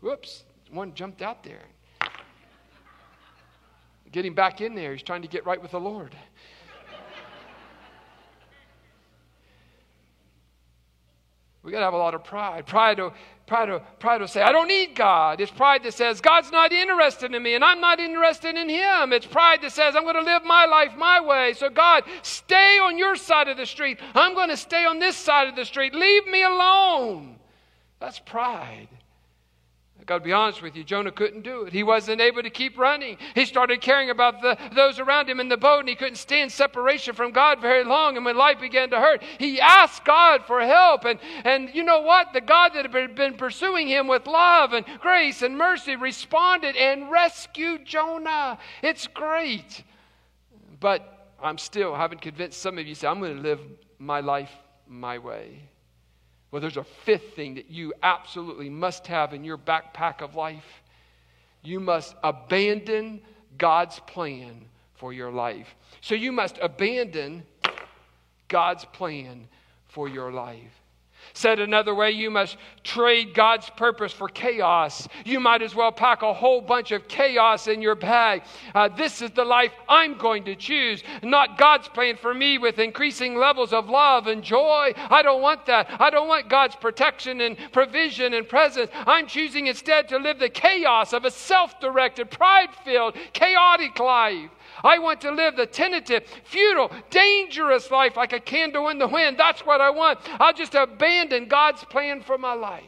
Whoops, 0.00 0.44
one 0.70 0.94
jumped 0.94 1.22
out 1.22 1.44
there. 1.44 1.62
Getting 4.10 4.34
back 4.34 4.60
in 4.60 4.74
there, 4.74 4.92
he's 4.92 5.02
trying 5.02 5.22
to 5.22 5.28
get 5.28 5.46
right 5.46 5.60
with 5.60 5.70
the 5.70 5.80
Lord. 5.80 6.14
We 11.62 11.70
got 11.70 11.78
to 11.78 11.84
have 11.84 11.94
a 11.94 11.98
lot 11.98 12.14
of 12.14 12.24
pride. 12.24 12.66
Pride 12.66 12.96
to, 12.96 13.12
pride, 13.46 13.66
to, 13.66 13.80
pride 14.00 14.18
to 14.18 14.26
say, 14.26 14.42
I 14.42 14.50
don't 14.50 14.66
need 14.66 14.96
God. 14.96 15.40
It's 15.40 15.50
pride 15.50 15.84
that 15.84 15.94
says, 15.94 16.20
God's 16.20 16.50
not 16.50 16.72
interested 16.72 17.32
in 17.32 17.42
me 17.42 17.54
and 17.54 17.64
I'm 17.64 17.80
not 17.80 18.00
interested 18.00 18.56
in 18.56 18.68
Him. 18.68 19.12
It's 19.12 19.26
pride 19.26 19.62
that 19.62 19.70
says, 19.70 19.94
I'm 19.94 20.02
going 20.02 20.16
to 20.16 20.22
live 20.22 20.44
my 20.44 20.66
life 20.66 20.96
my 20.96 21.20
way. 21.20 21.52
So, 21.52 21.70
God, 21.70 22.02
stay 22.22 22.78
on 22.78 22.98
your 22.98 23.14
side 23.14 23.46
of 23.46 23.56
the 23.56 23.66
street. 23.66 24.00
I'm 24.14 24.34
going 24.34 24.48
to 24.48 24.56
stay 24.56 24.84
on 24.84 24.98
this 24.98 25.16
side 25.16 25.48
of 25.48 25.54
the 25.54 25.64
street. 25.64 25.94
Leave 25.94 26.26
me 26.26 26.42
alone. 26.42 27.36
That's 28.00 28.18
pride. 28.18 28.88
I 30.02 30.04
got 30.04 30.18
to 30.18 30.24
be 30.24 30.32
honest 30.32 30.62
with 30.62 30.74
you, 30.74 30.82
Jonah 30.82 31.12
couldn't 31.12 31.42
do 31.42 31.62
it. 31.62 31.72
He 31.72 31.84
wasn't 31.84 32.20
able 32.20 32.42
to 32.42 32.50
keep 32.50 32.76
running. 32.76 33.18
He 33.36 33.44
started 33.44 33.80
caring 33.80 34.10
about 34.10 34.42
the, 34.42 34.58
those 34.74 34.98
around 34.98 35.30
him 35.30 35.38
in 35.38 35.48
the 35.48 35.56
boat, 35.56 35.78
and 35.78 35.88
he 35.88 35.94
couldn't 35.94 36.16
stand 36.16 36.50
separation 36.50 37.14
from 37.14 37.30
God 37.30 37.60
very 37.60 37.84
long. 37.84 38.16
And 38.16 38.24
when 38.24 38.36
life 38.36 38.58
began 38.58 38.90
to 38.90 38.98
hurt, 38.98 39.22
he 39.38 39.60
asked 39.60 40.04
God 40.04 40.44
for 40.44 40.60
help. 40.60 41.04
And, 41.04 41.20
and 41.44 41.72
you 41.72 41.84
know 41.84 42.00
what? 42.00 42.32
The 42.32 42.40
God 42.40 42.72
that 42.74 42.84
had 42.84 43.14
been 43.14 43.34
pursuing 43.34 43.86
him 43.86 44.08
with 44.08 44.26
love 44.26 44.72
and 44.72 44.84
grace 44.98 45.40
and 45.40 45.56
mercy 45.56 45.94
responded 45.94 46.74
and 46.74 47.08
rescued 47.08 47.86
Jonah. 47.86 48.58
It's 48.82 49.06
great. 49.06 49.84
But 50.80 51.32
I'm 51.40 51.58
still, 51.58 51.94
haven't 51.94 52.22
convinced 52.22 52.60
some 52.60 52.76
of 52.76 52.88
you, 52.88 52.96
say, 52.96 53.06
I'm 53.06 53.20
going 53.20 53.36
to 53.36 53.40
live 53.42 53.60
my 54.00 54.18
life 54.18 54.50
my 54.88 55.18
way. 55.18 55.60
Well, 56.52 56.60
there's 56.60 56.76
a 56.76 56.84
fifth 56.84 57.34
thing 57.34 57.54
that 57.54 57.70
you 57.70 57.94
absolutely 58.02 58.68
must 58.68 59.06
have 59.06 59.32
in 59.32 59.42
your 59.42 59.56
backpack 59.58 60.20
of 60.20 60.36
life. 60.36 60.82
You 61.62 61.80
must 61.80 62.14
abandon 62.22 63.22
God's 63.56 63.98
plan 64.00 64.66
for 64.94 65.14
your 65.14 65.32
life. 65.32 65.74
So 66.02 66.14
you 66.14 66.30
must 66.30 66.58
abandon 66.60 67.44
God's 68.48 68.84
plan 68.84 69.48
for 69.88 70.08
your 70.08 70.30
life. 70.30 70.81
Said 71.34 71.60
another 71.60 71.94
way, 71.94 72.10
you 72.10 72.30
must 72.30 72.56
trade 72.84 73.32
God's 73.34 73.70
purpose 73.70 74.12
for 74.12 74.28
chaos. 74.28 75.08
You 75.24 75.40
might 75.40 75.62
as 75.62 75.74
well 75.74 75.90
pack 75.90 76.22
a 76.22 76.32
whole 76.32 76.60
bunch 76.60 76.92
of 76.92 77.08
chaos 77.08 77.68
in 77.68 77.80
your 77.80 77.94
bag. 77.94 78.42
Uh, 78.74 78.88
this 78.88 79.22
is 79.22 79.30
the 79.30 79.44
life 79.44 79.72
I'm 79.88 80.18
going 80.18 80.44
to 80.44 80.54
choose, 80.54 81.02
not 81.22 81.56
God's 81.56 81.88
plan 81.88 82.16
for 82.16 82.34
me 82.34 82.58
with 82.58 82.78
increasing 82.78 83.36
levels 83.36 83.72
of 83.72 83.88
love 83.88 84.26
and 84.26 84.42
joy. 84.42 84.92
I 84.96 85.22
don't 85.22 85.42
want 85.42 85.66
that. 85.66 85.88
I 86.00 86.10
don't 86.10 86.28
want 86.28 86.50
God's 86.50 86.76
protection 86.76 87.40
and 87.40 87.56
provision 87.72 88.34
and 88.34 88.48
presence. 88.48 88.90
I'm 88.94 89.26
choosing 89.26 89.68
instead 89.68 90.08
to 90.08 90.18
live 90.18 90.38
the 90.38 90.50
chaos 90.50 91.12
of 91.12 91.24
a 91.24 91.30
self 91.30 91.80
directed, 91.80 92.30
pride 92.30 92.74
filled, 92.84 93.16
chaotic 93.32 93.98
life. 93.98 94.50
I 94.84 94.98
want 94.98 95.20
to 95.22 95.30
live 95.30 95.56
the 95.56 95.66
tentative, 95.66 96.24
futile, 96.44 96.90
dangerous 97.10 97.90
life 97.90 98.16
like 98.16 98.32
a 98.32 98.40
candle 98.40 98.88
in 98.88 98.98
the 98.98 99.08
wind. 99.08 99.38
That's 99.38 99.64
what 99.64 99.80
I 99.80 99.90
want. 99.90 100.18
I'll 100.40 100.52
just 100.52 100.74
abandon 100.74 101.46
God's 101.46 101.84
plan 101.84 102.22
for 102.22 102.38
my 102.38 102.54
life. 102.54 102.84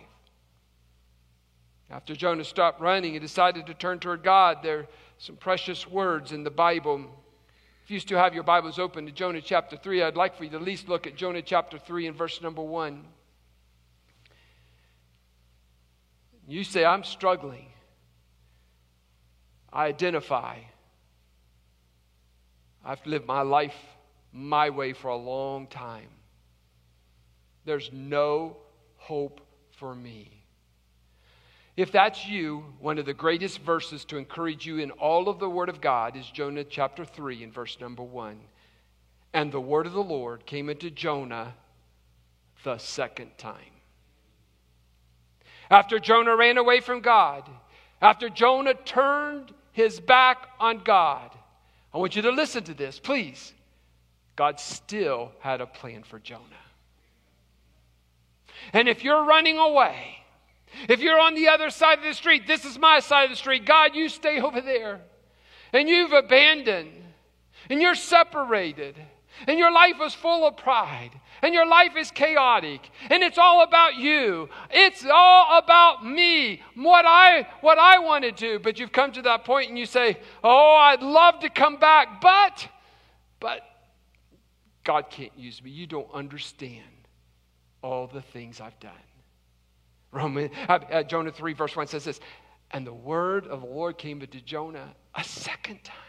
After 1.90 2.16
Jonah 2.16 2.44
stopped 2.44 2.80
running, 2.80 3.12
he 3.12 3.18
decided 3.18 3.66
to 3.66 3.74
turn 3.74 4.00
toward 4.00 4.24
God. 4.24 4.58
There 4.62 4.78
are 4.80 4.86
some 5.18 5.36
precious 5.36 5.86
words 5.88 6.32
in 6.32 6.42
the 6.42 6.50
Bible. 6.50 7.04
If 7.84 7.90
you 7.90 8.00
still 8.00 8.18
have 8.18 8.34
your 8.34 8.42
Bibles 8.42 8.78
open 8.78 9.06
to 9.06 9.12
Jonah 9.12 9.40
chapter 9.40 9.76
3, 9.76 10.02
I'd 10.02 10.16
like 10.16 10.36
for 10.36 10.44
you 10.44 10.50
to 10.50 10.56
at 10.56 10.62
least 10.62 10.88
look 10.88 11.06
at 11.06 11.16
Jonah 11.16 11.42
chapter 11.42 11.78
3 11.78 12.08
and 12.08 12.16
verse 12.16 12.42
number 12.42 12.62
1. 12.62 13.04
You 16.48 16.64
say, 16.64 16.84
I'm 16.84 17.04
struggling. 17.04 17.66
I 19.72 19.86
identify. 19.86 20.58
I've 22.84 23.04
lived 23.06 23.26
my 23.26 23.42
life 23.42 23.74
my 24.32 24.70
way 24.70 24.92
for 24.92 25.08
a 25.08 25.16
long 25.16 25.66
time. 25.68 26.08
There's 27.64 27.90
no 27.92 28.56
hope 28.96 29.40
for 29.70 29.94
me. 29.94 30.44
If 31.76 31.90
that's 31.90 32.26
you, 32.26 32.64
one 32.78 32.98
of 32.98 33.06
the 33.06 33.14
greatest 33.14 33.60
verses 33.60 34.04
to 34.06 34.16
encourage 34.16 34.64
you 34.64 34.78
in 34.78 34.92
all 34.92 35.28
of 35.28 35.40
the 35.40 35.50
Word 35.50 35.68
of 35.68 35.80
God 35.80 36.16
is 36.16 36.26
Jonah 36.30 36.62
chapter 36.62 37.04
3 37.04 37.42
and 37.42 37.52
verse 37.52 37.78
number 37.80 38.02
1. 38.02 38.38
And 39.32 39.50
the 39.50 39.60
word 39.60 39.86
of 39.86 39.92
the 39.92 40.02
Lord 40.02 40.46
came 40.46 40.70
into 40.70 40.90
Jonah 40.90 41.54
the 42.62 42.78
second 42.78 43.36
time. 43.36 43.58
After 45.68 45.98
Jonah 45.98 46.36
ran 46.36 46.56
away 46.56 46.78
from 46.78 47.00
God, 47.00 47.50
after 48.00 48.28
Jonah 48.28 48.74
turned 48.74 49.52
his 49.72 49.98
back 49.98 50.46
on 50.60 50.84
God, 50.84 51.33
I 51.94 51.98
want 51.98 52.16
you 52.16 52.22
to 52.22 52.32
listen 52.32 52.64
to 52.64 52.74
this, 52.74 52.98
please. 52.98 53.52
God 54.34 54.58
still 54.58 55.30
had 55.38 55.60
a 55.60 55.66
plan 55.66 56.02
for 56.02 56.18
Jonah. 56.18 56.42
And 58.72 58.88
if 58.88 59.04
you're 59.04 59.24
running 59.24 59.58
away, 59.58 60.18
if 60.88 61.00
you're 61.00 61.20
on 61.20 61.34
the 61.34 61.48
other 61.48 61.70
side 61.70 61.98
of 61.98 62.04
the 62.04 62.14
street, 62.14 62.48
this 62.48 62.64
is 62.64 62.78
my 62.78 62.98
side 62.98 63.24
of 63.24 63.30
the 63.30 63.36
street, 63.36 63.64
God, 63.64 63.94
you 63.94 64.08
stay 64.08 64.40
over 64.40 64.60
there. 64.60 65.00
And 65.72 65.88
you've 65.88 66.12
abandoned, 66.12 66.92
and 67.70 67.80
you're 67.80 67.94
separated, 67.94 68.96
and 69.46 69.58
your 69.58 69.72
life 69.72 69.96
is 70.02 70.14
full 70.14 70.46
of 70.46 70.56
pride, 70.56 71.10
and 71.42 71.52
your 71.52 71.66
life 71.66 71.96
is 71.96 72.10
chaotic. 72.10 72.90
And 73.10 73.22
it's 73.22 73.38
all 73.38 73.62
about 73.62 73.96
you. 73.96 74.48
It's 74.70 75.04
all 75.04 75.58
about 75.58 76.04
me. 76.04 76.62
What 76.74 77.04
i 77.06 77.46
what 77.60 77.78
i 77.78 77.98
want 77.98 78.24
to 78.24 78.32
do. 78.32 78.58
But 78.58 78.78
you've 78.78 78.92
come 78.92 79.12
to 79.12 79.22
that 79.22 79.44
point 79.44 79.68
and 79.68 79.78
you 79.78 79.86
say 79.86 80.18
oh 80.42 80.76
i'd 80.76 81.02
love 81.02 81.40
to 81.40 81.50
come 81.50 81.76
back 81.76 82.20
but 82.20 82.68
but 83.40 83.62
god 84.84 85.10
can't 85.10 85.36
use 85.36 85.62
me. 85.62 85.70
You 85.70 85.86
don't 85.86 86.12
understand 86.12 86.82
all 87.82 88.06
the 88.06 88.22
things 88.22 88.60
i've 88.60 88.78
done. 88.80 88.92
Roman 90.12 90.50
uh, 90.68 90.78
uh, 90.90 91.02
jonah 91.02 91.32
3 91.32 91.52
verse 91.54 91.74
1 91.74 91.88
says 91.88 92.04
this 92.04 92.20
and 92.70 92.86
the 92.86 92.94
word 92.94 93.46
of 93.46 93.60
the 93.60 93.66
lord 93.66 93.98
came 93.98 94.20
to 94.20 94.26
jonah 94.26 94.94
a 95.14 95.24
second 95.24 95.82
time 95.82 96.03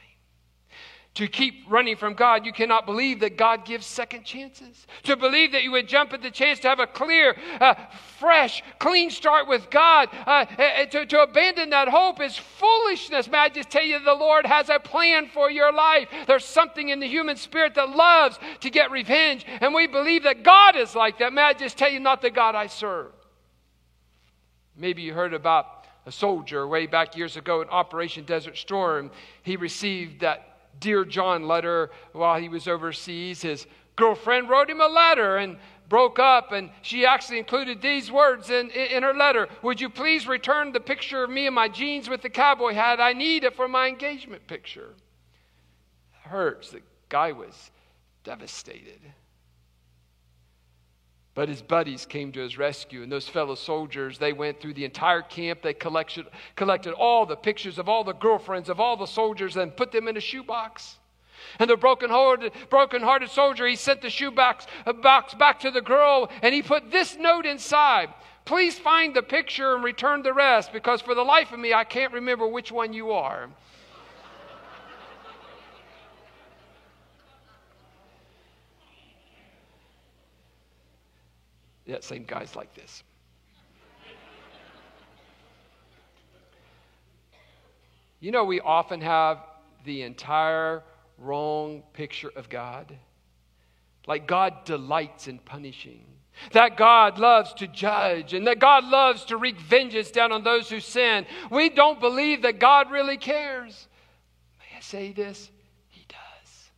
to 1.15 1.29
keep 1.29 1.63
running 1.69 1.95
from 1.95 2.13
God, 2.13 2.45
you 2.45 2.51
cannot 2.51 2.85
believe 2.85 3.21
that 3.21 3.37
God 3.37 3.63
gives 3.63 3.85
second 3.85 4.25
chances. 4.25 4.85
To 5.03 5.15
believe 5.15 5.53
that 5.53 5.63
you 5.63 5.71
would 5.71 5.87
jump 5.87 6.11
at 6.11 6.21
the 6.21 6.29
chance 6.29 6.59
to 6.59 6.67
have 6.67 6.81
a 6.81 6.87
clear, 6.87 7.37
uh, 7.61 7.73
fresh, 8.19 8.61
clean 8.79 9.09
start 9.09 9.47
with 9.47 9.69
God, 9.69 10.09
uh, 10.25 10.45
to, 10.45 11.05
to 11.05 11.21
abandon 11.21 11.69
that 11.69 11.87
hope 11.87 12.21
is 12.21 12.35
foolishness. 12.37 13.29
May 13.29 13.37
I 13.37 13.49
just 13.49 13.69
tell 13.69 13.83
you, 13.83 14.03
the 14.03 14.13
Lord 14.13 14.45
has 14.45 14.67
a 14.67 14.77
plan 14.77 15.29
for 15.33 15.49
your 15.49 15.71
life. 15.71 16.09
There's 16.27 16.43
something 16.43 16.89
in 16.89 16.99
the 16.99 17.07
human 17.07 17.37
spirit 17.37 17.75
that 17.75 17.91
loves 17.91 18.37
to 18.59 18.69
get 18.69 18.91
revenge, 18.91 19.45
and 19.47 19.73
we 19.73 19.87
believe 19.87 20.23
that 20.23 20.43
God 20.43 20.75
is 20.75 20.95
like 20.95 21.19
that. 21.19 21.31
May 21.31 21.43
I 21.43 21.53
just 21.53 21.77
tell 21.77 21.89
you, 21.89 22.01
not 22.01 22.21
the 22.21 22.29
God 22.29 22.55
I 22.55 22.67
serve. 22.67 23.13
Maybe 24.75 25.01
you 25.01 25.13
heard 25.13 25.33
about 25.33 25.85
a 26.05 26.11
soldier 26.11 26.67
way 26.67 26.87
back 26.87 27.15
years 27.15 27.37
ago 27.37 27.61
in 27.61 27.69
Operation 27.69 28.25
Desert 28.25 28.57
Storm. 28.57 29.11
He 29.43 29.55
received 29.55 30.19
that 30.19 30.54
Dear 30.79 31.05
John 31.05 31.47
letter 31.47 31.91
while 32.13 32.39
he 32.39 32.49
was 32.49 32.67
overseas. 32.67 33.41
His 33.41 33.67
girlfriend 33.95 34.49
wrote 34.49 34.69
him 34.69 34.81
a 34.81 34.87
letter 34.87 35.37
and 35.37 35.57
broke 35.89 36.19
up, 36.19 36.51
and 36.51 36.69
she 36.81 37.05
actually 37.05 37.37
included 37.37 37.81
these 37.81 38.11
words 38.11 38.49
in, 38.49 38.69
in 38.71 39.03
her 39.03 39.13
letter 39.13 39.47
Would 39.61 39.79
you 39.79 39.89
please 39.89 40.27
return 40.27 40.71
the 40.71 40.79
picture 40.79 41.23
of 41.23 41.29
me 41.29 41.47
in 41.47 41.53
my 41.53 41.67
jeans 41.67 42.09
with 42.09 42.21
the 42.21 42.29
cowboy 42.29 42.73
hat? 42.73 42.99
I 42.99 43.13
need 43.13 43.43
it 43.43 43.55
for 43.55 43.67
my 43.67 43.87
engagement 43.87 44.47
picture. 44.47 44.93
It 46.13 46.29
hurts. 46.29 46.71
The 46.71 46.81
guy 47.09 47.31
was 47.31 47.71
devastated. 48.23 48.99
But 51.35 51.49
his 51.49 51.61
buddies 51.61 52.05
came 52.05 52.31
to 52.31 52.39
his 52.39 52.57
rescue, 52.57 53.03
and 53.03 53.11
those 53.11 53.27
fellow 53.27 53.55
soldiers, 53.55 54.17
they 54.17 54.31
went 54.31 54.61
through 54.61 54.73
the 54.73 54.85
entire 54.85 55.21
camp. 55.21 55.61
They 55.61 55.73
collected, 55.73 56.27
collected 56.55 56.93
all 56.93 57.25
the 57.25 57.35
pictures 57.35 57.77
of 57.77 57.89
all 57.89 58.05
the 58.05 58.13
girlfriends 58.13 58.69
of 58.69 58.79
all 58.79 58.95
the 58.95 59.05
soldiers 59.05 59.57
and 59.57 59.75
put 59.75 59.91
them 59.91 60.07
in 60.07 60.15
a 60.15 60.21
shoebox. 60.21 60.97
And 61.59 61.69
the 61.69 61.75
broken-hearted, 61.75 62.53
broken-hearted 62.69 63.29
soldier, 63.29 63.67
he 63.67 63.75
sent 63.75 64.01
the 64.01 64.09
shoebox 64.09 64.65
uh, 64.85 64.93
box 64.93 65.33
back 65.33 65.59
to 65.59 65.71
the 65.71 65.81
girl, 65.81 66.31
and 66.41 66.55
he 66.55 66.61
put 66.61 66.89
this 66.89 67.17
note 67.17 67.45
inside. 67.45 68.13
Please 68.45 68.79
find 68.79 69.13
the 69.13 69.21
picture 69.21 69.75
and 69.75 69.83
return 69.83 70.23
the 70.23 70.33
rest, 70.33 70.71
because 70.71 71.01
for 71.01 71.15
the 71.15 71.21
life 71.21 71.51
of 71.51 71.59
me, 71.59 71.73
I 71.73 71.83
can't 71.83 72.13
remember 72.13 72.47
which 72.47 72.71
one 72.71 72.93
you 72.93 73.11
are. 73.11 73.49
That 81.87 82.03
same 82.03 82.25
guy's 82.25 82.55
like 82.55 82.73
this. 82.73 83.03
You 88.19 88.31
know, 88.31 88.43
we 88.43 88.59
often 88.59 89.01
have 89.01 89.39
the 89.83 90.01
entire 90.01 90.81
wrong 91.19 91.83
picture 91.93 92.31
of 92.35 92.49
God. 92.49 92.97
Like 94.07 94.27
God 94.27 94.65
delights 94.65 95.27
in 95.27 95.39
punishing, 95.39 96.05
that 96.51 96.77
God 96.77 97.17
loves 97.17 97.53
to 97.55 97.67
judge, 97.67 98.33
and 98.33 98.47
that 98.47 98.59
God 98.59 98.83
loves 98.83 99.25
to 99.25 99.37
wreak 99.37 99.59
vengeance 99.59 100.11
down 100.11 100.31
on 100.31 100.43
those 100.43 100.69
who 100.69 100.79
sin. 100.79 101.25
We 101.49 101.69
don't 101.69 101.99
believe 101.99 102.43
that 102.43 102.59
God 102.59 102.91
really 102.91 103.17
cares. 103.17 103.87
May 104.59 104.77
I 104.77 104.81
say 104.81 105.11
this? 105.11 105.49
He 105.89 106.05
does. 106.07 106.69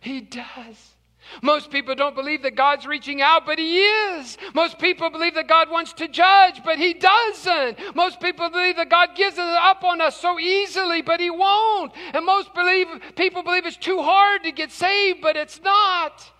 He 0.00 0.20
does. 0.20 0.94
Most 1.42 1.70
people 1.70 1.94
don't 1.94 2.14
believe 2.14 2.42
that 2.42 2.54
God's 2.54 2.86
reaching 2.86 3.22
out, 3.22 3.46
but 3.46 3.58
He 3.58 3.80
is. 3.80 4.36
Most 4.54 4.78
people 4.78 5.10
believe 5.10 5.34
that 5.34 5.48
God 5.48 5.70
wants 5.70 5.92
to 5.94 6.08
judge, 6.08 6.62
but 6.64 6.78
He 6.78 6.94
doesn't. 6.94 7.94
Most 7.94 8.20
people 8.20 8.50
believe 8.50 8.76
that 8.76 8.90
God 8.90 9.10
gives 9.14 9.38
up 9.38 9.84
on 9.84 10.00
us 10.00 10.20
so 10.20 10.38
easily, 10.38 11.02
but 11.02 11.20
He 11.20 11.30
won't. 11.30 11.92
And 12.12 12.24
most 12.24 12.54
believe, 12.54 12.86
people 13.16 13.42
believe 13.42 13.66
it's 13.66 13.76
too 13.76 14.02
hard 14.02 14.42
to 14.44 14.52
get 14.52 14.70
saved, 14.70 15.20
but 15.20 15.36
it's 15.36 15.60
not. 15.62 16.32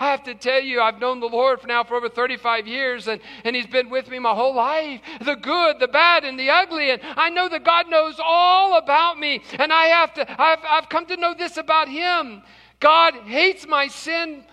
I 0.00 0.12
have 0.12 0.22
to 0.24 0.34
tell 0.34 0.60
you, 0.60 0.80
I've 0.80 1.00
known 1.00 1.18
the 1.18 1.26
Lord 1.26 1.60
for 1.60 1.66
now 1.66 1.82
for 1.82 1.96
over 1.96 2.08
35 2.08 2.68
years, 2.68 3.08
and, 3.08 3.20
and 3.42 3.56
He's 3.56 3.66
been 3.66 3.90
with 3.90 4.08
me 4.08 4.20
my 4.20 4.32
whole 4.32 4.54
life 4.54 5.00
the 5.24 5.34
good, 5.34 5.80
the 5.80 5.88
bad, 5.88 6.24
and 6.24 6.38
the 6.38 6.50
ugly. 6.50 6.92
And 6.92 7.00
I 7.02 7.30
know 7.30 7.48
that 7.48 7.64
God 7.64 7.90
knows 7.90 8.20
all 8.22 8.78
about 8.78 9.18
me, 9.18 9.42
and 9.58 9.72
I 9.72 9.86
have 9.86 10.14
to, 10.14 10.40
I've, 10.40 10.60
I've 10.68 10.88
come 10.88 11.06
to 11.06 11.16
know 11.16 11.34
this 11.34 11.56
about 11.56 11.88
Him. 11.88 12.42
God 12.80 13.14
hates 13.14 13.66
my 13.66 13.88
sin, 13.88 14.44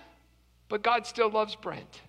but 0.70 0.82
God 0.82 1.06
still 1.06 1.30
loves 1.30 1.56
Brent. 1.56 2.02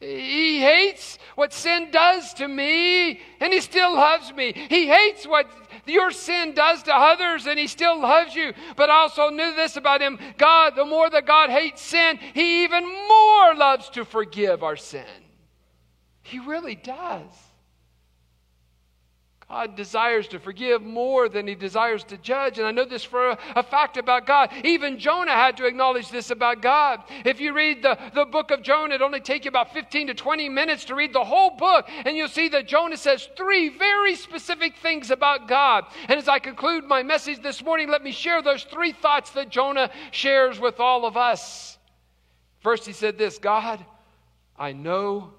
He 0.00 0.60
hates 0.60 1.18
what 1.34 1.52
sin 1.52 1.90
does 1.90 2.32
to 2.34 2.46
me, 2.46 3.20
and 3.40 3.52
He 3.52 3.60
still 3.60 3.94
loves 3.94 4.32
me. 4.32 4.52
He 4.52 4.86
hates 4.86 5.26
what 5.26 5.50
your 5.86 6.12
sin 6.12 6.54
does 6.54 6.84
to 6.84 6.94
others, 6.94 7.46
and 7.46 7.58
He 7.58 7.66
still 7.66 8.00
loves 8.00 8.32
you. 8.34 8.52
But 8.76 8.90
I 8.90 8.94
also 8.94 9.30
knew 9.30 9.56
this 9.56 9.76
about 9.76 10.00
Him 10.00 10.18
God, 10.36 10.76
the 10.76 10.84
more 10.84 11.10
that 11.10 11.26
God 11.26 11.50
hates 11.50 11.82
sin, 11.82 12.18
He 12.32 12.62
even 12.62 12.84
more 12.86 13.54
loves 13.56 13.90
to 13.90 14.04
forgive 14.04 14.62
our 14.62 14.76
sin. 14.76 15.04
He 16.22 16.38
really 16.38 16.76
does. 16.76 17.47
God 19.48 19.76
desires 19.76 20.28
to 20.28 20.38
forgive 20.38 20.82
more 20.82 21.26
than 21.26 21.46
he 21.46 21.54
desires 21.54 22.04
to 22.04 22.18
judge. 22.18 22.58
And 22.58 22.66
I 22.66 22.70
know 22.70 22.84
this 22.84 23.02
for 23.02 23.30
a, 23.30 23.38
a, 23.56 23.62
fact 23.62 23.96
about 23.96 24.26
God. 24.26 24.50
Even 24.62 24.98
Jonah 24.98 25.32
had 25.32 25.56
to 25.56 25.64
acknowledge 25.64 26.10
this 26.10 26.30
about 26.30 26.60
God. 26.60 27.02
If 27.24 27.40
you 27.40 27.54
read 27.54 27.82
the, 27.82 27.98
the 28.14 28.26
book 28.26 28.50
of 28.50 28.62
Jonah, 28.62 28.96
it 28.96 29.00
only 29.00 29.20
take 29.20 29.46
you 29.46 29.48
about 29.48 29.72
15 29.72 30.08
to 30.08 30.14
20 30.14 30.50
minutes 30.50 30.84
to 30.86 30.94
read 30.94 31.14
the 31.14 31.24
whole 31.24 31.56
book. 31.56 31.86
And 32.04 32.14
you'll 32.14 32.28
see 32.28 32.50
that 32.50 32.68
Jonah 32.68 32.98
says 32.98 33.26
three 33.38 33.70
very 33.70 34.16
specific 34.16 34.76
things 34.76 35.10
about 35.10 35.48
God. 35.48 35.86
And 36.08 36.18
as 36.18 36.28
I 36.28 36.40
conclude 36.40 36.84
my 36.84 37.02
message 37.02 37.42
this 37.42 37.64
morning, 37.64 37.88
let 37.88 38.02
me 38.02 38.12
share 38.12 38.42
those 38.42 38.64
three 38.64 38.92
thoughts 38.92 39.30
that 39.30 39.48
Jonah 39.48 39.90
shares 40.10 40.60
with 40.60 40.78
all 40.78 41.06
of 41.06 41.16
us. 41.16 41.78
First, 42.60 42.84
he 42.84 42.92
said 42.92 43.16
this 43.16 43.38
God, 43.38 43.82
I 44.58 44.74
know 44.74 45.32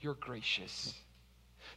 you're 0.00 0.14
gracious. 0.14 0.94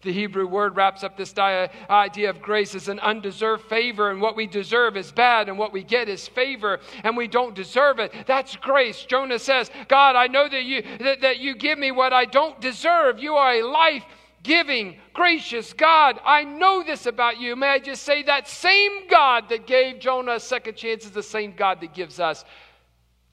The 0.04 0.12
Hebrew 0.12 0.48
word 0.48 0.76
wraps 0.76 1.04
up 1.04 1.16
this 1.16 1.34
idea 1.38 2.30
of 2.30 2.42
grace 2.42 2.76
as 2.76 2.90
an 2.90 3.00
undeserved 3.00 3.64
favor, 3.66 4.12
and 4.12 4.22
what 4.22 4.36
we 4.36 4.48
deserve 4.48 4.98
is 4.98 5.12
bad, 5.12 5.48
and 5.48 5.58
what 5.58 5.72
we 5.72 5.84
get 5.84 6.10
is 6.10 6.28
favor, 6.28 6.80
and 7.04 7.16
we 7.16 7.28
don't 7.28 7.56
deserve 7.56 8.00
it. 8.00 8.14
That's 8.28 8.56
grace. 8.58 9.04
Jonah 9.06 9.40
says, 9.40 9.72
God, 9.88 10.16
I 10.16 10.28
know 10.28 10.50
that 10.50 10.64
you, 10.64 10.84
that, 11.00 11.22
that 11.22 11.40
you 11.40 11.56
give 11.56 11.80
me 11.80 11.92
what 11.92 12.12
I 12.12 12.26
don't 12.26 12.60
deserve. 12.60 13.20
You 13.20 13.36
are 13.36 13.54
a 13.54 13.64
life 13.64 14.04
giving, 14.44 14.98
gracious 15.14 15.72
God. 15.72 16.20
I 16.26 16.44
know 16.44 16.84
this 16.84 17.06
about 17.06 17.40
you. 17.40 17.56
May 17.56 17.70
I 17.70 17.80
just 17.80 18.04
say 18.04 18.24
that 18.24 18.48
same 18.48 19.08
God 19.08 19.48
that 19.50 19.66
gave 19.66 20.00
Jonah 20.00 20.34
a 20.34 20.40
second 20.40 20.76
chance 20.76 21.06
is 21.06 21.12
the 21.12 21.24
same 21.24 21.54
God 21.56 21.80
that 21.80 21.94
gives 21.94 22.20
us 22.20 22.44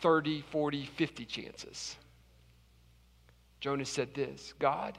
30, 0.00 0.42
40, 0.42 0.86
50 0.86 1.24
chances. 1.24 1.96
Jonah 3.58 3.84
said 3.84 4.14
this 4.14 4.54
God, 4.58 4.96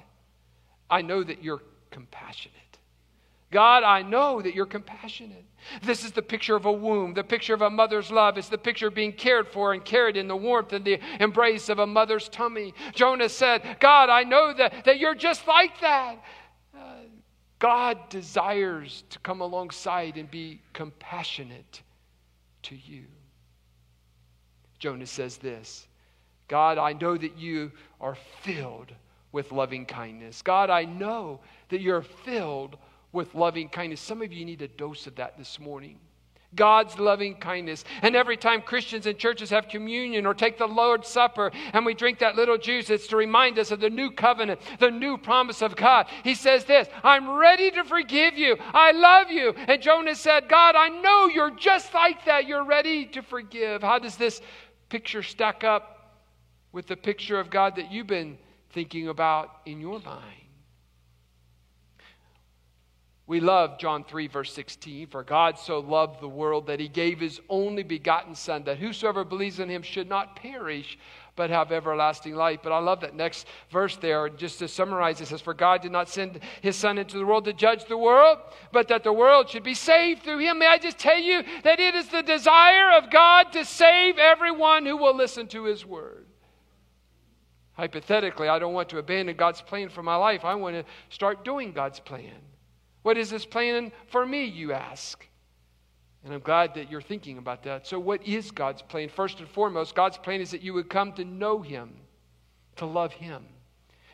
I 0.91 1.01
know 1.01 1.23
that 1.23 1.41
you're 1.41 1.61
compassionate. 1.89 2.57
God, 3.49 3.83
I 3.83 4.01
know 4.01 4.41
that 4.41 4.53
you're 4.53 4.65
compassionate. 4.65 5.43
This 5.83 6.05
is 6.05 6.11
the 6.11 6.21
picture 6.21 6.55
of 6.55 6.65
a 6.65 6.71
womb, 6.71 7.13
the 7.13 7.23
picture 7.23 7.53
of 7.53 7.61
a 7.61 7.69
mother's 7.69 8.11
love. 8.11 8.37
It's 8.37 8.49
the 8.49 8.57
picture 8.57 8.87
of 8.87 8.95
being 8.95 9.13
cared 9.13 9.47
for 9.47 9.73
and 9.73 9.83
carried 9.83 10.17
in 10.17 10.27
the 10.27 10.35
warmth 10.35 10.73
and 10.73 10.85
the 10.85 10.99
embrace 11.19 11.69
of 11.69 11.79
a 11.79 11.87
mother's 11.87 12.29
tummy. 12.29 12.73
Jonah 12.93 13.29
said, 13.29 13.77
God, 13.79 14.09
I 14.09 14.23
know 14.23 14.53
that, 14.53 14.85
that 14.85 14.99
you're 14.99 15.15
just 15.15 15.47
like 15.47 15.79
that. 15.81 16.15
Uh, 16.75 16.79
God 17.59 18.09
desires 18.09 19.03
to 19.09 19.19
come 19.19 19.41
alongside 19.41 20.17
and 20.17 20.31
be 20.31 20.61
compassionate 20.73 21.81
to 22.63 22.75
you. 22.75 23.03
Jonah 24.79 25.05
says 25.05 25.37
this 25.37 25.87
God, 26.47 26.77
I 26.77 26.93
know 26.93 27.15
that 27.17 27.37
you 27.37 27.71
are 27.99 28.15
filled 28.41 28.93
with 29.31 29.51
loving 29.51 29.85
kindness. 29.85 30.41
God, 30.41 30.69
I 30.69 30.85
know 30.85 31.39
that 31.69 31.81
you're 31.81 32.01
filled 32.01 32.77
with 33.11 33.33
loving 33.35 33.69
kindness. 33.69 34.01
Some 34.01 34.21
of 34.21 34.31
you 34.31 34.45
need 34.45 34.61
a 34.61 34.67
dose 34.67 35.07
of 35.07 35.15
that 35.15 35.37
this 35.37 35.59
morning. 35.59 35.99
God's 36.53 36.99
loving 36.99 37.35
kindness. 37.35 37.85
And 38.01 38.15
every 38.15 38.35
time 38.35 38.61
Christians 38.61 39.05
and 39.05 39.17
churches 39.17 39.49
have 39.51 39.69
communion 39.69 40.25
or 40.25 40.33
take 40.33 40.57
the 40.57 40.67
Lord's 40.67 41.07
Supper 41.07 41.51
and 41.71 41.85
we 41.85 41.93
drink 41.93 42.19
that 42.19 42.35
little 42.35 42.57
juice, 42.57 42.89
it's 42.89 43.07
to 43.07 43.15
remind 43.15 43.57
us 43.57 43.71
of 43.71 43.79
the 43.79 43.89
new 43.89 44.11
covenant, 44.11 44.59
the 44.79 44.91
new 44.91 45.17
promise 45.17 45.61
of 45.61 45.75
God. 45.75 46.07
He 46.23 46.35
says 46.35 46.65
this 46.65 46.89
I'm 47.03 47.29
ready 47.29 47.71
to 47.71 47.83
forgive 47.85 48.37
you. 48.37 48.57
I 48.73 48.91
love 48.91 49.31
you. 49.31 49.53
And 49.55 49.81
Jonah 49.81 50.15
said, 50.15 50.49
God, 50.49 50.75
I 50.75 50.89
know 50.89 51.27
you're 51.27 51.55
just 51.55 51.93
like 51.93 52.25
that. 52.25 52.47
You're 52.47 52.65
ready 52.65 53.05
to 53.07 53.21
forgive. 53.21 53.81
How 53.81 53.99
does 53.99 54.17
this 54.17 54.41
picture 54.89 55.23
stack 55.23 55.63
up 55.63 56.17
with 56.73 56.87
the 56.87 56.97
picture 56.97 57.39
of 57.39 57.49
God 57.49 57.77
that 57.77 57.91
you've 57.91 58.07
been 58.07 58.37
thinking 58.73 59.07
about 59.07 59.49
in 59.65 59.79
your 59.79 59.99
mind. 59.99 60.41
We 63.31 63.39
love 63.39 63.79
John 63.79 64.03
3, 64.03 64.27
verse 64.27 64.51
16. 64.51 65.07
For 65.07 65.23
God 65.23 65.57
so 65.57 65.79
loved 65.79 66.19
the 66.19 66.27
world 66.27 66.67
that 66.67 66.81
he 66.81 66.89
gave 66.89 67.21
his 67.21 67.39
only 67.47 67.81
begotten 67.81 68.35
Son, 68.35 68.65
that 68.65 68.77
whosoever 68.77 69.23
believes 69.23 69.61
in 69.61 69.69
him 69.69 69.83
should 69.83 70.09
not 70.09 70.35
perish, 70.35 70.97
but 71.37 71.49
have 71.49 71.71
everlasting 71.71 72.35
life. 72.35 72.59
But 72.61 72.73
I 72.73 72.79
love 72.79 72.99
that 72.99 73.15
next 73.15 73.47
verse 73.71 73.95
there, 73.95 74.27
just 74.27 74.59
to 74.59 74.67
summarize 74.67 75.21
it 75.21 75.27
says, 75.27 75.39
For 75.39 75.53
God 75.53 75.81
did 75.81 75.93
not 75.93 76.09
send 76.09 76.41
his 76.61 76.75
Son 76.75 76.97
into 76.97 77.17
the 77.17 77.25
world 77.25 77.45
to 77.45 77.53
judge 77.53 77.85
the 77.85 77.97
world, 77.97 78.39
but 78.73 78.89
that 78.89 79.05
the 79.05 79.13
world 79.13 79.49
should 79.49 79.63
be 79.63 79.75
saved 79.75 80.23
through 80.23 80.39
him. 80.39 80.59
May 80.59 80.67
I 80.67 80.77
just 80.77 80.99
tell 80.99 81.17
you 81.17 81.41
that 81.63 81.79
it 81.79 81.95
is 81.95 82.09
the 82.09 82.23
desire 82.23 82.97
of 82.97 83.09
God 83.09 83.53
to 83.53 83.63
save 83.63 84.17
everyone 84.17 84.85
who 84.85 84.97
will 84.97 85.15
listen 85.15 85.47
to 85.47 85.63
his 85.63 85.85
word. 85.85 86.25
Hypothetically, 87.81 88.47
I 88.47 88.59
don't 88.59 88.75
want 88.75 88.89
to 88.89 88.99
abandon 88.99 89.35
God's 89.35 89.59
plan 89.59 89.89
for 89.89 90.03
my 90.03 90.15
life. 90.15 90.45
I 90.45 90.53
want 90.53 90.75
to 90.75 90.85
start 91.09 91.43
doing 91.43 91.71
God's 91.71 91.99
plan. 91.99 92.35
What 93.01 93.17
is 93.17 93.31
this 93.31 93.43
plan 93.43 93.91
for 94.05 94.23
me, 94.23 94.45
you 94.45 94.71
ask? 94.71 95.27
And 96.23 96.31
I'm 96.31 96.41
glad 96.41 96.75
that 96.75 96.91
you're 96.91 97.01
thinking 97.01 97.39
about 97.39 97.63
that. 97.63 97.87
So, 97.87 97.97
what 97.97 98.21
is 98.23 98.51
God's 98.51 98.83
plan? 98.83 99.09
First 99.09 99.39
and 99.39 99.49
foremost, 99.49 99.95
God's 99.95 100.19
plan 100.19 100.41
is 100.41 100.51
that 100.51 100.61
you 100.61 100.75
would 100.75 100.91
come 100.91 101.11
to 101.13 101.25
know 101.25 101.59
Him, 101.59 101.95
to 102.75 102.85
love 102.85 103.13
Him. 103.13 103.47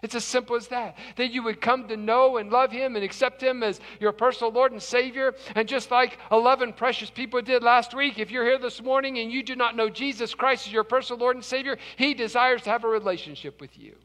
It's 0.01 0.15
as 0.15 0.23
simple 0.23 0.55
as 0.55 0.67
that. 0.67 0.97
That 1.15 1.31
you 1.31 1.43
would 1.43 1.61
come 1.61 1.87
to 1.87 1.97
know 1.97 2.37
and 2.37 2.51
love 2.51 2.71
Him 2.71 2.95
and 2.95 3.03
accept 3.03 3.41
Him 3.41 3.63
as 3.63 3.79
your 3.99 4.11
personal 4.11 4.51
Lord 4.51 4.71
and 4.71 4.81
Savior. 4.81 5.33
And 5.55 5.67
just 5.67 5.91
like 5.91 6.19
11 6.31 6.73
precious 6.73 7.09
people 7.09 7.41
did 7.41 7.63
last 7.63 7.93
week, 7.93 8.19
if 8.19 8.31
you're 8.31 8.45
here 8.45 8.59
this 8.59 8.81
morning 8.81 9.19
and 9.19 9.31
you 9.31 9.43
do 9.43 9.55
not 9.55 9.75
know 9.75 9.89
Jesus 9.89 10.33
Christ 10.33 10.67
as 10.67 10.73
your 10.73 10.83
personal 10.83 11.19
Lord 11.19 11.35
and 11.35 11.43
Savior, 11.43 11.77
He 11.95 12.13
desires 12.13 12.61
to 12.63 12.69
have 12.69 12.83
a 12.83 12.87
relationship 12.89 13.59
with 13.59 13.77
you. 13.77 13.95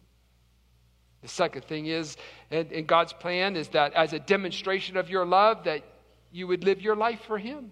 The 1.21 1.29
second 1.29 1.65
thing 1.65 1.87
is, 1.87 2.17
in 2.51 2.85
God's 2.87 3.13
plan, 3.13 3.55
is 3.55 3.69
that 3.69 3.93
as 3.95 4.13
a 4.13 4.19
demonstration 4.19 4.97
of 4.97 5.09
your 5.09 5.25
love, 5.25 5.65
that 5.65 5.85
you 6.33 6.47
would 6.49 6.65
live 6.65 6.81
your 6.81 6.97
life 6.97 7.21
for 7.27 7.39
Him. 7.39 7.71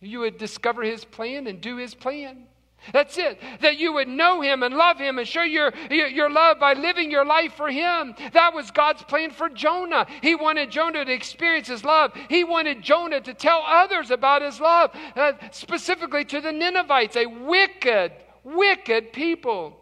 You 0.00 0.18
would 0.20 0.36
discover 0.36 0.82
His 0.82 1.04
plan 1.04 1.46
and 1.46 1.60
do 1.60 1.78
His 1.78 1.94
plan. 1.94 2.46
That's 2.92 3.18
it. 3.18 3.40
That 3.62 3.78
you 3.78 3.92
would 3.94 4.08
know 4.08 4.40
him 4.40 4.62
and 4.62 4.74
love 4.74 4.98
him 4.98 5.18
and 5.18 5.26
show 5.26 5.42
your, 5.42 5.72
your 5.90 6.30
love 6.30 6.60
by 6.60 6.74
living 6.74 7.10
your 7.10 7.24
life 7.24 7.54
for 7.54 7.68
him. 7.68 8.14
That 8.32 8.54
was 8.54 8.70
God's 8.70 9.02
plan 9.02 9.30
for 9.30 9.48
Jonah. 9.48 10.06
He 10.22 10.34
wanted 10.34 10.70
Jonah 10.70 11.04
to 11.04 11.12
experience 11.12 11.68
his 11.68 11.84
love. 11.84 12.12
He 12.28 12.44
wanted 12.44 12.82
Jonah 12.82 13.20
to 13.20 13.34
tell 13.34 13.62
others 13.66 14.10
about 14.10 14.42
his 14.42 14.60
love, 14.60 14.90
uh, 15.16 15.32
specifically 15.50 16.24
to 16.26 16.40
the 16.40 16.52
Ninevites, 16.52 17.16
a 17.16 17.26
wicked, 17.26 18.12
wicked 18.44 19.12
people. 19.12 19.76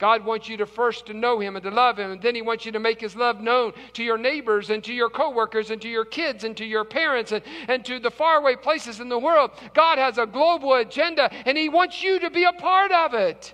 God 0.00 0.24
wants 0.24 0.48
you 0.48 0.56
to 0.56 0.66
first 0.66 1.06
to 1.06 1.14
know 1.14 1.40
him 1.40 1.56
and 1.56 1.62
to 1.62 1.70
love 1.70 1.98
him, 1.98 2.10
and 2.10 2.22
then 2.22 2.34
he 2.34 2.40
wants 2.40 2.64
you 2.64 2.72
to 2.72 2.80
make 2.80 3.02
his 3.02 3.14
love 3.14 3.42
known 3.42 3.74
to 3.92 4.02
your 4.02 4.16
neighbors 4.16 4.70
and 4.70 4.82
to 4.84 4.94
your 4.94 5.10
coworkers 5.10 5.70
and 5.70 5.80
to 5.82 5.90
your 5.90 6.06
kids 6.06 6.42
and 6.42 6.56
to 6.56 6.64
your 6.64 6.86
parents 6.86 7.32
and, 7.32 7.44
and 7.68 7.84
to 7.84 8.00
the 8.00 8.10
faraway 8.10 8.56
places 8.56 8.98
in 8.98 9.10
the 9.10 9.18
world. 9.18 9.50
God 9.74 9.98
has 9.98 10.16
a 10.16 10.24
global 10.24 10.72
agenda 10.72 11.30
and 11.46 11.56
he 11.56 11.68
wants 11.68 12.02
you 12.02 12.18
to 12.20 12.30
be 12.30 12.44
a 12.44 12.52
part 12.54 12.90
of 12.90 13.12
it. 13.12 13.52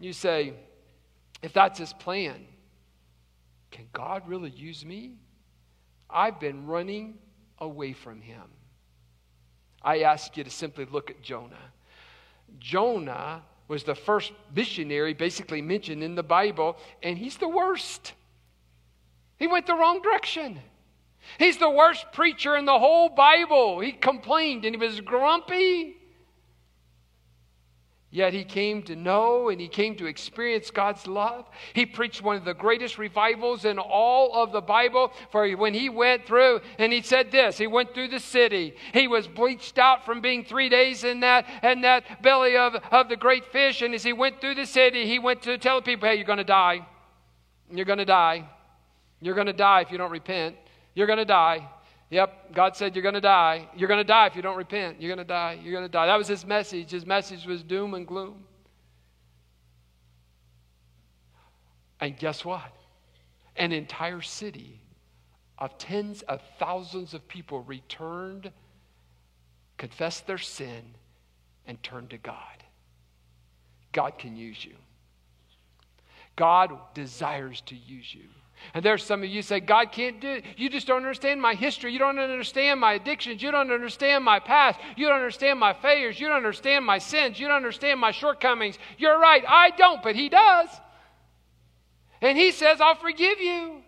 You 0.00 0.14
say, 0.14 0.54
if 1.42 1.52
that's 1.52 1.78
his 1.78 1.92
plan, 1.92 2.46
can 3.70 3.86
God 3.92 4.26
really 4.26 4.50
use 4.50 4.82
me? 4.82 5.16
I've 6.08 6.40
been 6.40 6.66
running 6.66 7.18
away 7.58 7.92
from 7.92 8.22
him. 8.22 8.44
I 9.82 10.00
ask 10.00 10.38
you 10.38 10.44
to 10.44 10.50
simply 10.50 10.86
look 10.86 11.10
at 11.10 11.20
Jonah. 11.20 11.72
Jonah 12.58 13.42
was 13.68 13.84
the 13.84 13.94
first 13.94 14.32
missionary 14.54 15.14
basically 15.14 15.60
mentioned 15.62 16.02
in 16.02 16.14
the 16.14 16.22
Bible, 16.22 16.78
and 17.02 17.18
he's 17.18 17.36
the 17.36 17.48
worst. 17.48 18.14
He 19.36 19.46
went 19.46 19.66
the 19.66 19.74
wrong 19.74 20.00
direction. 20.02 20.58
He's 21.38 21.58
the 21.58 21.70
worst 21.70 22.06
preacher 22.12 22.56
in 22.56 22.64
the 22.64 22.78
whole 22.78 23.10
Bible. 23.10 23.80
He 23.80 23.92
complained 23.92 24.64
and 24.64 24.74
he 24.74 24.80
was 24.80 25.00
grumpy. 25.00 25.97
Yet 28.10 28.32
he 28.32 28.42
came 28.42 28.82
to 28.84 28.96
know 28.96 29.50
and 29.50 29.60
he 29.60 29.68
came 29.68 29.94
to 29.96 30.06
experience 30.06 30.70
God's 30.70 31.06
love. 31.06 31.46
He 31.74 31.84
preached 31.84 32.22
one 32.22 32.36
of 32.36 32.44
the 32.46 32.54
greatest 32.54 32.96
revivals 32.96 33.66
in 33.66 33.78
all 33.78 34.32
of 34.42 34.50
the 34.50 34.62
Bible. 34.62 35.12
For 35.30 35.46
when 35.50 35.74
he 35.74 35.90
went 35.90 36.26
through, 36.26 36.62
and 36.78 36.90
he 36.90 37.02
said 37.02 37.30
this, 37.30 37.58
he 37.58 37.66
went 37.66 37.92
through 37.92 38.08
the 38.08 38.18
city. 38.18 38.74
He 38.94 39.08
was 39.08 39.28
bleached 39.28 39.76
out 39.76 40.06
from 40.06 40.22
being 40.22 40.42
three 40.42 40.70
days 40.70 41.04
in 41.04 41.20
that 41.20 41.46
in 41.62 41.82
that 41.82 42.22
belly 42.22 42.56
of, 42.56 42.76
of 42.90 43.10
the 43.10 43.16
great 43.16 43.44
fish. 43.52 43.82
And 43.82 43.92
as 43.94 44.04
he 44.04 44.14
went 44.14 44.40
through 44.40 44.54
the 44.54 44.66
city, 44.66 45.04
he 45.06 45.18
went 45.18 45.42
to 45.42 45.58
tell 45.58 45.82
people, 45.82 46.08
hey, 46.08 46.14
you're 46.14 46.24
going 46.24 46.38
to 46.38 46.44
die. 46.44 46.86
You're 47.70 47.84
going 47.84 47.98
to 47.98 48.06
die. 48.06 48.48
You're 49.20 49.34
going 49.34 49.48
to 49.48 49.52
die 49.52 49.82
if 49.82 49.92
you 49.92 49.98
don't 49.98 50.10
repent. 50.10 50.56
You're 50.94 51.06
going 51.06 51.18
to 51.18 51.26
die. 51.26 51.68
Yep, 52.10 52.54
God 52.54 52.74
said 52.74 52.96
you're 52.96 53.02
going 53.02 53.14
to 53.14 53.20
die. 53.20 53.68
You're 53.76 53.88
going 53.88 54.00
to 54.00 54.04
die 54.04 54.26
if 54.26 54.36
you 54.36 54.40
don't 54.40 54.56
repent. 54.56 55.00
You're 55.00 55.14
going 55.14 55.24
to 55.24 55.30
die. 55.30 55.58
You're 55.62 55.72
going 55.72 55.84
to 55.84 55.90
die. 55.90 56.06
That 56.06 56.16
was 56.16 56.28
his 56.28 56.46
message. 56.46 56.90
His 56.90 57.04
message 57.04 57.44
was 57.44 57.62
doom 57.62 57.94
and 57.94 58.06
gloom. 58.06 58.44
And 62.00 62.16
guess 62.16 62.44
what? 62.44 62.72
An 63.56 63.72
entire 63.72 64.22
city 64.22 64.80
of 65.58 65.76
tens 65.76 66.22
of 66.22 66.40
thousands 66.58 67.12
of 67.12 67.26
people 67.28 67.62
returned, 67.62 68.52
confessed 69.76 70.26
their 70.26 70.38
sin, 70.38 70.82
and 71.66 71.82
turned 71.82 72.10
to 72.10 72.18
God. 72.18 72.64
God 73.92 74.18
can 74.18 74.36
use 74.36 74.64
you. 74.64 74.76
God 76.36 76.72
desires 76.94 77.60
to 77.62 77.74
use 77.74 78.14
you. 78.14 78.28
And 78.74 78.84
there's 78.84 79.02
some 79.02 79.22
of 79.22 79.28
you 79.28 79.42
say, 79.42 79.60
God 79.60 79.92
can't 79.92 80.20
do 80.20 80.28
it. 80.28 80.44
You 80.56 80.68
just 80.68 80.86
don't 80.86 80.98
understand 80.98 81.40
my 81.40 81.54
history. 81.54 81.92
You 81.92 81.98
don't 81.98 82.18
understand 82.18 82.80
my 82.80 82.94
addictions. 82.94 83.42
You 83.42 83.50
don't 83.50 83.70
understand 83.70 84.24
my 84.24 84.38
past. 84.40 84.78
You 84.96 85.06
don't 85.06 85.16
understand 85.16 85.58
my 85.58 85.72
failures. 85.72 86.20
You 86.20 86.28
don't 86.28 86.36
understand 86.36 86.84
my 86.84 86.98
sins. 86.98 87.40
You 87.40 87.48
don't 87.48 87.56
understand 87.56 87.98
my 87.98 88.10
shortcomings. 88.10 88.78
You're 88.98 89.18
right. 89.18 89.42
I 89.46 89.70
don't, 89.70 90.02
but 90.02 90.16
He 90.16 90.28
does. 90.28 90.68
And 92.20 92.36
He 92.36 92.50
says, 92.50 92.80
I'll 92.80 92.94
forgive 92.94 93.40
you. 93.40 93.82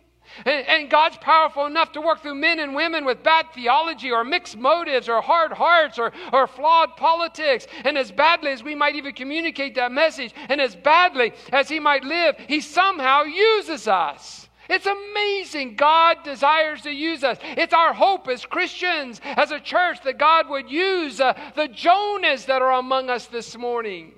And, 0.44 0.66
and, 0.68 0.90
God's 0.90 1.16
powerful 1.16 1.66
enough 1.66 1.90
to 1.92 2.00
work 2.00 2.22
through 2.22 2.36
men 2.36 2.60
and 2.60 2.72
women 2.72 3.04
with 3.04 3.22
bad 3.24 3.46
theology 3.52 4.12
or 4.12 4.22
mixed 4.22 4.56
motives 4.56 5.08
or 5.08 5.20
hard 5.20 5.52
hearts 5.52 5.98
or, 5.98 6.12
or 6.32 6.46
flawed 6.46 6.96
politics. 6.96 7.66
And 7.84 7.98
as 7.98 8.12
badly 8.12 8.52
as 8.52 8.62
we 8.62 8.76
might 8.76 8.94
even 8.94 9.12
communicate 9.12 9.74
that 9.74 9.90
message, 9.90 10.32
and 10.48 10.60
as 10.60 10.76
badly 10.76 11.32
as 11.52 11.68
He 11.68 11.80
might 11.80 12.04
live, 12.04 12.36
He 12.46 12.60
somehow 12.60 13.24
uses 13.24 13.88
us. 13.88 14.48
It's 14.70 14.86
amazing. 14.86 15.74
God 15.74 16.18
desires 16.22 16.82
to 16.82 16.92
use 16.92 17.24
us. 17.24 17.38
It's 17.42 17.74
our 17.74 17.92
hope 17.92 18.28
as 18.28 18.44
Christians, 18.44 19.20
as 19.24 19.50
a 19.50 19.58
church, 19.58 19.98
that 20.04 20.16
God 20.16 20.48
would 20.48 20.70
use 20.70 21.20
uh, 21.20 21.32
the 21.56 21.66
Jonahs 21.66 22.46
that 22.46 22.62
are 22.62 22.78
among 22.78 23.10
us 23.10 23.26
this 23.26 23.58
morning. 23.58 24.12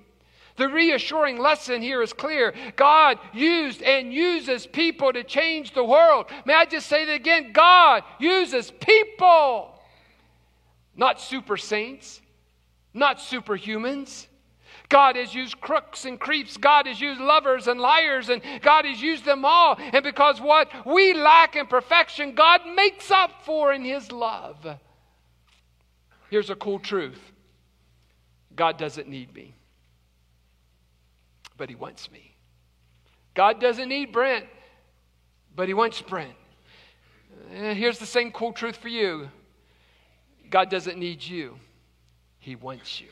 The 0.56 0.68
reassuring 0.68 1.38
lesson 1.38 1.80
here 1.80 2.02
is 2.02 2.12
clear. 2.12 2.52
God 2.76 3.18
used 3.32 3.80
and 3.80 4.12
uses 4.12 4.66
people 4.66 5.10
to 5.14 5.24
change 5.24 5.72
the 5.72 5.82
world. 5.82 6.26
May 6.44 6.52
I 6.52 6.66
just 6.66 6.86
say 6.86 7.06
that 7.06 7.14
again? 7.14 7.52
God 7.52 8.02
uses 8.18 8.70
people, 8.70 9.80
not 10.94 11.18
super 11.18 11.56
saints, 11.56 12.20
not 12.92 13.16
superhumans. 13.20 14.26
God 14.92 15.16
has 15.16 15.34
used 15.34 15.58
crooks 15.58 16.04
and 16.04 16.20
creeps. 16.20 16.58
God 16.58 16.86
has 16.86 17.00
used 17.00 17.18
lovers 17.18 17.66
and 17.66 17.80
liars, 17.80 18.28
and 18.28 18.42
God 18.60 18.84
has 18.84 19.00
used 19.00 19.24
them 19.24 19.42
all. 19.42 19.74
And 19.78 20.04
because 20.04 20.38
what 20.38 20.68
we 20.84 21.14
lack 21.14 21.56
in 21.56 21.66
perfection, 21.66 22.34
God 22.34 22.60
makes 22.76 23.10
up 23.10 23.42
for 23.46 23.72
in 23.72 23.86
His 23.86 24.12
love. 24.12 24.66
Here's 26.28 26.50
a 26.50 26.54
cool 26.54 26.78
truth 26.78 27.32
God 28.54 28.76
doesn't 28.76 29.08
need 29.08 29.34
me, 29.34 29.54
but 31.56 31.70
He 31.70 31.74
wants 31.74 32.10
me. 32.10 32.36
God 33.32 33.62
doesn't 33.62 33.88
need 33.88 34.12
Brent, 34.12 34.44
but 35.56 35.68
He 35.68 35.74
wants 35.74 36.02
Brent. 36.02 36.34
Here's 37.50 37.98
the 37.98 38.04
same 38.04 38.30
cool 38.30 38.52
truth 38.52 38.76
for 38.76 38.88
you 38.88 39.30
God 40.50 40.68
doesn't 40.68 40.98
need 40.98 41.22
you, 41.22 41.56
He 42.38 42.56
wants 42.56 43.00
you. 43.00 43.08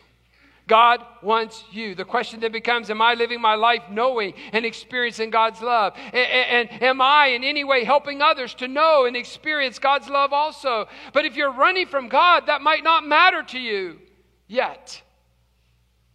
God 0.70 1.04
wants 1.20 1.64
you. 1.72 1.96
The 1.96 2.04
question 2.04 2.38
then 2.38 2.52
becomes 2.52 2.90
Am 2.90 3.02
I 3.02 3.14
living 3.14 3.40
my 3.40 3.56
life 3.56 3.82
knowing 3.90 4.34
and 4.52 4.64
experiencing 4.64 5.30
God's 5.30 5.60
love? 5.60 5.94
And, 6.12 6.70
and, 6.70 6.82
am 6.82 7.00
I 7.00 7.26
in 7.26 7.42
any 7.42 7.64
way 7.64 7.82
helping 7.82 8.22
others 8.22 8.54
to 8.54 8.68
know 8.68 9.04
and 9.04 9.16
experience 9.16 9.80
God's 9.80 10.08
love 10.08 10.32
also? 10.32 10.86
But 11.12 11.24
if 11.24 11.34
you're 11.34 11.52
running 11.52 11.88
from 11.88 12.08
God, 12.08 12.46
that 12.46 12.62
might 12.62 12.84
not 12.84 13.04
matter 13.04 13.42
to 13.48 13.58
you 13.58 13.98
yet. 14.46 15.02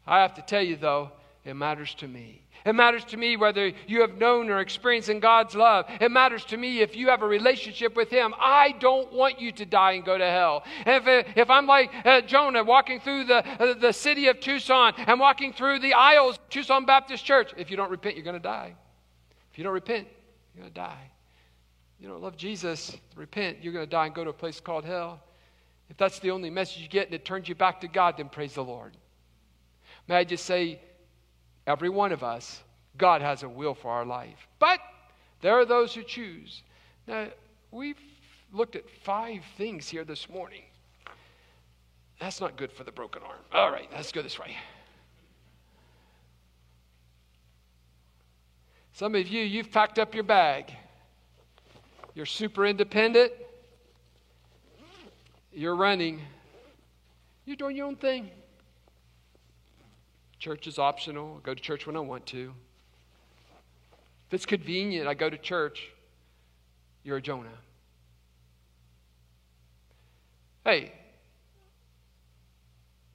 I 0.08 0.22
have 0.22 0.36
to 0.36 0.42
tell 0.42 0.64
you, 0.64 0.78
though, 0.78 1.12
it 1.44 1.56
matters 1.56 1.94
to 1.96 2.08
me. 2.08 2.45
It 2.66 2.74
matters 2.74 3.06
to 3.06 3.18
me 3.18 3.38
whether 3.38 3.72
you 3.86 4.02
have 4.02 4.18
known 4.18 4.50
or 4.50 4.60
experienced 4.60 5.10
in 5.10 5.20
God's 5.20 5.54
love. 5.54 5.86
It 6.02 6.12
matters 6.12 6.44
to 6.46 6.58
me 6.58 6.82
if 6.82 6.96
you 6.96 7.10
have 7.10 7.22
a 7.22 7.28
relationship 7.28 7.96
with 7.96 8.10
Him. 8.10 8.34
I 8.40 8.74
don't 8.80 9.14
want 9.14 9.40
you 9.40 9.52
to 9.52 9.66
die 9.66 9.92
and 9.94 10.04
go 10.04 10.18
to 10.18 10.26
hell. 10.26 10.64
If, 10.86 11.04
if 11.38 11.50
I'm 11.50 11.68
like 11.68 11.92
uh, 12.04 12.22
Jonah 12.22 12.64
walking 12.64 13.00
through 13.00 13.26
the, 13.26 13.48
uh, 13.48 13.76
the 13.76 13.94
city 13.94 14.28
of 14.28 14.40
Tucson 14.40 14.94
and 14.98 15.20
walking 15.20 15.54
through 15.54 15.80
the 15.80 15.94
aisles 15.94 16.38
of 16.38 16.50
Tucson 16.50 16.86
Baptist 16.86 17.24
Church, 17.24 17.54
if 17.56 17.70
you 17.70 17.78
don't 17.78 17.92
repent, 17.92 18.16
you're 18.16 18.26
going 18.26 18.36
to 18.36 18.40
die. 18.40 18.74
If 19.52 19.60
you 19.60 19.64
don't 19.64 19.74
repent, 19.74 20.08
you're 20.56 20.64
going 20.64 20.74
to 20.74 20.80
die. 20.80 21.12
You 22.00 22.08
don't 22.08 22.22
love 22.22 22.36
Jesus, 22.36 22.98
repent, 23.16 23.60
you're 23.62 23.74
going 23.74 23.86
to 23.86 23.90
die 23.90 24.08
and 24.08 24.16
go 24.16 24.24
to 24.24 24.32
a 24.32 24.34
place 24.34 24.60
called 24.60 24.86
hell. 24.86 25.22
If 25.90 25.98
that's 25.98 26.20
the 26.20 26.32
only 26.32 26.50
message 26.50 26.82
you 26.82 26.88
get 26.88 27.06
and 27.06 27.14
it 27.14 27.26
turns 27.26 27.48
you 27.48 27.56
back 27.56 27.82
to 27.82 27.88
God, 27.88 28.18
then 28.18 28.28
praise 28.28 28.56
the 28.56 28.64
Lord. 28.64 28.98
May 30.08 30.16
I 30.16 30.24
just 30.24 30.46
say, 30.46 30.80
Every 31.68 31.90
one 31.90 32.12
of 32.12 32.24
us, 32.24 32.62
God 32.98 33.22
has 33.22 33.44
a 33.44 33.50
will 33.50 33.74
for 33.74 33.92
our 33.92 34.06
life. 34.06 34.48
But 34.60 34.80
there 35.42 35.54
are 35.54 35.66
those 35.66 35.94
who 35.94 36.04
choose. 36.04 36.64
Now, 37.08 37.28
we've 37.72 38.00
looked 38.54 38.76
at 38.76 38.90
five 39.04 39.42
things 39.58 39.90
here 39.90 40.04
this 40.04 40.30
morning. 40.30 40.64
That's 42.20 42.40
not 42.40 42.56
good 42.56 42.72
for 42.72 42.84
the 42.84 42.92
broken 42.92 43.22
arm. 43.24 43.40
All 43.52 43.72
right, 43.72 43.90
let's 43.92 44.12
go 44.12 44.22
this 44.22 44.40
way. 44.40 44.56
Some 48.94 49.14
of 49.16 49.28
you, 49.28 49.42
you've 49.42 49.72
packed 49.72 50.00
up 50.00 50.16
your 50.16 50.24
bag. 50.24 50.72
You're 52.14 52.26
super 52.26 52.66
independent. 52.66 53.34
You're 55.52 55.76
running. 55.76 56.22
You're 57.46 57.58
doing 57.58 57.76
your 57.76 57.88
own 57.88 57.98
thing. 57.98 58.30
Church 60.46 60.68
is 60.68 60.78
optional. 60.78 61.42
I 61.42 61.44
go 61.44 61.56
to 61.56 61.60
church 61.60 61.88
when 61.88 61.96
I 61.98 62.02
want 62.02 62.28
to. 62.28 62.54
If 64.28 64.34
it's 64.36 64.46
convenient, 64.46 65.08
I 65.08 65.16
go 65.16 65.28
to 65.28 65.40
church. 65.40 65.90
You're 67.04 67.18
a 67.18 67.22
Jonah. 67.22 67.50
Hey, 70.64 70.92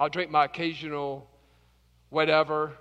I'll 0.01 0.09
drink 0.09 0.33
my 0.33 0.47
occasional 0.47 1.31
whatever. 2.09 2.73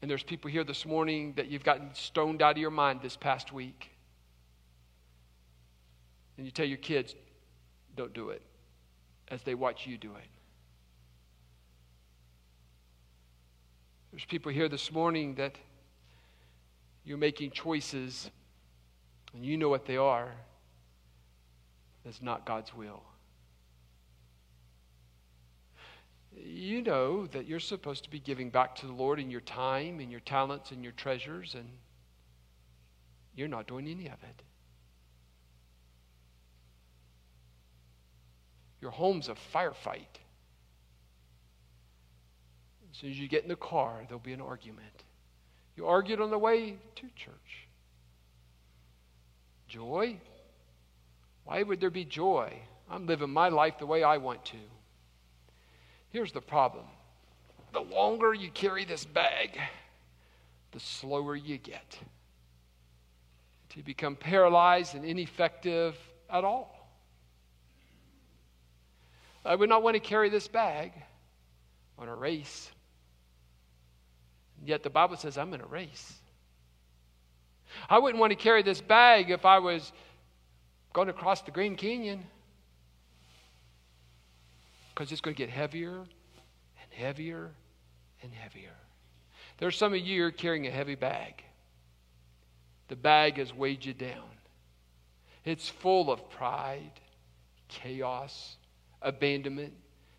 And 0.00 0.10
there's 0.10 0.22
people 0.22 0.50
here 0.50 0.64
this 0.64 0.86
morning 0.86 1.34
that 1.36 1.48
you've 1.48 1.62
gotten 1.62 1.90
stoned 1.92 2.40
out 2.40 2.52
of 2.52 2.56
your 2.56 2.70
mind 2.70 3.00
this 3.02 3.18
past 3.18 3.52
week. 3.52 3.90
And 6.38 6.46
you 6.46 6.52
tell 6.52 6.64
your 6.64 6.78
kids, 6.78 7.14
don't 7.96 8.14
do 8.14 8.30
it 8.30 8.40
as 9.30 9.42
they 9.42 9.54
watch 9.54 9.86
you 9.86 9.98
do 9.98 10.14
it. 10.14 10.28
There's 14.10 14.24
people 14.24 14.50
here 14.50 14.68
this 14.68 14.90
morning 14.90 15.34
that 15.34 15.56
you're 17.04 17.18
making 17.18 17.50
choices 17.50 18.30
and 19.34 19.44
you 19.44 19.56
know 19.56 19.68
what 19.68 19.86
they 19.86 19.96
are. 19.96 20.32
That's 22.04 22.22
not 22.22 22.46
God's 22.46 22.74
will. 22.74 23.02
You 26.34 26.82
know 26.82 27.26
that 27.26 27.46
you're 27.46 27.60
supposed 27.60 28.04
to 28.04 28.10
be 28.10 28.20
giving 28.20 28.50
back 28.50 28.74
to 28.76 28.86
the 28.86 28.92
Lord 28.92 29.18
in 29.18 29.30
your 29.30 29.40
time 29.40 30.00
and 30.00 30.10
your 30.10 30.20
talents 30.20 30.70
and 30.70 30.82
your 30.82 30.92
treasures, 30.92 31.54
and 31.54 31.68
you're 33.34 33.48
not 33.48 33.66
doing 33.66 33.88
any 33.88 34.06
of 34.06 34.22
it. 34.22 34.42
Your 38.80 38.90
home's 38.90 39.28
a 39.28 39.34
firefight. 39.54 40.20
As 42.90 42.98
soon 42.98 43.10
as 43.10 43.18
you 43.18 43.28
get 43.28 43.42
in 43.42 43.48
the 43.48 43.56
car, 43.56 44.00
there'll 44.06 44.20
be 44.20 44.32
an 44.32 44.40
argument. 44.40 45.04
You 45.76 45.86
argued 45.86 46.20
on 46.20 46.30
the 46.30 46.38
way 46.38 46.76
to 46.96 47.02
church. 47.14 47.68
Joy? 49.68 50.18
Why 51.44 51.62
would 51.62 51.80
there 51.80 51.90
be 51.90 52.04
joy? 52.04 52.52
I'm 52.90 53.06
living 53.06 53.30
my 53.30 53.48
life 53.48 53.78
the 53.78 53.86
way 53.86 54.02
I 54.02 54.16
want 54.16 54.44
to. 54.46 54.56
Here's 56.10 56.32
the 56.32 56.40
problem 56.40 56.84
the 57.72 57.80
longer 57.80 58.32
you 58.32 58.50
carry 58.50 58.84
this 58.84 59.04
bag, 59.04 59.58
the 60.72 60.80
slower 60.80 61.36
you 61.36 61.58
get. 61.58 61.98
To 63.70 63.82
become 63.82 64.16
paralyzed 64.16 64.94
and 64.94 65.04
ineffective 65.04 65.94
at 66.30 66.44
all. 66.44 66.77
I 69.48 69.54
would 69.54 69.70
not 69.70 69.82
want 69.82 69.94
to 69.94 70.00
carry 70.00 70.28
this 70.28 70.46
bag 70.46 70.92
on 71.98 72.06
a 72.06 72.14
race. 72.14 72.70
Yet 74.62 74.82
the 74.82 74.90
Bible 74.90 75.16
says 75.16 75.38
I'm 75.38 75.54
in 75.54 75.62
a 75.62 75.66
race. 75.66 76.12
I 77.88 77.98
wouldn't 77.98 78.20
want 78.20 78.30
to 78.30 78.36
carry 78.36 78.62
this 78.62 78.82
bag 78.82 79.30
if 79.30 79.46
I 79.46 79.58
was 79.58 79.90
going 80.92 81.08
across 81.08 81.40
the 81.40 81.50
Grand 81.50 81.78
Canyon 81.78 82.26
because 84.94 85.10
it's 85.12 85.22
going 85.22 85.34
to 85.34 85.38
get 85.38 85.48
heavier 85.48 85.96
and 85.96 86.92
heavier 86.92 87.50
and 88.22 88.34
heavier. 88.34 88.76
There's 89.56 89.78
some 89.78 89.94
of 89.94 90.00
you 90.00 90.26
are 90.26 90.30
carrying 90.30 90.66
a 90.66 90.70
heavy 90.70 90.94
bag. 90.94 91.42
The 92.88 92.96
bag 92.96 93.38
has 93.38 93.54
weighed 93.54 93.82
you 93.82 93.94
down. 93.94 94.28
It's 95.46 95.70
full 95.70 96.10
of 96.10 96.28
pride, 96.28 97.00
chaos, 97.68 98.57
abandonment, 99.02 99.72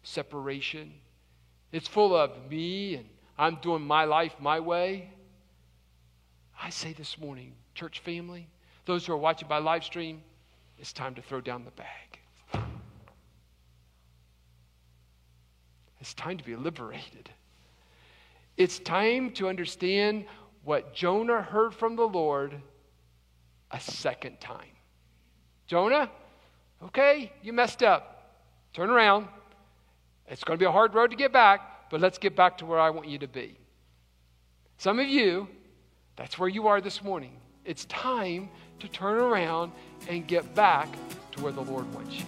separation. 0.04 0.94
It's 1.72 1.88
full 1.88 2.16
of 2.16 2.32
me 2.50 2.96
and 2.96 3.06
I'm 3.38 3.56
doing 3.62 3.82
my 3.82 4.06
life 4.06 4.36
my 4.40 4.60
way. 4.60 5.10
I 6.62 6.70
say 6.70 6.94
this 6.94 7.18
morning, 7.18 7.54
church 7.74 8.00
family, 8.00 8.48
those 8.86 9.06
who 9.06 9.14
are 9.14 9.18
watching 9.18 9.48
by 9.48 9.60
live 9.60 9.84
stream, 9.84 10.22
it's 10.78 10.94
time 10.94 11.16
to 11.16 11.22
throw 11.22 11.42
down 11.42 11.64
the 11.64 11.72
bag. 11.72 12.66
It's 16.02 16.14
time 16.14 16.38
to 16.38 16.44
be 16.44 16.56
liberated. 16.56 17.30
It's 18.58 18.80
time 18.80 19.32
to 19.32 19.48
understand 19.48 20.26
what 20.64 20.94
Jonah 20.94 21.42
heard 21.42 21.74
from 21.74 21.96
the 21.96 22.08
Lord 22.08 22.62
a 23.72 23.80
second 23.80 24.40
time. 24.40 24.68
Jonah, 25.68 26.10
okay, 26.84 27.32
you 27.42 27.54
messed 27.54 27.84
up. 27.84 28.18
Turn 28.74 28.89
around. 28.89 29.28
It's 30.28 30.43
going 30.43 30.57
to 30.57 30.61
be 30.61 30.67
a 30.67 30.72
hard 30.72 30.93
road 30.93 31.11
to 31.11 31.17
get 31.17 31.34
back, 31.34 31.89
but 31.89 32.01
let's 32.01 32.17
get 32.17 32.36
back 32.36 32.57
to 32.59 32.65
where 32.65 32.80
I 32.80 32.89
want 32.91 33.07
you 33.07 33.17
to 33.20 33.28
be. 33.28 33.57
Some 34.78 34.99
of 34.99 35.07
you, 35.07 35.47
that's 36.15 36.38
where 36.38 36.49
you 36.49 36.67
are 36.67 36.80
this 36.80 37.03
morning. 37.03 37.34
It's 37.65 37.86
time 37.86 38.49
to 38.80 38.88
turn 38.88 39.17
around 39.17 39.72
and 40.07 40.26
get 40.28 40.55
back 40.55 40.88
to 41.32 41.41
where 41.41 41.51
the 41.51 41.61
Lord 41.61 41.91
wants 41.93 42.17
you. 42.17 42.26